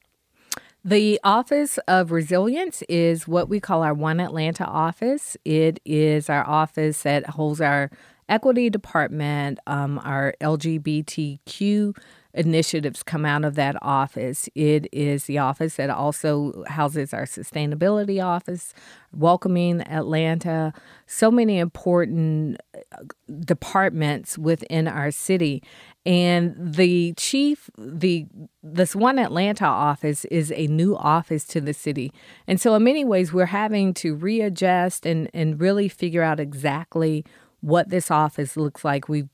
The 0.84 1.20
Office 1.24 1.80
of 1.88 2.12
Resilience 2.12 2.84
is 2.84 3.28
what 3.28 3.50
we 3.50 3.60
call 3.60 3.82
our 3.82 3.96
One 3.96 4.20
Atlanta 4.20 4.66
office. 4.66 5.36
It 5.44 5.80
is 5.84 6.30
our 6.30 6.48
office 6.48 7.02
that 7.02 7.28
holds 7.32 7.60
our 7.60 7.90
equity 8.28 8.70
department, 8.70 9.60
um, 9.68 10.00
our 10.04 10.34
LGBTQ 10.42 11.96
initiatives 12.36 13.02
come 13.02 13.26
out 13.26 13.46
of 13.46 13.56
that 13.56 13.76
office. 13.82 14.50
It 14.56 14.88
is 14.92 15.26
the 15.26 15.38
office 15.38 15.76
that 15.76 15.90
also 15.90 16.64
houses 16.68 17.14
our 17.14 17.24
sustainability 17.24 18.24
office, 18.24 18.74
welcoming 19.14 19.82
Atlanta, 19.82 20.74
so 21.08 21.32
many 21.32 21.58
important 21.58 22.60
uh, 22.76 23.04
departments 23.40 24.38
within 24.38 24.88
our 24.88 25.12
city. 25.12 25.64
And 26.06 26.56
the 26.58 27.14
chief, 27.18 27.70
the 27.78 28.28
this 28.62 28.96
one 28.96 29.18
Atlanta 29.18 29.66
office 29.66 30.26
is 30.26 30.52
a 30.52 30.68
new 30.68 30.96
office 30.96 31.46
to 31.46 31.62
the 31.62 31.74
city. 31.74 32.12
And 32.48 32.60
so 32.60 32.76
in 32.76 32.84
many 32.84 33.06
ways 33.06 33.32
we're 33.32 33.46
having 33.46 33.94
to 33.96 34.14
readjust 34.14 35.06
and, 35.06 35.30
and 35.34 35.60
really 35.60 35.88
figure 35.88 36.22
out 36.22 36.40
exactly 36.40 37.26
what 37.62 37.90
this 37.90 38.12
office 38.12 38.58
looks 38.58 38.84
like. 38.86 39.10
We've 39.10 39.30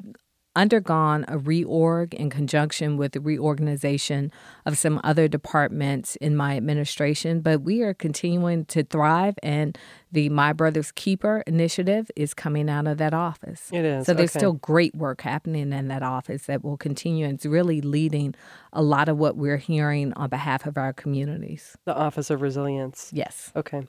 undergone 0.55 1.23
a 1.27 1.37
reorg 1.37 2.13
in 2.13 2.29
conjunction 2.29 2.97
with 2.97 3.13
the 3.13 3.21
reorganization 3.21 4.31
of 4.65 4.77
some 4.77 4.99
other 5.03 5.27
departments 5.27 6.17
in 6.17 6.35
my 6.35 6.57
administration, 6.57 7.39
but 7.39 7.61
we 7.61 7.81
are 7.81 7.93
continuing 7.93 8.65
to 8.65 8.83
thrive 8.83 9.35
and 9.41 9.77
the 10.11 10.27
My 10.29 10.51
Brother's 10.51 10.91
Keeper 10.91 11.43
initiative 11.47 12.11
is 12.17 12.33
coming 12.33 12.69
out 12.69 12.85
of 12.85 12.97
that 12.97 13.13
office. 13.13 13.69
It 13.71 13.85
is. 13.85 14.05
So 14.05 14.13
there's 14.13 14.31
okay. 14.31 14.39
still 14.39 14.53
great 14.53 14.93
work 14.93 15.21
happening 15.21 15.71
in 15.71 15.87
that 15.87 16.03
office 16.03 16.47
that 16.47 16.63
will 16.63 16.77
continue 16.77 17.25
and 17.25 17.35
it's 17.35 17.45
really 17.45 17.79
leading 17.79 18.35
a 18.73 18.81
lot 18.81 19.07
of 19.07 19.17
what 19.17 19.37
we're 19.37 19.57
hearing 19.57 20.11
on 20.13 20.29
behalf 20.29 20.65
of 20.65 20.77
our 20.77 20.91
communities. 20.91 21.77
The 21.85 21.95
Office 21.95 22.29
of 22.29 22.41
Resilience. 22.41 23.09
Yes. 23.13 23.53
Okay. 23.55 23.87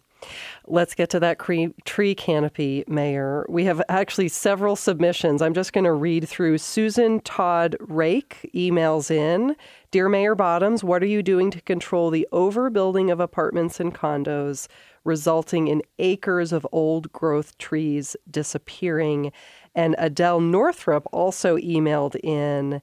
Let's 0.67 0.95
get 0.95 1.11
to 1.11 1.21
that 1.21 1.39
cre- 1.39 1.75
tree 1.85 2.15
canopy, 2.15 2.85
Mayor. 2.87 3.45
We 3.49 3.65
have 3.65 3.83
actually 3.89 4.29
several 4.29 4.77
submissions. 4.77 5.43
I'm 5.43 5.55
just 5.55 5.73
going 5.73 5.85
to 5.85 5.93
read 5.93 6.29
through. 6.29 6.59
Susan 6.59 7.21
Todd 7.21 7.77
Rake 7.81 8.51
emails 8.55 9.11
in 9.11 9.57
Dear 9.91 10.09
Mayor 10.09 10.35
Bottoms, 10.35 10.83
what 10.83 11.03
are 11.03 11.07
you 11.07 11.23
doing 11.23 11.51
to 11.51 11.61
control 11.61 12.09
the 12.09 12.27
overbuilding 12.33 13.13
of 13.13 13.21
apartments 13.21 13.79
and 13.79 13.95
condos, 13.95 14.67
resulting 15.05 15.69
in 15.69 15.83
acres 15.99 16.51
of 16.51 16.67
old 16.73 17.13
growth 17.13 17.59
trees 17.59 18.17
disappearing? 18.31 19.33
And 19.75 19.95
Adele 19.99 20.41
Northrup 20.41 21.07
also 21.13 21.59
emailed 21.59 22.17
in 22.23 22.81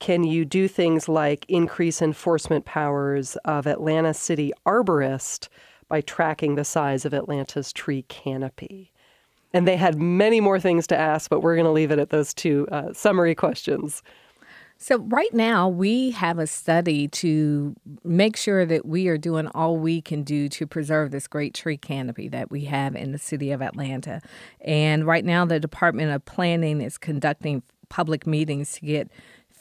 can 0.00 0.24
you 0.24 0.44
do 0.44 0.68
things 0.68 1.08
like 1.08 1.46
increase 1.48 2.02
enforcement 2.02 2.66
powers 2.66 3.36
of 3.46 3.66
Atlanta 3.66 4.12
City 4.12 4.52
arborist 4.66 5.48
by 5.94 6.00
tracking 6.00 6.56
the 6.56 6.64
size 6.64 7.04
of 7.04 7.14
Atlanta's 7.14 7.72
tree 7.72 8.02
canopy. 8.08 8.90
And 9.52 9.68
they 9.68 9.76
had 9.76 9.94
many 9.94 10.40
more 10.40 10.58
things 10.58 10.88
to 10.88 10.98
ask, 10.98 11.30
but 11.30 11.38
we're 11.38 11.54
going 11.54 11.66
to 11.66 11.70
leave 11.70 11.92
it 11.92 12.00
at 12.00 12.10
those 12.10 12.34
two 12.34 12.66
uh, 12.72 12.92
summary 12.92 13.36
questions. 13.36 14.02
So, 14.76 14.98
right 14.98 15.32
now, 15.32 15.68
we 15.68 16.10
have 16.10 16.40
a 16.40 16.48
study 16.48 17.06
to 17.06 17.76
make 18.02 18.36
sure 18.36 18.66
that 18.66 18.84
we 18.84 19.06
are 19.06 19.16
doing 19.16 19.46
all 19.54 19.76
we 19.76 20.02
can 20.02 20.24
do 20.24 20.48
to 20.48 20.66
preserve 20.66 21.12
this 21.12 21.28
great 21.28 21.54
tree 21.54 21.76
canopy 21.76 22.26
that 22.26 22.50
we 22.50 22.64
have 22.64 22.96
in 22.96 23.12
the 23.12 23.18
city 23.18 23.52
of 23.52 23.62
Atlanta. 23.62 24.20
And 24.62 25.06
right 25.06 25.24
now, 25.24 25.44
the 25.44 25.60
Department 25.60 26.10
of 26.10 26.24
Planning 26.24 26.80
is 26.80 26.98
conducting 26.98 27.62
public 27.88 28.26
meetings 28.26 28.72
to 28.72 28.80
get 28.80 29.12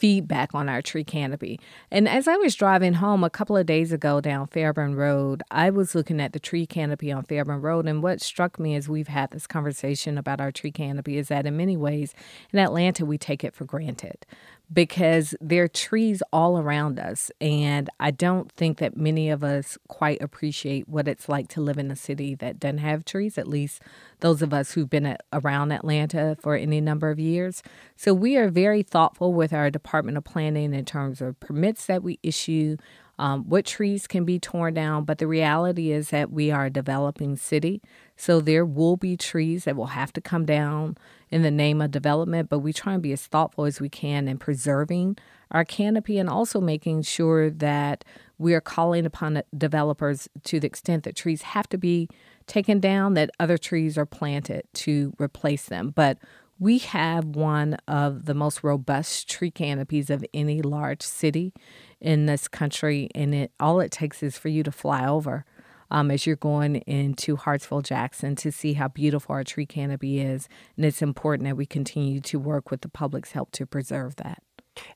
feedback 0.04 0.54
on 0.54 0.68
our 0.68 0.82
tree 0.82 1.06
canopy. 1.06 1.58
And 1.90 2.10
as 2.10 2.28
I 2.28 2.36
was 2.36 2.56
driving 2.56 2.96
home 2.96 3.24
a 3.24 3.30
couple 3.30 3.56
of 3.56 3.66
days 3.66 3.94
ago 3.94 4.20
down 4.20 4.48
Fairburn 4.48 4.96
Road, 4.96 5.44
I 5.50 5.70
was 5.70 5.96
looking 5.96 6.20
at 6.20 6.34
the 6.34 6.42
tree 6.42 6.66
canopy 6.66 7.10
on 7.10 7.24
Fairburn 7.24 7.62
Road. 7.62 7.88
And 7.88 8.04
what 8.04 8.20
struck 8.20 8.60
me 8.60 8.76
as 8.76 8.90
we've 8.90 9.08
had 9.08 9.32
this 9.32 9.48
conversation 9.48 10.18
about 10.18 10.42
our 10.42 10.52
tree 10.52 10.74
canopy 10.74 11.18
is 11.18 11.30
that 11.30 11.46
in 11.46 11.56
many 11.56 11.78
ways 11.78 12.14
in 12.52 12.60
Atlanta, 12.60 13.06
we 13.06 13.18
take 13.18 13.46
it 13.46 13.56
for 13.56 13.64
granted 13.64 14.26
because 14.74 15.36
there 15.40 15.64
are 15.64 15.68
trees 15.68 16.24
all 16.32 16.58
around 16.58 17.00
us. 17.00 17.32
And 17.40 17.90
I 18.00 18.12
don't 18.12 18.52
think 18.52 18.80
that 18.80 18.98
many 18.98 19.30
of 19.30 19.44
us 19.44 19.78
quite 19.88 20.22
appreciate 20.22 20.90
what 20.90 21.08
it's 21.08 21.30
like 21.30 21.48
to 21.50 21.62
live 21.62 21.78
in 21.78 21.92
a 21.92 21.96
city 21.96 22.36
that 22.36 22.60
doesn't 22.60 22.80
have 22.80 23.06
trees, 23.06 23.38
at 23.38 23.48
least 23.48 23.82
those 24.22 24.42
of 24.42 24.54
us 24.54 24.72
who've 24.72 24.90
been 24.90 25.18
around 25.32 25.72
Atlanta 25.72 26.38
for 26.40 26.56
any 26.56 26.82
number 26.82 27.10
of 27.10 27.20
years. 27.20 27.62
So 27.96 28.14
we 28.14 28.38
are 28.38 28.50
very 28.50 28.84
thoughtful 28.84 29.34
with 29.34 29.54
our 29.54 29.70
Department 29.70 30.18
of 30.18 30.24
Planning 30.24 30.74
in 30.74 30.86
terms 30.86 31.22
of 31.22 31.40
permits 31.40 31.86
that 31.86 32.04
we 32.04 32.20
issue. 32.24 32.78
Um, 33.24 33.46
what 33.46 33.66
trees 33.66 34.06
can 34.06 34.26
be 34.26 34.38
torn 34.38 34.74
down, 34.74 35.06
but 35.06 35.18
the 35.18 35.28
reality 35.28 35.94
is 35.94 36.10
that 36.10 36.30
we 36.30 36.52
are 36.52 36.66
a 36.66 36.70
developing 36.70 37.38
city. 37.38 37.82
So 38.18 38.42
there 38.42 38.66
will 38.66 38.98
be 38.98 39.16
trees 39.16 39.64
that 39.64 39.78
will 39.78 39.88
have 39.88 40.12
to 40.14 40.20
come 40.20 40.46
down 40.46 40.98
in 41.32 41.42
the 41.42 41.50
name 41.50 41.82
of 41.82 41.92
development, 41.92 42.50
but 42.50 42.60
we 42.60 42.74
try 42.74 42.96
and 42.96 43.02
be 43.02 43.14
as 43.14 43.26
thoughtful 43.26 43.64
as 43.64 43.80
we 43.80 43.88
can 43.88 44.28
in 44.28 44.40
preserving 44.40 45.16
our 45.52 45.64
canopy 45.64 46.18
and 46.18 46.30
also 46.30 46.60
making 46.60 47.04
sure 47.04 47.50
that 47.50 48.04
we 48.40 48.54
are 48.54 48.60
calling 48.60 49.06
upon 49.06 49.42
developers 49.58 50.28
to 50.44 50.60
the 50.60 50.68
extent 50.68 51.06
that 51.06 51.16
trees 51.16 51.44
have 51.44 51.70
to 51.70 51.78
be 51.78 52.10
taken 52.46 52.82
down, 52.82 53.14
that 53.14 53.30
other 53.40 53.58
trees 53.58 53.98
are 53.98 54.06
planted 54.06 54.66
to 54.74 55.14
replace 55.18 55.68
them. 55.68 55.94
But 55.96 56.18
we 56.60 56.78
have 56.80 57.26
one 57.26 57.76
of 57.88 58.26
the 58.26 58.34
most 58.34 58.64
robust 58.64 59.30
tree 59.30 59.52
canopies 59.52 60.10
of 60.10 60.26
any 60.34 60.62
large 60.62 61.02
city 61.02 61.54
in 62.00 62.26
this 62.26 62.48
country, 62.48 63.10
and 63.16 63.34
it 63.34 63.52
all 63.60 63.80
it 63.80 63.92
takes 63.92 64.24
is 64.24 64.38
for 64.38 64.50
you 64.50 64.64
to 64.64 64.72
fly 64.72 65.08
over 65.08 65.46
um, 65.94 66.12
as 66.12 66.26
you're 66.26 66.36
going 66.36 66.78
into 66.78 67.38
Hartsfield 67.38 67.84
Jackson 67.84 68.36
to 68.38 68.52
see 68.52 68.74
how 68.74 68.88
beautiful 68.88 69.34
our 69.34 69.44
tree 69.44 69.66
canopy 69.66 70.20
is. 70.20 70.50
And 70.76 70.86
it's 70.86 71.02
important 71.02 71.48
that 71.48 71.56
we 71.56 71.66
continue 71.66 72.20
to 72.22 72.40
work 72.40 72.72
with 72.72 72.82
the 72.82 72.90
public's 72.90 73.32
help 73.32 73.52
to 73.52 73.66
preserve 73.66 74.16
that. 74.18 74.42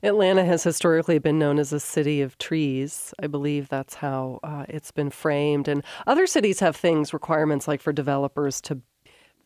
Atlanta 0.02 0.44
has 0.44 0.64
historically 0.64 1.20
been 1.20 1.38
known 1.38 1.58
as 1.60 1.72
a 1.72 1.78
city 1.78 2.20
of 2.20 2.36
trees. 2.38 3.14
I 3.22 3.28
believe 3.28 3.68
that's 3.68 3.94
how 3.94 4.40
uh, 4.42 4.64
it's 4.68 4.90
been 4.90 5.10
framed. 5.10 5.68
And 5.68 5.84
other 6.06 6.26
cities 6.26 6.58
have 6.58 6.74
things, 6.74 7.12
requirements 7.12 7.68
like 7.68 7.80
for 7.80 7.92
developers 7.92 8.60
to 8.62 8.80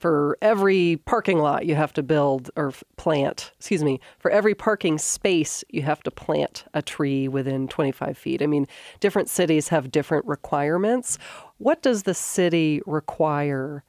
for 0.03 0.37
every 0.43 0.97
parking 1.07 1.39
lot 1.39 1.65
you 1.65 1.77
have 1.77 1.93
to 1.93 2.03
build 2.03 2.51
or 2.57 2.75
plant, 2.97 3.53
excuse 3.57 3.85
me, 3.85 4.01
for 4.19 4.33
every 4.33 4.53
parking 4.53 4.99
space 4.99 5.63
you 5.69 5.83
have 5.83 6.03
to 6.03 6.11
plant 6.11 6.65
a 6.75 6.83
tree 6.83 7.29
within 7.29 7.69
25 7.69 8.19
feet. 8.19 8.43
I 8.43 8.47
mean, 8.47 8.67
different 8.99 9.31
cities 9.31 9.69
have 9.69 9.93
different 9.93 10.27
requirements. 10.27 11.19
What 11.59 11.83
does 11.83 12.03
the 12.03 12.15
city 12.15 12.83
require 12.85 13.85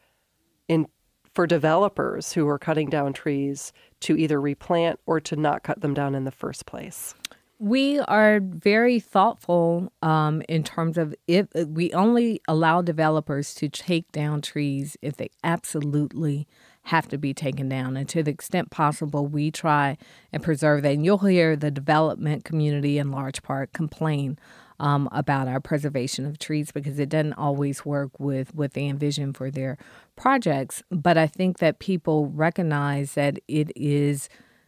in 0.67 0.85
for 1.33 1.47
developers 1.47 2.33
who 2.33 2.47
are 2.47 2.59
cutting 2.59 2.91
down 2.91 3.13
trees 3.13 3.73
to 4.01 4.15
either 4.15 4.39
replant 4.39 4.99
or 5.07 5.19
to 5.19 5.35
not 5.35 5.63
cut 5.63 5.81
them 5.81 5.95
down 5.95 6.13
in 6.13 6.25
the 6.25 6.31
first 6.31 6.67
place? 6.67 7.15
We 7.63 7.99
are 7.99 8.41
very 8.41 8.99
thoughtful 8.99 9.93
um, 10.01 10.41
in 10.49 10.65
terms 10.65 10.97
of 10.97 11.15
if 11.27 11.47
we 11.55 11.93
only 11.93 12.41
allow 12.45 12.81
developers 12.81 13.55
to 13.55 13.69
take 13.69 14.11
down 14.11 14.41
trees 14.41 14.97
if 15.01 15.15
they 15.15 15.29
absolutely 15.45 16.45
have 16.87 17.07
to 17.07 17.17
be 17.17 17.33
taken 17.33 17.69
down. 17.69 17.95
And 17.95 18.09
to 18.09 18.21
the 18.21 18.31
extent 18.31 18.69
possible, 18.69 19.27
we 19.27 19.49
try 19.49 19.97
and 20.33 20.43
preserve 20.43 20.81
that. 20.81 20.91
And 20.91 21.05
you'll 21.05 21.19
hear 21.19 21.55
the 21.55 21.71
development 21.71 22.43
community 22.43 22.97
in 22.97 23.11
large 23.11 23.41
part 23.43 23.71
complain 23.71 24.37
um, 24.81 25.07
about 25.13 25.47
our 25.47 25.61
preservation 25.61 26.25
of 26.25 26.39
trees 26.39 26.69
because 26.69 26.99
it 26.99 27.07
doesn't 27.07 27.31
always 27.31 27.85
work 27.85 28.19
with 28.19 28.53
what 28.53 28.73
they 28.73 28.87
envision 28.87 29.31
for 29.31 29.49
their 29.49 29.77
projects. 30.17 30.83
But 30.91 31.17
I 31.17 31.27
think 31.27 31.59
that 31.59 31.79
people 31.79 32.27
recognize 32.27 33.13
that 33.13 33.39
it 33.47 33.71
is 33.73 34.27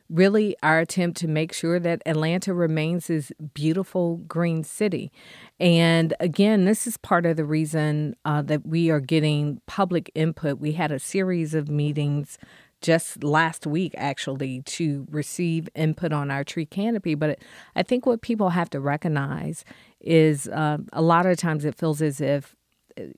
really 0.10 0.56
our 0.62 0.80
attempt 0.80 1.18
to 1.18 1.28
make 1.28 1.54
sure 1.54 1.80
that 1.80 2.02
Atlanta 2.06 2.54
remains 2.54 3.08
this 3.08 3.32
beautiful 3.54 4.18
green 4.18 4.64
city. 4.64 5.12
And 5.60 6.14
again, 6.20 6.66
this 6.66 6.86
is 6.86 6.98
part 6.98 7.26
of 7.26 7.38
the 7.38 7.46
reason 7.46 8.16
uh, 8.26 8.42
that 8.44 8.66
we 8.66 8.90
are 8.90 9.00
getting 9.00 9.62
public 9.66 10.12
input. 10.14 10.60
We 10.60 10.74
had 10.74 10.92
a 10.92 11.00
series 11.00 11.54
of 11.54 11.70
meetings 11.70 12.38
just 12.82 13.24
last 13.24 13.66
week, 13.66 13.94
actually, 13.98 14.62
to 14.62 15.08
receive 15.10 15.68
input 15.74 16.14
on 16.14 16.30
our 16.30 16.44
tree 16.44 16.66
canopy. 16.66 17.16
But 17.16 17.40
I 17.76 17.82
think 17.82 18.06
what 18.06 18.22
people 18.22 18.50
have 18.50 18.70
to 18.72 18.80
recognize 18.80 19.66
is 20.02 20.48
uh, 20.50 20.78
a 20.94 21.02
lot 21.02 21.26
of 21.26 21.38
times 21.38 21.66
it 21.66 21.76
feels 21.76 22.02
as 22.02 22.22
if 22.22 22.56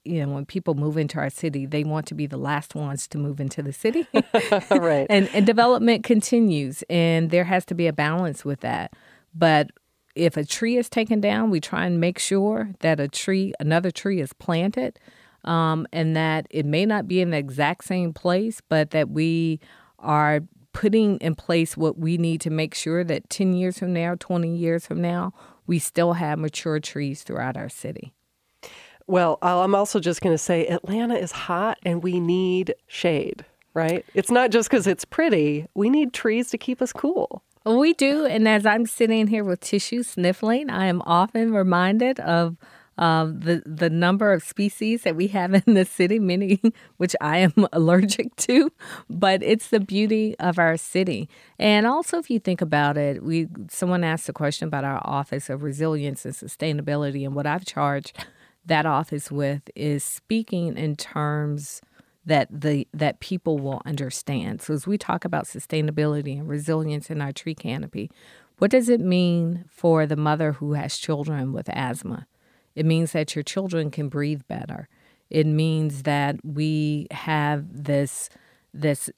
you 0.03 0.25
know, 0.25 0.34
when 0.34 0.45
people 0.45 0.73
move 0.73 0.97
into 0.97 1.17
our 1.17 1.30
city, 1.30 1.65
they 1.65 1.84
want 1.84 2.07
to 2.07 2.15
be 2.15 2.25
the 2.25 2.38
last 2.38 2.75
ones 2.75 3.07
to 3.09 3.17
move 3.17 3.39
into 3.39 3.61
the 3.61 3.73
city. 3.73 4.07
right. 4.71 5.07
And 5.09 5.30
and 5.34 5.45
development 5.45 6.03
continues 6.03 6.84
and 6.89 7.30
there 7.30 7.43
has 7.43 7.65
to 7.65 7.75
be 7.75 7.88
a 7.88 7.93
balance 7.93 8.43
with 8.43 8.61
that. 8.61 8.93
But 9.34 9.69
if 10.15 10.36
a 10.36 10.43
tree 10.43 10.78
is 10.78 10.89
taken 10.89 11.21
down, 11.21 11.49
we 11.49 11.59
try 11.59 11.86
and 11.86 11.99
make 11.99 12.17
sure 12.17 12.71
that 12.80 12.99
a 12.99 13.07
tree, 13.07 13.53
another 13.59 13.91
tree 13.91 14.19
is 14.19 14.34
planted, 14.34 14.99
um, 15.43 15.88
and 15.93 16.15
that 16.15 16.47
it 16.49 16.65
may 16.65 16.86
not 16.86 17.07
be 17.07 17.21
in 17.21 17.30
the 17.30 17.38
exact 17.38 17.86
same 17.86 18.13
place, 18.13 18.61
but 18.67 18.89
that 18.91 19.09
we 19.09 19.59
are 19.99 20.41
putting 20.73 21.17
in 21.17 21.36
place 21.36 21.78
what 21.78 21.97
we 21.97 22.17
need 22.17 22.41
to 22.41 22.49
make 22.49 22.73
sure 22.75 23.03
that 23.03 23.30
10 23.30 23.53
years 23.53 23.80
from 23.80 23.93
now, 23.93 24.15
20 24.19 24.55
years 24.55 24.86
from 24.86 25.01
now, 25.01 25.34
we 25.65 25.80
still 25.80 26.13
have 26.13 26.39
mature 26.39 26.80
trees 26.80 27.23
throughout 27.23 27.57
our 27.57 27.69
city. 27.69 28.13
Well, 29.08 29.38
I'm 29.41 29.74
also 29.74 29.99
just 29.99 30.22
going 30.22 30.34
to 30.34 30.38
say 30.38 30.68
Atlanta 30.68 31.16
is 31.16 31.32
hot 31.32 31.80
and 31.84 32.03
we 32.03 32.20
need 32.20 32.76
shade, 32.88 33.45
right? 33.74 34.05
It's 34.14 34.30
not 34.30 34.51
just 34.51 34.70
because 34.70 34.86
it's 34.86 35.05
pretty. 35.05 35.66
We 35.74 35.89
need 35.89 36.14
trees 36.14 36.49
to 36.51 36.58
keep 36.58 36.82
us 36.82 36.91
cool. 36.91 37.41
We 37.66 37.93
do. 37.93 38.26
And 38.26 38.47
as 38.47 38.66
I'm 38.66 38.86
sitting 38.86 39.28
here 39.28 39.43
with 39.43 39.62
tissue 39.62 40.03
sniffling, 40.03 40.70
I 40.70 40.86
am 40.86 41.01
often 41.05 41.53
reminded 41.53 42.20
of 42.20 42.58
uh, 42.97 43.26
the 43.26 43.62
the 43.66 43.89
number 43.89 44.34
of 44.34 44.43
species 44.43 45.03
that 45.03 45.16
we 45.16 45.28
have 45.28 45.53
in 45.53 45.76
the 45.76 45.86
city, 45.86 46.18
many 46.18 46.60
which 46.97 47.16
I 47.22 47.38
am 47.38 47.53
allergic 47.72 48.36
to, 48.38 48.72
but 49.10 49.43
it's 49.43 49.68
the 49.68 49.80
beauty 49.80 50.36
of 50.39 50.58
our 50.58 50.78
city. 50.78 51.30
And 51.60 51.86
also, 51.86 52.18
if 52.18 52.30
you 52.30 52.39
think 52.39 52.60
about 52.60 52.97
it, 52.97 53.24
we 53.24 53.47
someone 53.70 54.03
asked 54.03 54.28
a 54.30 54.34
question 54.34 54.68
about 54.68 54.84
our 54.84 54.99
Office 55.03 55.49
of 55.49 55.62
Resilience 55.62 56.26
and 56.26 56.34
Sustainability, 56.34 57.24
and 57.24 57.36
what 57.36 57.45
I've 57.45 57.66
charged 57.66 58.26
that 58.68 58.86
office 58.86 59.32
with 59.32 59.70
is 59.76 60.03
speaking 60.03 60.78
in 60.78 60.95
terms 60.95 61.82
that 62.26 62.47
the 62.51 62.88
that 62.93 63.20
people 63.20 63.57
will 63.57 63.82
understand. 63.86 64.61
So 64.61 64.74
as 64.74 64.86
we 64.86 64.97
talk 64.97 65.26
about 65.26 65.45
sustainability 65.45 66.38
and 66.38 66.47
resilience 66.47 67.09
in 67.09 67.22
our 67.22 67.32
tree 67.32 67.55
canopy, 67.55 68.11
what 68.59 68.72
does 68.72 68.89
it 68.89 68.99
mean 68.99 69.65
for 69.70 70.05
the 70.05 70.18
mother 70.18 70.53
who 70.53 70.74
has 70.74 70.97
children 70.97 71.53
with 71.53 71.70
asthma? 71.70 72.28
It 72.76 72.86
means 72.86 73.13
that 73.13 73.36
your 73.36 73.43
children 73.43 73.89
can 73.89 74.09
breathe 74.09 74.41
better. 74.47 74.89
It 75.30 75.47
means 75.47 76.03
that 76.03 76.43
we 76.43 77.07
have 77.11 77.65
this 77.84 78.30
this 78.74 79.09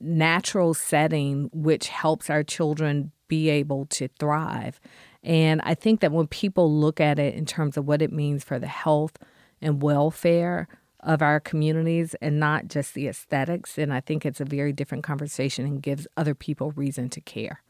natural 0.00 0.74
setting 0.74 1.50
which 1.52 1.88
helps 1.88 2.28
our 2.28 2.42
children 2.42 3.12
be 3.28 3.48
able 3.48 3.86
to 3.86 4.08
thrive. 4.18 4.80
And 5.22 5.60
I 5.64 5.74
think 5.74 6.00
that 6.00 6.12
when 6.12 6.26
people 6.26 6.72
look 6.72 7.00
at 7.00 7.18
it 7.18 7.34
in 7.34 7.44
terms 7.44 7.76
of 7.76 7.86
what 7.86 8.02
it 8.02 8.12
means 8.12 8.44
for 8.44 8.58
the 8.58 8.66
health 8.68 9.18
and 9.60 9.82
welfare 9.82 10.68
of 11.00 11.22
our 11.22 11.40
communities 11.40 12.14
and 12.20 12.40
not 12.40 12.68
just 12.68 12.94
the 12.94 13.08
aesthetics, 13.08 13.78
and 13.78 13.92
I 13.92 14.00
think 14.00 14.24
it's 14.24 14.40
a 14.40 14.44
very 14.44 14.72
different 14.72 15.04
conversation 15.04 15.64
and 15.64 15.82
gives 15.82 16.06
other 16.16 16.34
people 16.34 16.72
reason 16.72 17.08
to 17.10 17.20
care. 17.20 17.62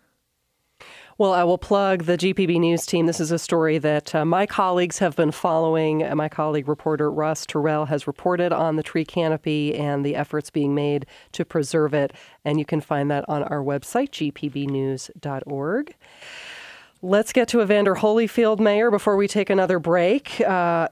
Well, 1.17 1.33
I 1.33 1.43
will 1.43 1.59
plug 1.59 2.05
the 2.05 2.17
GPB 2.17 2.61
News 2.61 2.87
team. 2.87 3.07
This 3.07 3.19
is 3.19 3.33
a 3.33 3.39
story 3.41 3.79
that 3.79 4.15
uh, 4.15 4.25
my 4.25 4.47
colleagues 4.47 4.99
have 4.99 5.17
been 5.17 5.33
following. 5.33 6.05
Uh, 6.05 6.15
my 6.15 6.29
colleague 6.29 6.69
reporter 6.69 7.11
Ross 7.11 7.45
Terrell 7.45 7.87
has 7.87 8.07
reported 8.07 8.53
on 8.53 8.77
the 8.77 8.85
tree 8.85 9.05
canopy 9.05 9.75
and 9.75 10.05
the 10.05 10.15
efforts 10.15 10.51
being 10.51 10.77
made 10.77 11.07
to 11.33 11.45
preserve 11.45 11.93
it. 11.93 12.13
And 12.45 12.61
you 12.61 12.65
can 12.65 12.81
find 12.81 13.11
that 13.11 13.29
on 13.29 13.43
our 13.43 13.63
website, 13.63 14.11
gpbnews.org. 14.11 15.95
Let's 17.01 17.33
get 17.33 17.49
to 17.49 17.63
Evander 17.63 17.95
Holyfield, 17.95 18.59
Mayor, 18.59 18.91
before 18.91 19.17
we 19.17 19.29
take 19.29 19.51
another 19.51 19.79
break. 19.79 20.41
Uh, 20.41 20.89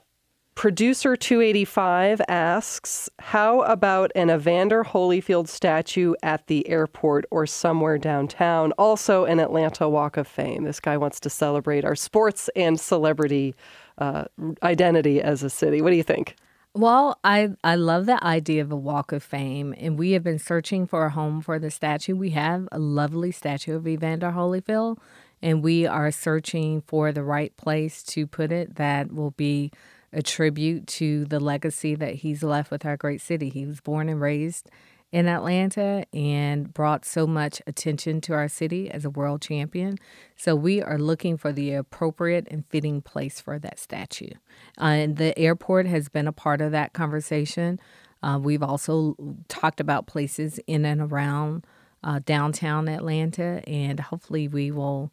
Producer 0.55 1.15
285 1.15 2.21
asks, 2.27 3.09
How 3.19 3.61
about 3.61 4.11
an 4.15 4.31
Evander 4.31 4.83
Holyfield 4.83 5.47
statue 5.47 6.15
at 6.23 6.47
the 6.47 6.67
airport 6.67 7.25
or 7.29 7.45
somewhere 7.45 7.99
downtown? 7.99 8.71
Also, 8.71 9.25
an 9.25 9.39
Atlanta 9.39 9.87
Walk 9.87 10.17
of 10.17 10.27
Fame. 10.27 10.63
This 10.63 10.79
guy 10.79 10.97
wants 10.97 11.19
to 11.19 11.29
celebrate 11.29 11.85
our 11.85 11.95
sports 11.95 12.49
and 12.55 12.79
celebrity 12.79 13.53
uh, 13.99 14.25
identity 14.63 15.21
as 15.21 15.43
a 15.43 15.49
city. 15.49 15.81
What 15.81 15.91
do 15.91 15.97
you 15.97 16.03
think? 16.03 16.35
Well, 16.73 17.19
I, 17.23 17.49
I 17.63 17.75
love 17.75 18.05
the 18.05 18.23
idea 18.23 18.61
of 18.61 18.71
a 18.71 18.75
walk 18.75 19.11
of 19.11 19.23
fame, 19.23 19.73
and 19.77 19.97
we 19.97 20.11
have 20.11 20.23
been 20.23 20.39
searching 20.39 20.85
for 20.85 21.05
a 21.05 21.09
home 21.09 21.41
for 21.41 21.59
the 21.59 21.71
statue. 21.71 22.15
We 22.15 22.31
have 22.31 22.67
a 22.71 22.79
lovely 22.79 23.31
statue 23.31 23.75
of 23.75 23.87
Evander 23.87 24.31
Holyfield, 24.31 24.97
and 25.41 25.63
we 25.63 25.85
are 25.85 26.11
searching 26.11 26.81
for 26.81 27.11
the 27.11 27.23
right 27.23 27.55
place 27.57 28.03
to 28.03 28.25
put 28.27 28.51
it 28.51 28.75
that 28.75 29.11
will 29.11 29.31
be 29.31 29.71
a 30.13 30.21
tribute 30.21 30.87
to 30.87 31.25
the 31.25 31.39
legacy 31.39 31.95
that 31.95 32.15
he's 32.15 32.43
left 32.43 32.71
with 32.71 32.85
our 32.85 32.97
great 32.97 33.21
city. 33.21 33.49
He 33.49 33.65
was 33.65 33.81
born 33.81 34.09
and 34.09 34.21
raised 34.21 34.69
in 35.11 35.27
Atlanta 35.27 36.03
and 36.11 36.73
brought 36.73 37.05
so 37.05 37.25
much 37.25 37.61
attention 37.65 38.19
to 38.21 38.33
our 38.33 38.47
city 38.47 38.89
as 38.89 39.05
a 39.05 39.09
world 39.09 39.41
champion. 39.41 39.97
So 40.35 40.55
we 40.55 40.81
are 40.81 40.97
looking 40.97 41.37
for 41.37 41.53
the 41.53 41.73
appropriate 41.73 42.47
and 42.51 42.65
fitting 42.67 43.01
place 43.01 43.39
for 43.39 43.57
that 43.59 43.79
statue. 43.79 44.31
Uh, 44.79 44.85
and 44.85 45.17
the 45.17 45.37
airport 45.37 45.85
has 45.87 46.09
been 46.09 46.27
a 46.27 46.33
part 46.33 46.61
of 46.61 46.71
that 46.71 46.93
conversation. 46.93 47.79
Uh, 48.21 48.39
we've 48.41 48.63
also 48.63 49.15
talked 49.47 49.79
about 49.79 50.07
places 50.07 50.59
in 50.67 50.83
and 50.83 51.01
around 51.01 51.65
uh, 52.03 52.19
downtown 52.25 52.87
Atlanta, 52.87 53.61
and 53.67 53.99
hopefully 53.99 54.47
we 54.47 54.71
will 54.71 55.11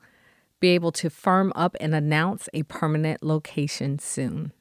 be 0.61 0.71
able 0.71 0.93
to 0.93 1.11
firm 1.11 1.53
up 1.55 1.77
and 1.81 1.95
announce 1.95 2.49
a 2.55 2.63
permanent 2.65 3.23
location 3.23 3.99
soon. 3.99 4.53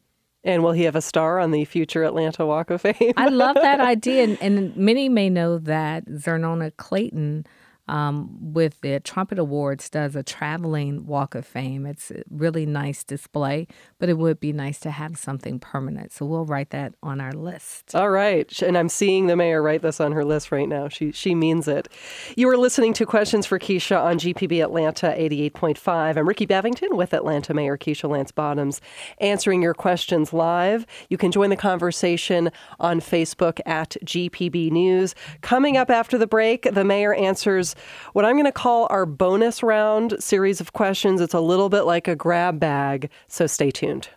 And 0.44 0.62
will 0.62 0.74
he 0.74 0.84
have 0.84 0.96
a 0.96 1.02
star 1.02 1.40
on 1.40 1.52
the 1.52 1.64
future 1.64 2.04
Atlanta 2.04 2.46
Walk 2.46 2.70
of 2.70 2.82
Fame? 2.82 3.14
I 3.16 3.30
love 3.30 3.56
that 3.56 3.80
idea. 3.80 4.24
And, 4.24 4.38
and, 4.42 4.76
many 4.76 5.08
may 5.08 5.30
know 5.30 5.58
that 5.60 6.06
Zernona 6.06 6.76
Clayton 6.76 7.46
um, 7.88 8.54
with 8.54 8.80
the 8.82 9.00
Trumpet 9.00 9.40
Awards 9.40 9.90
does 9.90 10.16
a 10.16 10.24
traveling 10.24 11.06
Walk 11.06 11.36
of 11.36 11.46
Fame. 11.46 11.86
It's 11.86 12.12
a 12.12 12.24
really 12.30 12.66
nice 12.66 13.04
display, 13.04 13.68
but 14.00 14.10
it 14.10 14.18
would 14.18 14.40
be 14.40 14.54
nice 14.54 14.80
to 14.82 14.92
have 14.92 15.18
something 15.18 15.60
permanent. 15.60 16.14
So 16.14 16.26
we'll 16.26 16.46
write 16.46 16.70
that 16.70 16.94
on 17.04 17.20
our 17.20 17.34
list. 17.34 17.94
All 17.94 18.10
right. 18.10 18.62
And 18.62 18.78
I'm 18.78 18.90
seeing 18.90 19.28
the 19.28 19.36
mayor 19.36 19.62
write 19.62 19.82
this 19.82 20.00
on 20.00 20.14
her 20.14 20.24
list 20.24 20.52
right 20.52 20.68
now. 20.68 20.88
She, 20.88 21.12
she 21.12 21.36
means 21.36 21.68
it. 21.68 21.90
You 22.38 22.50
are 22.50 22.58
listening 22.58 22.94
to 22.94 23.06
Questions 23.06 23.46
for 23.46 23.60
Keisha 23.60 24.02
on 24.02 24.18
GPB 24.18 24.64
Atlanta 24.64 25.08
88.5. 25.18 26.18
I'm 26.18 26.28
Rickey 26.28 26.48
Bevington 26.48 26.96
with 26.96 27.14
Atlanta 27.14 27.54
Mayor 27.54 27.78
Keisha 27.78 28.10
Lance 28.10 28.32
Bottoms 28.32 28.80
answering 29.20 29.62
your 29.62 29.74
questions 29.74 30.32
live. 30.34 30.86
You 31.10 31.18
can 31.18 31.32
join 31.32 31.50
the 31.50 31.56
conversation 31.56 32.52
on 32.80 33.00
Facebook 33.00 33.60
at 33.66 33.98
GPB 34.06 34.72
News. 34.72 35.16
Coming 35.42 35.78
up 35.78 35.90
after 35.90 36.18
the 36.18 36.28
break, 36.28 36.68
the 36.72 36.84
mayor 36.84 37.14
answers 37.14 37.74
what 38.14 38.26
I'm 38.26 38.36
going 38.36 38.46
to 38.46 38.52
call 38.52 38.88
our 38.90 39.06
bonus 39.06 39.64
round 39.64 40.16
series 40.20 40.62
of 40.62 40.74
questions. 40.74 41.22
It's 41.22 41.34
a 41.34 41.40
little 41.40 41.70
bit 41.70 41.84
like 41.84 42.08
a 42.08 42.16
grab 42.16 42.60
bag, 42.60 43.10
so 43.28 43.48
stay 43.48 43.72
tuned. 43.72 44.10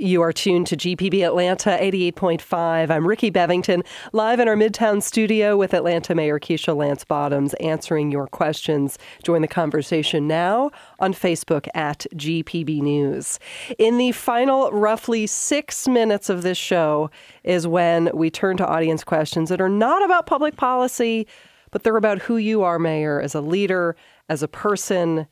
You 0.00 0.22
are 0.22 0.32
tuned 0.32 0.66
to 0.68 0.78
GPB 0.78 1.26
Atlanta 1.26 1.76
88.5. 1.78 2.90
I'm 2.90 3.06
Rickey 3.06 3.30
Bevington, 3.30 3.84
live 4.14 4.40
in 4.40 4.48
our 4.48 4.56
Midtown 4.56 5.02
studio 5.02 5.58
with 5.58 5.74
Atlanta 5.74 6.14
Mayor 6.14 6.40
Keisha 6.40 6.74
Lance 6.74 7.04
Bottoms, 7.04 7.52
answering 7.60 8.10
your 8.10 8.26
questions. 8.26 8.96
Join 9.22 9.42
the 9.42 9.46
conversation 9.46 10.26
now 10.26 10.70
on 11.00 11.12
Facebook 11.12 11.68
at 11.74 12.06
GPB 12.14 12.80
News. 12.80 13.38
In 13.78 13.98
the 13.98 14.12
final 14.12 14.70
roughly 14.70 15.26
six 15.26 15.86
minutes 15.86 16.30
of 16.30 16.40
this 16.40 16.56
show 16.56 17.10
is 17.44 17.66
when 17.66 18.10
we 18.14 18.30
turn 18.30 18.56
to 18.56 18.66
audience 18.66 19.04
questions 19.04 19.50
that 19.50 19.60
are 19.60 19.68
not 19.68 20.02
about 20.02 20.24
public 20.24 20.56
policy, 20.56 21.26
but 21.70 21.82
they're 21.82 21.96
about 21.96 22.22
who 22.22 22.36
you 22.36 22.62
are, 22.62 22.78
Mayor, 22.78 23.20
as 23.20 23.34
a 23.34 23.40
leader, 23.40 23.96
as 24.28 24.42
a 24.42 24.48
person. 24.48 25.26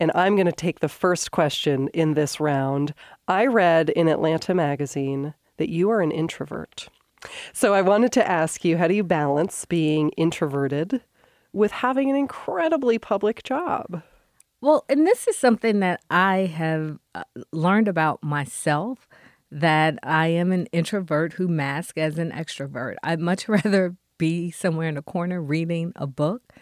And 0.00 0.10
I'm 0.14 0.34
going 0.36 0.46
to 0.46 0.52
take 0.52 0.80
the 0.80 0.88
first 0.88 1.30
question 1.30 1.88
in 1.88 2.14
this 2.14 2.40
round. 2.40 2.94
I 3.28 3.46
read 3.46 3.90
in 3.90 4.08
Atlanta 4.08 4.54
Magazine 4.54 5.34
that 5.58 5.68
you 5.68 5.90
are 5.90 6.00
an 6.00 6.10
introvert. 6.10 6.88
So 7.52 7.74
I 7.74 7.82
wanted 7.82 8.12
to 8.12 8.28
ask 8.28 8.64
you 8.64 8.78
how 8.78 8.88
do 8.88 8.94
you 8.94 9.04
balance 9.04 9.64
being 9.64 10.10
introverted 10.10 11.02
with 11.52 11.70
having 11.70 12.10
an 12.10 12.16
incredibly 12.16 12.98
public 12.98 13.42
job? 13.42 14.02
Well, 14.60 14.84
and 14.88 15.06
this 15.06 15.26
is 15.26 15.36
something 15.36 15.80
that 15.80 16.00
I 16.10 16.38
have 16.38 16.98
uh, 17.14 17.24
learned 17.52 17.88
about 17.88 18.22
myself 18.22 19.08
that 19.50 19.98
I 20.02 20.28
am 20.28 20.50
an 20.50 20.66
introvert 20.66 21.34
who 21.34 21.46
masks 21.46 21.98
as 21.98 22.18
an 22.18 22.30
extrovert. 22.30 22.94
I'd 23.02 23.20
much 23.20 23.48
rather 23.48 23.96
be 24.22 24.52
somewhere 24.52 24.88
in 24.88 24.96
a 24.96 25.02
corner 25.02 25.42
reading 25.42 25.92
a 25.96 26.06
book 26.06 26.52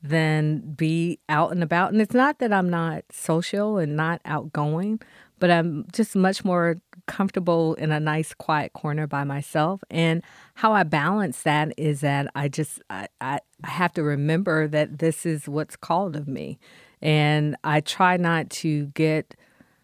than 0.00 0.60
be 0.60 1.18
out 1.28 1.50
and 1.50 1.64
about. 1.64 1.90
And 1.90 2.00
it's 2.00 2.14
not 2.14 2.38
that 2.38 2.52
I'm 2.52 2.70
not 2.70 3.02
social 3.10 3.76
and 3.76 3.96
not 3.96 4.20
outgoing, 4.24 5.00
but 5.40 5.50
I'm 5.50 5.84
just 5.92 6.14
much 6.14 6.44
more 6.44 6.80
comfortable 7.06 7.74
in 7.74 7.90
a 7.90 7.98
nice 7.98 8.34
quiet 8.34 8.72
corner 8.72 9.08
by 9.08 9.24
myself. 9.24 9.82
And 9.90 10.22
how 10.54 10.72
I 10.72 10.84
balance 10.84 11.42
that 11.42 11.72
is 11.76 12.02
that 12.02 12.30
I 12.36 12.46
just 12.46 12.80
I, 12.88 13.08
I 13.20 13.40
have 13.64 13.92
to 13.94 14.04
remember 14.04 14.68
that 14.68 15.00
this 15.00 15.26
is 15.26 15.48
what's 15.48 15.74
called 15.74 16.14
of 16.14 16.28
me. 16.28 16.60
And 17.02 17.56
I 17.64 17.80
try 17.80 18.16
not 18.16 18.48
to 18.62 18.86
get 18.94 19.34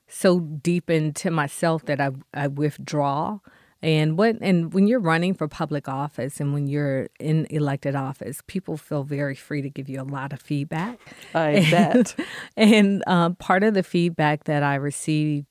so 0.07 0.39
deep 0.39 0.89
into 0.89 1.33
myself 1.33 1.85
that 1.87 2.01
I, 2.01 2.13
I 2.33 2.47
withdraw. 2.47 3.41
And 3.85 4.17
what 4.17 4.39
and 4.41 4.73
when 4.73 4.87
you're 4.87 4.99
running 4.99 5.35
for 5.35 5.47
public 5.47 5.91
office 5.91 6.41
and 6.41 6.55
when 6.55 6.67
you're 6.67 7.09
in 7.21 7.47
elected 7.51 7.95
office, 7.95 8.41
people 8.47 8.79
feel 8.79 9.05
very 9.05 9.35
free 9.35 9.61
to 9.61 9.69
give 9.69 9.91
you 9.91 10.01
a 10.01 10.09
lot 10.09 10.33
of 10.33 10.41
feedback. 10.41 10.99
I 11.35 11.49
and, 11.51 11.71
bet. 11.71 12.19
And 12.57 13.05
um, 13.07 13.35
part 13.35 13.63
of 13.63 13.75
the 13.75 13.83
feedback 13.83 14.45
that 14.45 14.63
I 14.63 14.77
received 14.77 15.49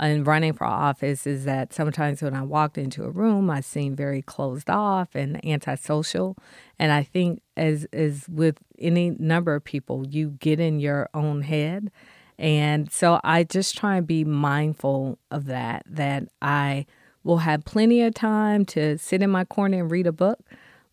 in 0.00 0.24
running 0.24 0.54
for 0.54 0.64
office 0.64 1.26
is 1.26 1.44
that 1.44 1.74
sometimes 1.74 2.22
when 2.22 2.34
I 2.34 2.40
walked 2.40 2.78
into 2.78 3.04
a 3.04 3.10
room, 3.10 3.50
I 3.50 3.60
seemed 3.60 3.98
very 3.98 4.22
closed 4.22 4.70
off 4.70 5.14
and 5.14 5.44
antisocial. 5.44 6.38
And 6.78 6.90
I 6.90 7.02
think 7.02 7.42
as 7.54 7.86
as 7.92 8.26
with 8.30 8.60
any 8.78 9.10
number 9.10 9.54
of 9.54 9.62
people, 9.62 10.06
you 10.06 10.30
get 10.40 10.58
in 10.58 10.80
your 10.80 11.10
own 11.12 11.42
head. 11.42 11.90
And 12.38 12.90
so 12.90 13.20
I 13.22 13.44
just 13.44 13.76
try 13.76 13.98
and 13.98 14.06
be 14.06 14.24
mindful 14.24 15.18
of 15.30 15.44
that, 15.44 15.82
that 15.86 16.28
I 16.40 16.86
will 17.24 17.38
have 17.38 17.64
plenty 17.64 18.02
of 18.02 18.14
time 18.14 18.64
to 18.66 18.96
sit 18.98 19.22
in 19.22 19.30
my 19.30 19.44
corner 19.44 19.80
and 19.80 19.90
read 19.90 20.06
a 20.06 20.12
book. 20.12 20.38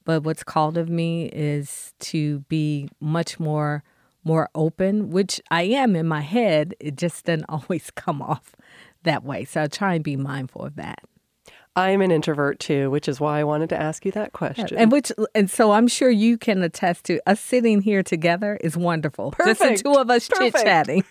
But 0.04 0.24
what's 0.24 0.44
called 0.44 0.78
of 0.78 0.90
me 0.90 1.26
is 1.28 1.94
to 2.00 2.40
be 2.42 2.90
much 3.00 3.40
more 3.40 3.84
more 4.24 4.50
open, 4.54 5.10
which 5.10 5.42
I 5.50 5.64
am 5.64 5.96
in 5.96 6.08
my 6.08 6.22
head. 6.22 6.76
It 6.80 6.96
just 6.96 7.26
doesn't 7.26 7.46
always 7.50 7.92
come 7.92 8.22
off 8.22 8.56
that 9.04 9.24
way. 9.24 9.46
So 9.46 9.64
I 9.64 9.68
try 9.68 9.96
and 9.96 10.04
be 10.04 10.16
mindful 10.16 10.64
of 10.64 10.76
that. 10.76 11.00
I'm 11.76 12.02
an 12.02 12.12
introvert 12.12 12.60
too, 12.60 12.92
which 12.92 13.08
is 13.08 13.22
why 13.22 13.40
I 13.40 13.44
wanted 13.46 13.70
to 13.70 13.82
ask 13.82 14.06
you 14.06 14.12
that 14.12 14.34
question. 14.34 14.68
And 14.78 14.92
which 14.92 15.12
and 15.34 15.50
so 15.50 15.72
I'm 15.72 15.88
sure 15.88 16.10
you 16.10 16.38
can 16.38 16.62
attest 16.64 17.06
to 17.06 17.22
us 17.26 17.40
sitting 17.40 17.82
here 17.82 18.04
together 18.04 18.58
is 18.62 18.76
wonderful. 18.76 19.32
Perfect. 19.32 19.60
Just 19.60 19.84
the 19.84 19.90
two 19.90 19.98
of 19.98 20.10
us 20.10 20.28
chit 20.28 20.54
chatting 20.54 21.06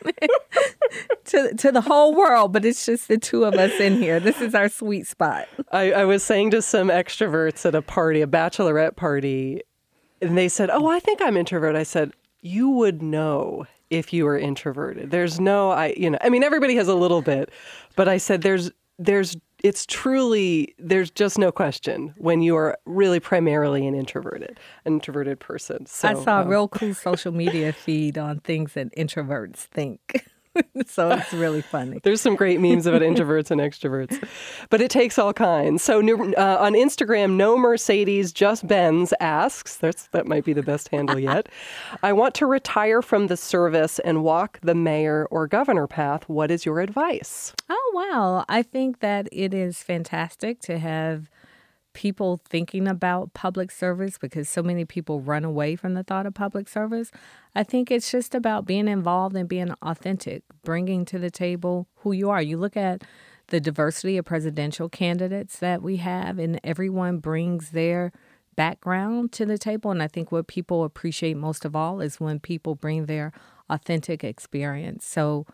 to 1.26 1.54
to 1.54 1.72
the 1.72 1.80
whole 1.80 2.14
world, 2.14 2.52
but 2.52 2.66
it's 2.66 2.84
just 2.84 3.08
the 3.08 3.16
two 3.16 3.44
of 3.44 3.54
us 3.54 3.72
in 3.80 3.96
here. 3.96 4.20
This 4.20 4.42
is 4.42 4.54
our 4.54 4.68
sweet 4.68 5.06
spot. 5.06 5.48
I, 5.72 5.92
I 5.92 6.04
was 6.04 6.22
saying 6.22 6.50
to 6.50 6.60
some 6.60 6.88
extroverts 6.88 7.64
at 7.64 7.74
a 7.74 7.80
party, 7.80 8.20
a 8.20 8.26
bachelorette 8.26 8.96
party, 8.96 9.62
and 10.20 10.36
they 10.36 10.48
said, 10.48 10.68
"Oh, 10.68 10.86
I 10.86 11.00
think 11.00 11.22
I'm 11.22 11.38
introvert." 11.38 11.74
I 11.74 11.84
said, 11.84 12.12
"You 12.42 12.68
would 12.68 13.00
know 13.00 13.66
if 13.88 14.12
you 14.12 14.24
were 14.24 14.38
introverted. 14.38 15.10
There's 15.10 15.40
no, 15.40 15.70
I, 15.70 15.94
you 15.96 16.10
know, 16.10 16.18
I 16.20 16.28
mean, 16.28 16.44
everybody 16.44 16.76
has 16.76 16.86
a 16.86 16.94
little 16.94 17.22
bit, 17.22 17.50
but 17.96 18.08
I 18.08 18.18
said 18.18 18.42
there's 18.42 18.70
there's 18.98 19.36
it's 19.62 19.86
truly 19.86 20.74
there's 20.78 21.10
just 21.10 21.38
no 21.38 21.52
question 21.52 22.14
when 22.16 22.42
you 22.42 22.56
are 22.56 22.78
really 22.84 23.20
primarily 23.20 23.86
an 23.86 23.94
introverted 23.94 24.58
an 24.84 24.94
introverted 24.94 25.40
person. 25.40 25.86
So, 25.86 26.08
i 26.08 26.14
saw 26.14 26.38
a 26.38 26.42
um, 26.42 26.48
real 26.48 26.68
cool 26.68 26.94
social 26.94 27.32
media 27.32 27.72
feed 27.72 28.18
on 28.18 28.40
things 28.40 28.74
that 28.74 28.94
introverts 28.96 29.56
think 29.56 30.26
so 30.86 31.10
it's 31.10 31.32
really 31.32 31.62
funny. 31.62 32.00
There's 32.02 32.20
some 32.20 32.36
great 32.36 32.60
memes 32.60 32.86
about 32.86 33.02
introverts 33.02 33.50
and 33.50 33.60
extroverts, 33.60 34.22
but 34.68 34.80
it 34.80 34.90
takes 34.90 35.18
all 35.18 35.32
kinds. 35.32 35.82
So 35.82 36.00
uh, 36.00 36.56
on 36.60 36.74
Instagram, 36.74 37.36
no 37.36 37.56
Mercedes, 37.56 38.32
just 38.32 38.66
Benz 38.66 39.14
asks. 39.20 39.76
That's 39.76 40.08
that 40.08 40.26
might 40.26 40.44
be 40.44 40.52
the 40.52 40.62
best 40.62 40.88
handle 40.88 41.18
yet. 41.18 41.48
I 42.02 42.12
want 42.12 42.34
to 42.36 42.46
retire 42.46 43.02
from 43.02 43.28
the 43.28 43.36
service 43.36 43.98
and 44.00 44.24
walk 44.24 44.58
the 44.62 44.74
mayor 44.74 45.26
or 45.30 45.46
governor 45.46 45.86
path. 45.86 46.28
What 46.28 46.50
is 46.50 46.66
your 46.66 46.80
advice? 46.80 47.54
Oh 47.68 47.92
wow, 47.94 48.44
I 48.48 48.62
think 48.62 49.00
that 49.00 49.28
it 49.32 49.54
is 49.54 49.82
fantastic 49.82 50.60
to 50.62 50.78
have 50.78 51.30
people 51.92 52.40
thinking 52.48 52.86
about 52.86 53.34
public 53.34 53.70
service 53.70 54.18
because 54.18 54.48
so 54.48 54.62
many 54.62 54.84
people 54.84 55.20
run 55.20 55.44
away 55.44 55.76
from 55.76 55.94
the 55.94 56.02
thought 56.02 56.26
of 56.26 56.34
public 56.34 56.68
service. 56.68 57.10
I 57.54 57.62
think 57.62 57.90
it's 57.90 58.10
just 58.10 58.34
about 58.34 58.66
being 58.66 58.88
involved 58.88 59.36
and 59.36 59.48
being 59.48 59.74
authentic, 59.82 60.42
bringing 60.64 61.04
to 61.06 61.18
the 61.18 61.30
table 61.30 61.88
who 61.96 62.12
you 62.12 62.30
are. 62.30 62.42
You 62.42 62.56
look 62.58 62.76
at 62.76 63.02
the 63.48 63.60
diversity 63.60 64.16
of 64.16 64.24
presidential 64.24 64.88
candidates 64.88 65.58
that 65.58 65.82
we 65.82 65.96
have, 65.96 66.38
and 66.38 66.60
everyone 66.62 67.18
brings 67.18 67.70
their 67.70 68.12
background 68.56 69.32
to 69.32 69.46
the 69.46 69.58
table. 69.58 69.90
And 69.90 70.02
I 70.02 70.08
think 70.08 70.30
what 70.30 70.46
people 70.46 70.84
appreciate 70.84 71.36
most 71.36 71.64
of 71.64 71.74
all 71.74 72.00
is 72.00 72.20
when 72.20 72.38
people 72.38 72.74
bring 72.74 73.06
their 73.06 73.32
authentic 73.68 74.22
experience. 74.22 75.04
So 75.04 75.46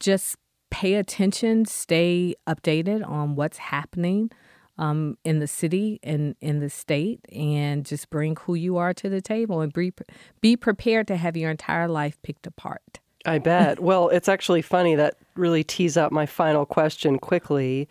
just 0.00 0.36
pay 0.70 0.94
attention, 0.94 1.64
stay 1.64 2.34
updated 2.46 3.06
on 3.08 3.34
what's 3.34 3.58
happening 3.58 4.30
um, 4.78 5.16
in 5.24 5.38
the 5.38 5.46
city 5.46 6.00
and 6.02 6.34
in 6.40 6.60
the 6.60 6.70
state 6.70 7.20
and 7.32 7.84
just 7.84 8.10
bring 8.10 8.36
who 8.36 8.54
you 8.54 8.76
are 8.76 8.92
to 8.94 9.08
the 9.08 9.20
table 9.20 9.60
and 9.60 9.72
be, 9.72 9.92
be 10.40 10.56
prepared 10.56 11.06
to 11.08 11.16
have 11.16 11.36
your 11.36 11.50
entire 11.50 11.88
life 11.88 12.20
picked 12.22 12.46
apart. 12.46 13.00
I 13.26 13.38
bet. 13.38 13.80
well, 13.80 14.08
it's 14.10 14.28
actually 14.28 14.62
funny 14.62 14.94
that 14.96 15.14
really 15.34 15.64
tees 15.64 15.96
up 15.96 16.12
my 16.12 16.26
final 16.26 16.66
question 16.66 17.18
quickly. 17.18 17.88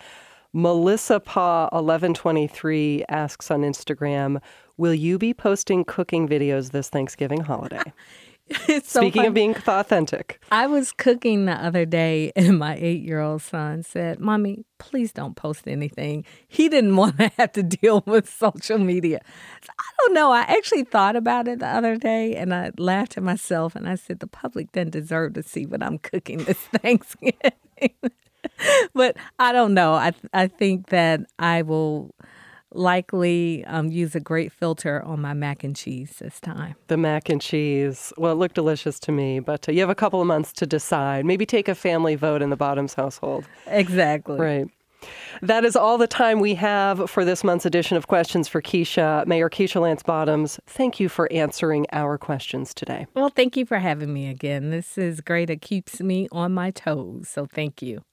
Melissa 0.54 1.20
Pa 1.20 1.64
1123 1.72 3.06
asks 3.10 3.50
on 3.50 3.62
Instagram, 3.62 4.40
"Will 4.78 4.94
you 4.94 5.18
be 5.18 5.34
posting 5.34 5.84
cooking 5.84 6.28
videos 6.28 6.70
this 6.70 6.90
Thanksgiving 6.90 7.42
holiday?" 7.42 7.82
Speaking 8.84 9.26
of 9.26 9.34
being 9.34 9.56
authentic, 9.68 10.42
I 10.52 10.68
was 10.68 10.92
cooking 10.92 11.46
the 11.46 11.54
other 11.54 11.86
day, 11.86 12.32
and 12.36 12.60
my 12.60 12.76
eight 12.76 13.02
year 13.02 13.20
old 13.20 13.42
son 13.42 13.84
said, 13.84 14.20
Mommy, 14.20 14.66
please 14.80 15.12
don't 15.12 15.36
post 15.36 15.68
anything. 15.68 16.26
He 16.48 16.70
didn't 16.70 16.96
want 16.98 17.18
to 17.18 17.32
have 17.38 17.54
to 17.54 17.64
deal 17.64 18.04
with 18.06 18.30
social 18.30 18.78
media. 18.78 19.22
So 19.64 19.72
I 19.80 19.84
don't 20.00 20.14
know. 20.14 20.32
I 20.32 20.42
actually 20.42 20.84
thought 20.84 21.16
about 21.16 21.48
it 21.48 21.60
the 21.60 21.68
other 21.68 21.96
day, 21.96 22.36
and 22.36 22.54
I 22.54 22.72
laughed 22.78 23.18
at 23.18 23.24
myself, 23.24 23.76
and 23.76 23.88
I 23.88 23.96
said, 23.96 24.20
The 24.20 24.28
public 24.28 24.72
doesn't 24.72 24.92
deserve 24.92 25.34
to 25.34 25.44
see 25.44 25.66
what 25.66 25.82
I'm 25.82 25.98
cooking 25.98 26.40
this 26.40 26.58
Thanksgiving. 26.58 27.54
but 28.94 29.16
I 29.40 29.52
don't 29.54 29.74
know. 29.74 29.94
I, 29.94 30.14
I 30.34 30.48
think 30.48 30.90
that 30.90 31.22
I 31.40 31.62
will 31.62 32.14
likely 32.76 33.64
um, 33.66 33.92
use 33.92 34.16
a 34.16 34.20
great 34.20 34.52
filter 34.52 35.02
on 35.04 35.22
my 35.22 35.34
mac 35.34 35.64
and 35.64 35.76
cheese 35.76 36.18
this 36.20 36.40
time. 36.40 36.76
The 36.88 36.98
mac 36.98 37.30
and 37.30 37.42
cheese. 37.42 38.14
Well, 38.18 38.32
it 38.32 38.36
looked 38.36 38.56
delicious 38.56 39.00
to 39.02 39.12
me, 39.12 39.40
but 39.40 39.68
uh, 39.68 39.72
you 39.72 39.80
have 39.82 39.90
a 39.90 39.96
couple 39.96 40.22
of 40.22 40.28
months 40.28 40.54
to 40.54 40.66
decide. 40.66 41.26
Maybe 41.26 41.46
take 41.46 41.68
a 41.68 41.76
family 41.76 42.16
vote 42.16 42.42
in 42.42 42.50
the 42.50 42.58
Bottoms 42.58 42.94
household. 42.94 43.46
Exactly. 43.68 44.40
Right. 44.40 44.68
That 45.42 45.66
is 45.66 45.76
all 45.76 45.98
the 45.98 46.08
time 46.08 46.40
we 46.40 46.56
have 46.56 47.10
for 47.10 47.26
this 47.26 47.44
month's 47.44 47.66
edition 47.66 47.98
of 47.98 48.08
Questions 48.08 48.48
for 48.48 48.62
Keisha. 48.62 49.26
Mayor 49.26 49.50
Keisha 49.50 49.82
Lance 49.82 50.04
Bottoms, 50.04 50.60
thank 50.66 51.00
you 51.00 51.10
for 51.10 51.32
answering 51.32 51.86
our 51.92 52.18
questions 52.18 52.74
today. 52.74 53.06
Well, 53.14 53.30
thank 53.30 53.58
you 53.58 53.66
for 53.66 53.80
having 53.80 54.14
me 54.14 54.30
again. 54.30 54.70
This 54.70 54.98
is 54.98 55.22
great. 55.22 55.50
It 55.50 55.62
keeps 55.62 56.00
me 56.00 56.28
on 56.32 56.54
my 56.54 56.72
toes. 56.72 57.28
So 57.28 57.46
thank 57.46 57.82
you. 57.82 58.04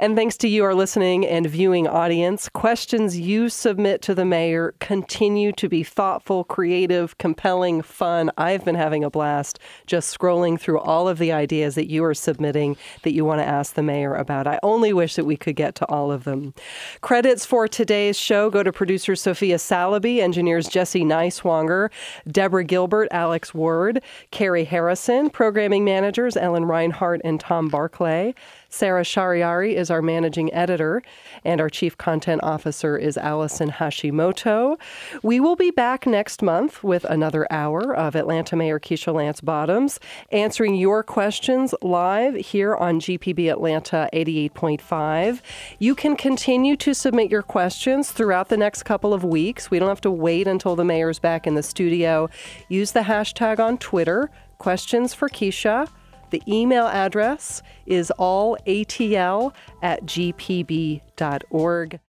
And 0.00 0.16
thanks 0.16 0.36
to 0.38 0.48
you, 0.48 0.64
our 0.64 0.74
listening 0.74 1.26
and 1.26 1.46
viewing 1.46 1.86
audience, 1.86 2.48
questions 2.48 3.18
you 3.18 3.48
submit 3.48 4.02
to 4.02 4.14
the 4.14 4.24
mayor 4.24 4.74
continue 4.80 5.52
to 5.52 5.68
be 5.68 5.82
thoughtful, 5.82 6.44
creative, 6.44 7.18
compelling, 7.18 7.82
fun. 7.82 8.30
I've 8.36 8.64
been 8.64 8.74
having 8.74 9.04
a 9.04 9.10
blast 9.10 9.58
just 9.86 10.16
scrolling 10.16 10.58
through 10.58 10.80
all 10.80 11.08
of 11.08 11.18
the 11.18 11.32
ideas 11.32 11.74
that 11.74 11.90
you 11.90 12.04
are 12.04 12.14
submitting 12.14 12.76
that 13.02 13.12
you 13.12 13.24
want 13.24 13.40
to 13.40 13.46
ask 13.46 13.74
the 13.74 13.82
mayor 13.82 14.14
about. 14.14 14.46
I 14.46 14.58
only 14.62 14.92
wish 14.92 15.16
that 15.16 15.24
we 15.24 15.36
could 15.36 15.56
get 15.56 15.74
to 15.76 15.86
all 15.86 16.10
of 16.10 16.24
them. 16.24 16.54
Credits 17.00 17.44
for 17.44 17.68
today's 17.68 18.18
show 18.18 18.50
go 18.50 18.62
to 18.62 18.72
producer 18.72 19.16
Sophia 19.16 19.56
Salaby, 19.56 20.18
engineers 20.20 20.68
Jesse 20.68 21.04
Neiswanger, 21.04 21.90
Deborah 22.26 22.64
Gilbert, 22.64 23.08
Alex 23.10 23.54
Ward, 23.54 24.02
Carrie 24.30 24.64
Harrison, 24.64 25.30
programming 25.30 25.84
managers 25.84 26.36
Ellen 26.36 26.64
Reinhart 26.64 27.20
and 27.24 27.40
Tom 27.40 27.68
Barclay. 27.68 28.34
Sarah 28.74 29.04
Shariari 29.04 29.76
is 29.76 29.88
our 29.88 30.02
managing 30.02 30.52
editor, 30.52 31.00
and 31.44 31.60
our 31.60 31.70
chief 31.70 31.96
content 31.96 32.42
officer 32.42 32.98
is 32.98 33.16
Allison 33.16 33.70
Hashimoto. 33.70 34.80
We 35.22 35.38
will 35.38 35.54
be 35.54 35.70
back 35.70 36.08
next 36.08 36.42
month 36.42 36.82
with 36.82 37.04
another 37.04 37.46
hour 37.52 37.94
of 37.94 38.16
Atlanta 38.16 38.56
Mayor 38.56 38.80
Keisha 38.80 39.14
Lance 39.14 39.40
Bottoms 39.40 40.00
answering 40.32 40.74
your 40.74 41.04
questions 41.04 41.72
live 41.82 42.34
here 42.34 42.74
on 42.74 42.98
GPB 42.98 43.48
Atlanta 43.48 44.08
88.5. 44.12 45.40
You 45.78 45.94
can 45.94 46.16
continue 46.16 46.76
to 46.78 46.94
submit 46.94 47.30
your 47.30 47.42
questions 47.42 48.10
throughout 48.10 48.48
the 48.48 48.56
next 48.56 48.82
couple 48.82 49.14
of 49.14 49.22
weeks. 49.22 49.70
We 49.70 49.78
don't 49.78 49.88
have 49.88 50.00
to 50.00 50.10
wait 50.10 50.48
until 50.48 50.74
the 50.74 50.84
mayor's 50.84 51.20
back 51.20 51.46
in 51.46 51.54
the 51.54 51.62
studio. 51.62 52.28
Use 52.68 52.90
the 52.90 53.02
hashtag 53.02 53.60
on 53.60 53.78
Twitter, 53.78 54.32
questions 54.58 55.14
for 55.14 55.28
Keisha 55.28 55.88
The 56.30 56.42
email 56.48 56.86
address 56.86 57.62
is 57.86 58.12
allatl 58.18 59.52
at 59.82 60.04
gpb.org. 60.04 62.00